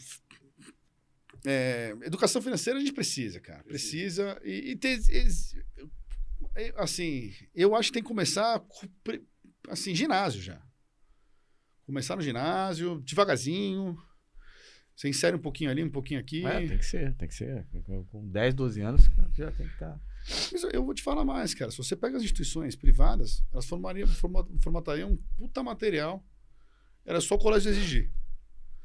[1.44, 3.62] É, educação financeira a gente precisa, cara.
[3.64, 4.40] Precisa.
[4.44, 4.98] E, e ter.
[5.10, 5.26] é,
[6.76, 8.62] assim, eu acho que tem que começar.
[9.68, 10.60] Assim, ginásio já.
[11.84, 13.96] Começar no ginásio, devagarzinho.
[14.94, 16.44] Você insere um pouquinho ali, um pouquinho aqui.
[16.46, 17.66] É, tem que ser, tem que ser.
[17.84, 19.02] Com- Com 10, 12 anos,
[19.34, 19.90] já tem que tá.
[19.94, 20.00] estar.
[20.52, 21.70] Mas eu- vou te falar mais, cara.
[21.70, 26.24] Se você pega as instituições privadas, elas formariam, forma- formatariam um puta material.
[27.04, 28.10] Era só o colégio exigir.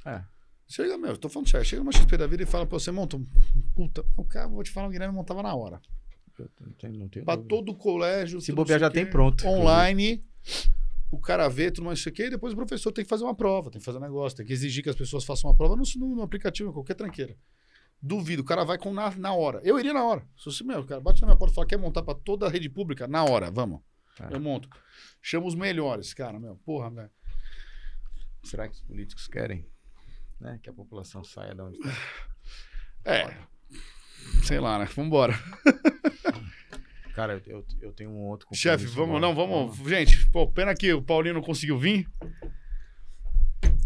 [0.05, 0.23] É.
[0.67, 1.65] Chega, meu, tô falando sério.
[1.65, 3.25] Chega uma XP da vida e fala, pô, você monta um
[3.55, 4.05] um puta.
[4.15, 5.81] O cara, vou te falar, o Guilherme montava na hora.
[7.35, 7.49] Dúvida.
[7.49, 8.41] todo o colégio.
[8.41, 10.23] Se bobear, já tem pronto, Online.
[11.11, 13.35] o cara ver, tudo mais isso aqui, e depois o professor tem que fazer uma
[13.35, 15.75] prova, tem que fazer um negócio, tem que exigir que as pessoas façam uma prova
[15.75, 17.35] no, no, no aplicativo, em qualquer tranqueira.
[18.01, 19.61] Duvido, o cara vai com na, na hora.
[19.63, 20.25] Eu iria na hora.
[20.35, 22.47] Se você, meu, o cara bate na minha porta e fala, quer montar pra toda
[22.47, 23.07] a rede pública?
[23.07, 23.81] Na hora, vamos.
[24.17, 24.27] Tá.
[24.31, 24.67] Eu monto.
[25.21, 26.55] Chama os melhores, cara, meu.
[26.65, 27.11] Porra, velho.
[28.43, 29.67] Será que os políticos querem
[30.39, 31.91] né, que a população saia da onde está?
[33.05, 33.37] É.
[34.43, 34.85] Sei lá, né?
[34.85, 35.33] Vambora.
[37.13, 39.21] Cara, eu, eu, eu tenho um outro Chefe, vamos, agora.
[39.21, 39.77] não, vamos.
[39.89, 42.07] Gente, pô, pena que o Paulinho não conseguiu vir.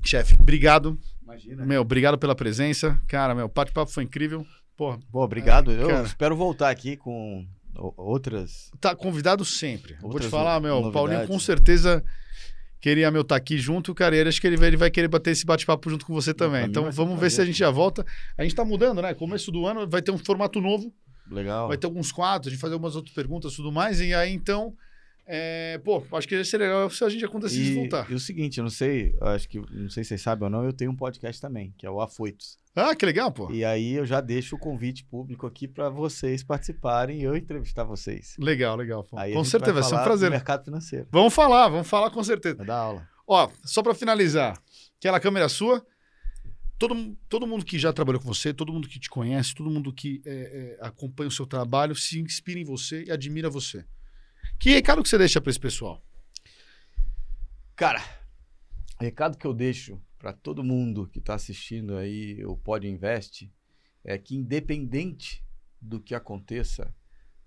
[0.04, 0.98] Chefe, obrigado.
[1.24, 1.66] Imagina.
[1.66, 3.00] Meu, obrigado pela presença.
[3.08, 4.46] Cara, meu, o bate-papo foi incrível.
[4.78, 5.72] Porra, Bom, obrigado.
[5.72, 6.06] eu cara.
[6.06, 7.46] espero voltar aqui com
[7.98, 8.70] outras.
[8.80, 9.94] tá convidado sempre.
[9.94, 10.94] Vou te Outras falar, meu, o novidades.
[10.94, 12.04] Paulinho com certeza
[12.80, 14.16] queria, meu, estar aqui junto, cara.
[14.16, 16.66] E acho que ele vai, ele vai querer bater esse bate-papo junto com você também.
[16.66, 18.06] Então vamos ver se a gente já volta.
[18.38, 19.14] A gente tá mudando, né?
[19.16, 20.94] Começo do ano vai ter um formato novo.
[21.30, 21.68] Legal.
[21.68, 24.00] Vai ter alguns quadros, a gente fazer algumas outras perguntas e tudo mais.
[24.00, 24.74] E aí, então,
[25.28, 28.10] é, pô, acho que seria legal se a gente acontecesse E, voltar.
[28.12, 30.64] e o seguinte, eu não sei, acho que não sei se vocês sabem ou não,
[30.64, 32.58] eu tenho um podcast também, que é o Afoitos.
[32.76, 33.50] Ah, que legal, pô.
[33.52, 37.86] E aí eu já deixo o convite público aqui para vocês participarem e eu entrevistar
[37.86, 38.36] vocês.
[38.38, 39.02] Legal, legal.
[39.04, 39.18] Pô.
[39.18, 40.30] Aí Com certeza, vai, vai ser um prazer.
[40.30, 41.08] mercado financeiro.
[41.10, 42.58] Vamos falar, vamos falar com certeza.
[42.58, 43.08] Vai dar aula.
[43.26, 44.62] Ó, só pra finalizar,
[45.00, 45.84] aquela câmera sua.
[46.78, 49.94] Todo, todo mundo que já trabalhou com você, todo mundo que te conhece, todo mundo
[49.94, 53.86] que é, é, acompanha o seu trabalho, se inspira em você e admira você.
[54.60, 56.04] Que recado que você deixa pra esse pessoal?
[57.76, 58.02] Cara,
[59.00, 63.52] recado que eu deixo para todo mundo que está assistindo aí o Pod Invest
[64.04, 65.44] é que independente
[65.82, 66.94] do que aconteça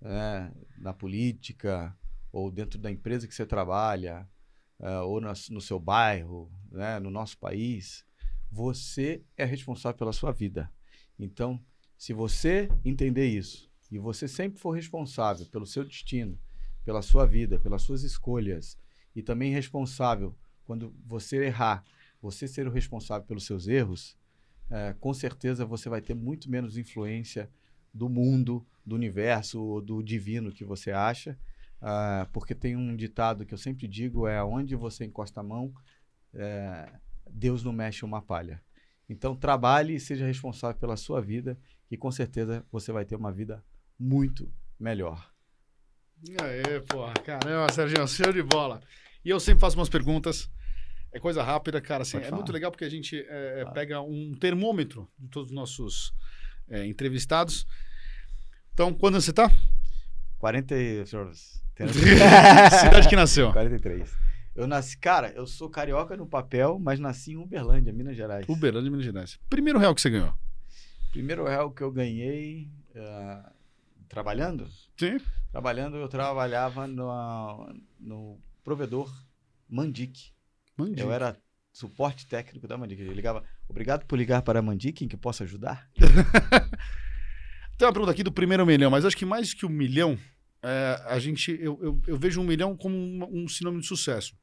[0.01, 1.95] né, na política
[2.31, 4.27] ou dentro da empresa que você trabalha
[4.79, 8.05] eh, ou na- no seu bairro, né, no nosso país,
[8.51, 10.71] você é responsável pela sua vida.
[11.17, 11.59] Então,
[11.97, 16.39] se você entender isso e você sempre for responsável pelo seu destino,
[16.83, 18.77] pela sua vida, pelas suas escolhas
[19.15, 21.83] e também responsável quando você errar,
[22.21, 24.17] você ser o responsável pelos seus erros,
[24.69, 27.49] eh, com certeza você vai ter muito menos influência
[27.93, 31.37] do mundo, do universo, ou do divino que você acha,
[31.81, 35.73] ah, porque tem um ditado que eu sempre digo é onde você encosta a mão,
[36.33, 36.91] eh,
[37.33, 38.61] Deus não mexe uma palha.
[39.09, 41.57] Então trabalhe e seja responsável pela sua vida,
[41.87, 43.63] que com certeza você vai ter uma vida
[43.99, 45.29] muito melhor.
[46.41, 48.81] Aê, porra, caramba, Serginho, show de bola.
[49.23, 50.49] E eu sempre faço umas perguntas.
[51.11, 52.03] É coisa rápida, cara.
[52.03, 53.73] Assim, é muito legal porque a gente é, Claro.
[53.73, 56.13] pega um termômetro de todos os nossos
[56.69, 57.65] é, entrevistados.
[58.73, 59.51] Então, quando você tá?
[60.37, 61.05] 40 e...
[61.05, 61.23] Cidade
[63.09, 63.51] que nasceu.
[63.51, 64.28] 43.
[64.55, 68.47] Eu nasci, cara, eu sou carioca no papel, mas nasci em Uberlândia, Minas Gerais.
[68.49, 69.39] Uberlândia, Minas Gerais.
[69.49, 70.33] Primeiro real que você ganhou.
[71.11, 73.51] Primeiro real que eu ganhei ah,
[74.07, 74.67] trabalhando?
[74.97, 75.17] Sim.
[75.51, 79.11] Trabalhando, eu trabalhava no, no provedor
[79.67, 80.31] Mandic.
[80.77, 81.01] Mandi.
[81.01, 81.37] Eu era
[81.71, 83.01] suporte técnico da Mandic.
[83.01, 85.89] Eu ligava, obrigado por ligar para a Mandic, em que posso ajudar?
[87.77, 90.19] Tem uma pergunta aqui do primeiro milhão, mas acho que mais que um milhão,
[90.61, 94.35] é, a gente, eu, eu, eu vejo um milhão como um, um sinônimo de sucesso,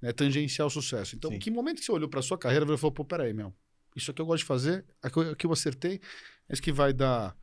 [0.00, 0.12] né?
[0.12, 1.14] tangencial sucesso.
[1.14, 1.38] Então, Sim.
[1.38, 3.54] que momento que você olhou para sua carreira e falou, pô, peraí, meu,
[3.94, 6.00] isso aqui eu gosto de fazer, aqui eu, aqui eu acertei,
[6.48, 7.36] é isso que vai dar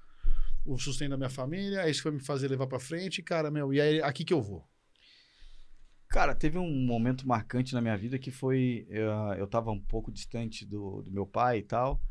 [0.66, 3.50] o sustento da minha família, é isso que vai me fazer levar para frente, cara,
[3.50, 4.68] meu, e é aqui que eu vou.
[6.10, 8.88] Cara, teve um momento marcante na minha vida que foi.
[8.90, 12.02] eh, eu estava um pouco distante do, do meu pai e tal.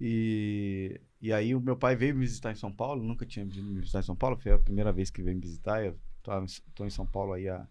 [0.00, 3.68] E, e aí o meu pai veio me visitar em São Paulo, nunca tinha vindo
[3.70, 5.84] me visitar em São Paulo, foi a primeira vez que veio me visitar.
[5.84, 5.98] Eu
[6.46, 7.66] estou em São Paulo aí há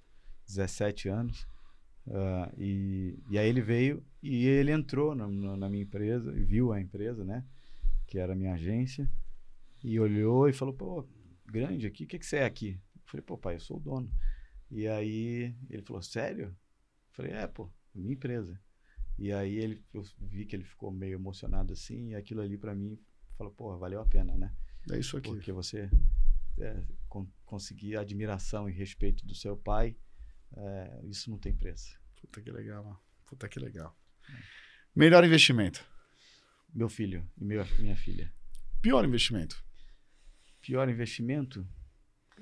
[0.46, 1.48] 17 anos.
[2.10, 6.82] ah, e, e aí ele veio e ele entrou na, na- minha empresa, viu a
[6.82, 7.46] empresa, né?
[8.08, 9.10] Que era a minha agência.
[9.84, 11.06] E olhou e falou, pô,
[11.46, 12.80] grande aqui, o que, que você é aqui?
[12.96, 14.12] Eu falei, pô, pai, eu sou o dono.
[14.72, 16.48] E aí ele falou, sério?
[16.48, 16.56] Eu
[17.14, 18.60] falei, é, pô, minha empresa.
[19.20, 22.74] E aí ele, eu vi que ele ficou meio emocionado assim, e aquilo ali pra
[22.74, 22.98] mim
[23.38, 24.56] falou, pô, valeu a pena, né?
[24.90, 25.30] É isso aqui.
[25.30, 25.90] Porque você
[26.58, 29.96] é, con- conseguir admiração e respeito do seu pai,
[30.56, 32.00] é, isso não tem preço.
[32.22, 33.00] Puta que legal, mano.
[33.26, 33.96] Puta que legal.
[34.96, 35.86] Melhor investimento.
[36.74, 38.32] Meu filho e meu, minha filha.
[38.82, 39.62] Pior investimento.
[40.62, 41.68] Pior investimento?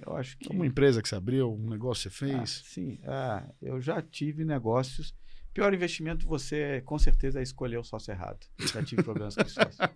[0.05, 0.47] Eu acho que.
[0.53, 2.49] Uma empresa que você abriu, um negócio que você Ah, fez.
[2.65, 5.15] sim, ah, eu já tive negócios.
[5.57, 8.45] Pior investimento você, com certeza, é escolher o sócio errado.
[8.59, 9.89] Já tive problemas com sócio.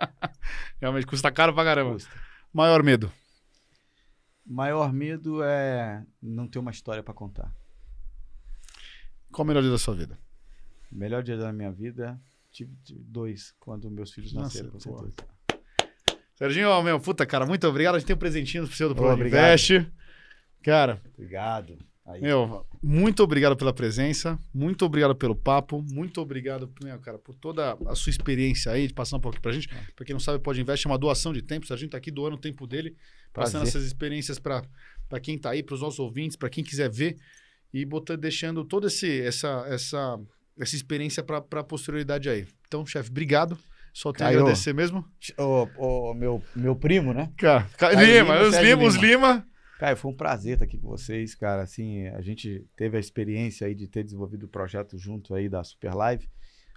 [0.80, 1.92] Realmente custa caro pra caramba.
[1.92, 2.10] Custa.
[2.50, 3.12] Maior medo.
[4.46, 7.54] Maior medo é não ter uma história para contar.
[9.30, 10.18] Qual o melhor dia da sua vida?
[10.90, 12.18] O melhor dia da minha vida,
[12.50, 15.14] tive, dois, quando meus filhos Nossa, nasceram, com certeza.
[16.36, 17.96] Serginho, meu, puta, cara, muito obrigado.
[17.96, 19.12] A gente tem um presentinho pro seu do Pro.
[19.12, 19.86] Invest.
[20.62, 21.76] Cara, Obrigado.
[22.04, 22.20] Aí.
[22.20, 27.76] Meu, muito obrigado pela presença, muito obrigado pelo papo, muito obrigado, meu, cara, por toda
[27.86, 29.68] a sua experiência aí, de passar um pouquinho pra gente.
[29.94, 32.10] Pra quem não sabe, pode Invest é uma doação de tempo, a gente tá aqui
[32.10, 32.96] doando o tempo dele,
[33.32, 33.68] passando Prazer.
[33.68, 34.64] essas experiências pra
[35.12, 37.18] pra quem tá aí, pros nossos ouvintes, pra quem quiser ver
[37.70, 40.18] e botando, deixando toda esse, essa, essa,
[40.58, 42.46] essa experiência pra, pra posterioridade aí.
[42.66, 43.58] Então, chefe, obrigado.
[43.92, 44.40] Só tenho a Caio.
[44.40, 45.04] agradecer mesmo.
[45.36, 47.30] Ô, ô, meu, meu primo, né?
[47.36, 49.46] Cara, Caio Lima, Lima, os Sérgio Lima, os Lima.
[49.78, 51.62] Caio, foi um prazer estar aqui com vocês, cara.
[51.62, 55.64] Assim, a gente teve a experiência aí de ter desenvolvido o projeto junto aí da
[55.64, 56.28] Super Live,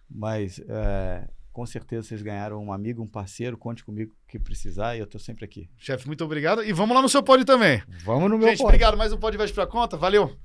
[0.10, 3.58] mas é, com certeza vocês ganharam um amigo, um parceiro.
[3.58, 5.70] Conte comigo o que precisar e eu tô sempre aqui.
[5.78, 6.64] Chefe, muito obrigado.
[6.64, 7.82] E vamos lá no seu pódio também.
[8.04, 8.68] Vamos no meu Gente, pod.
[8.68, 8.98] obrigado.
[8.98, 9.96] Mais um Podcast pra conta.
[9.96, 10.36] Valeu.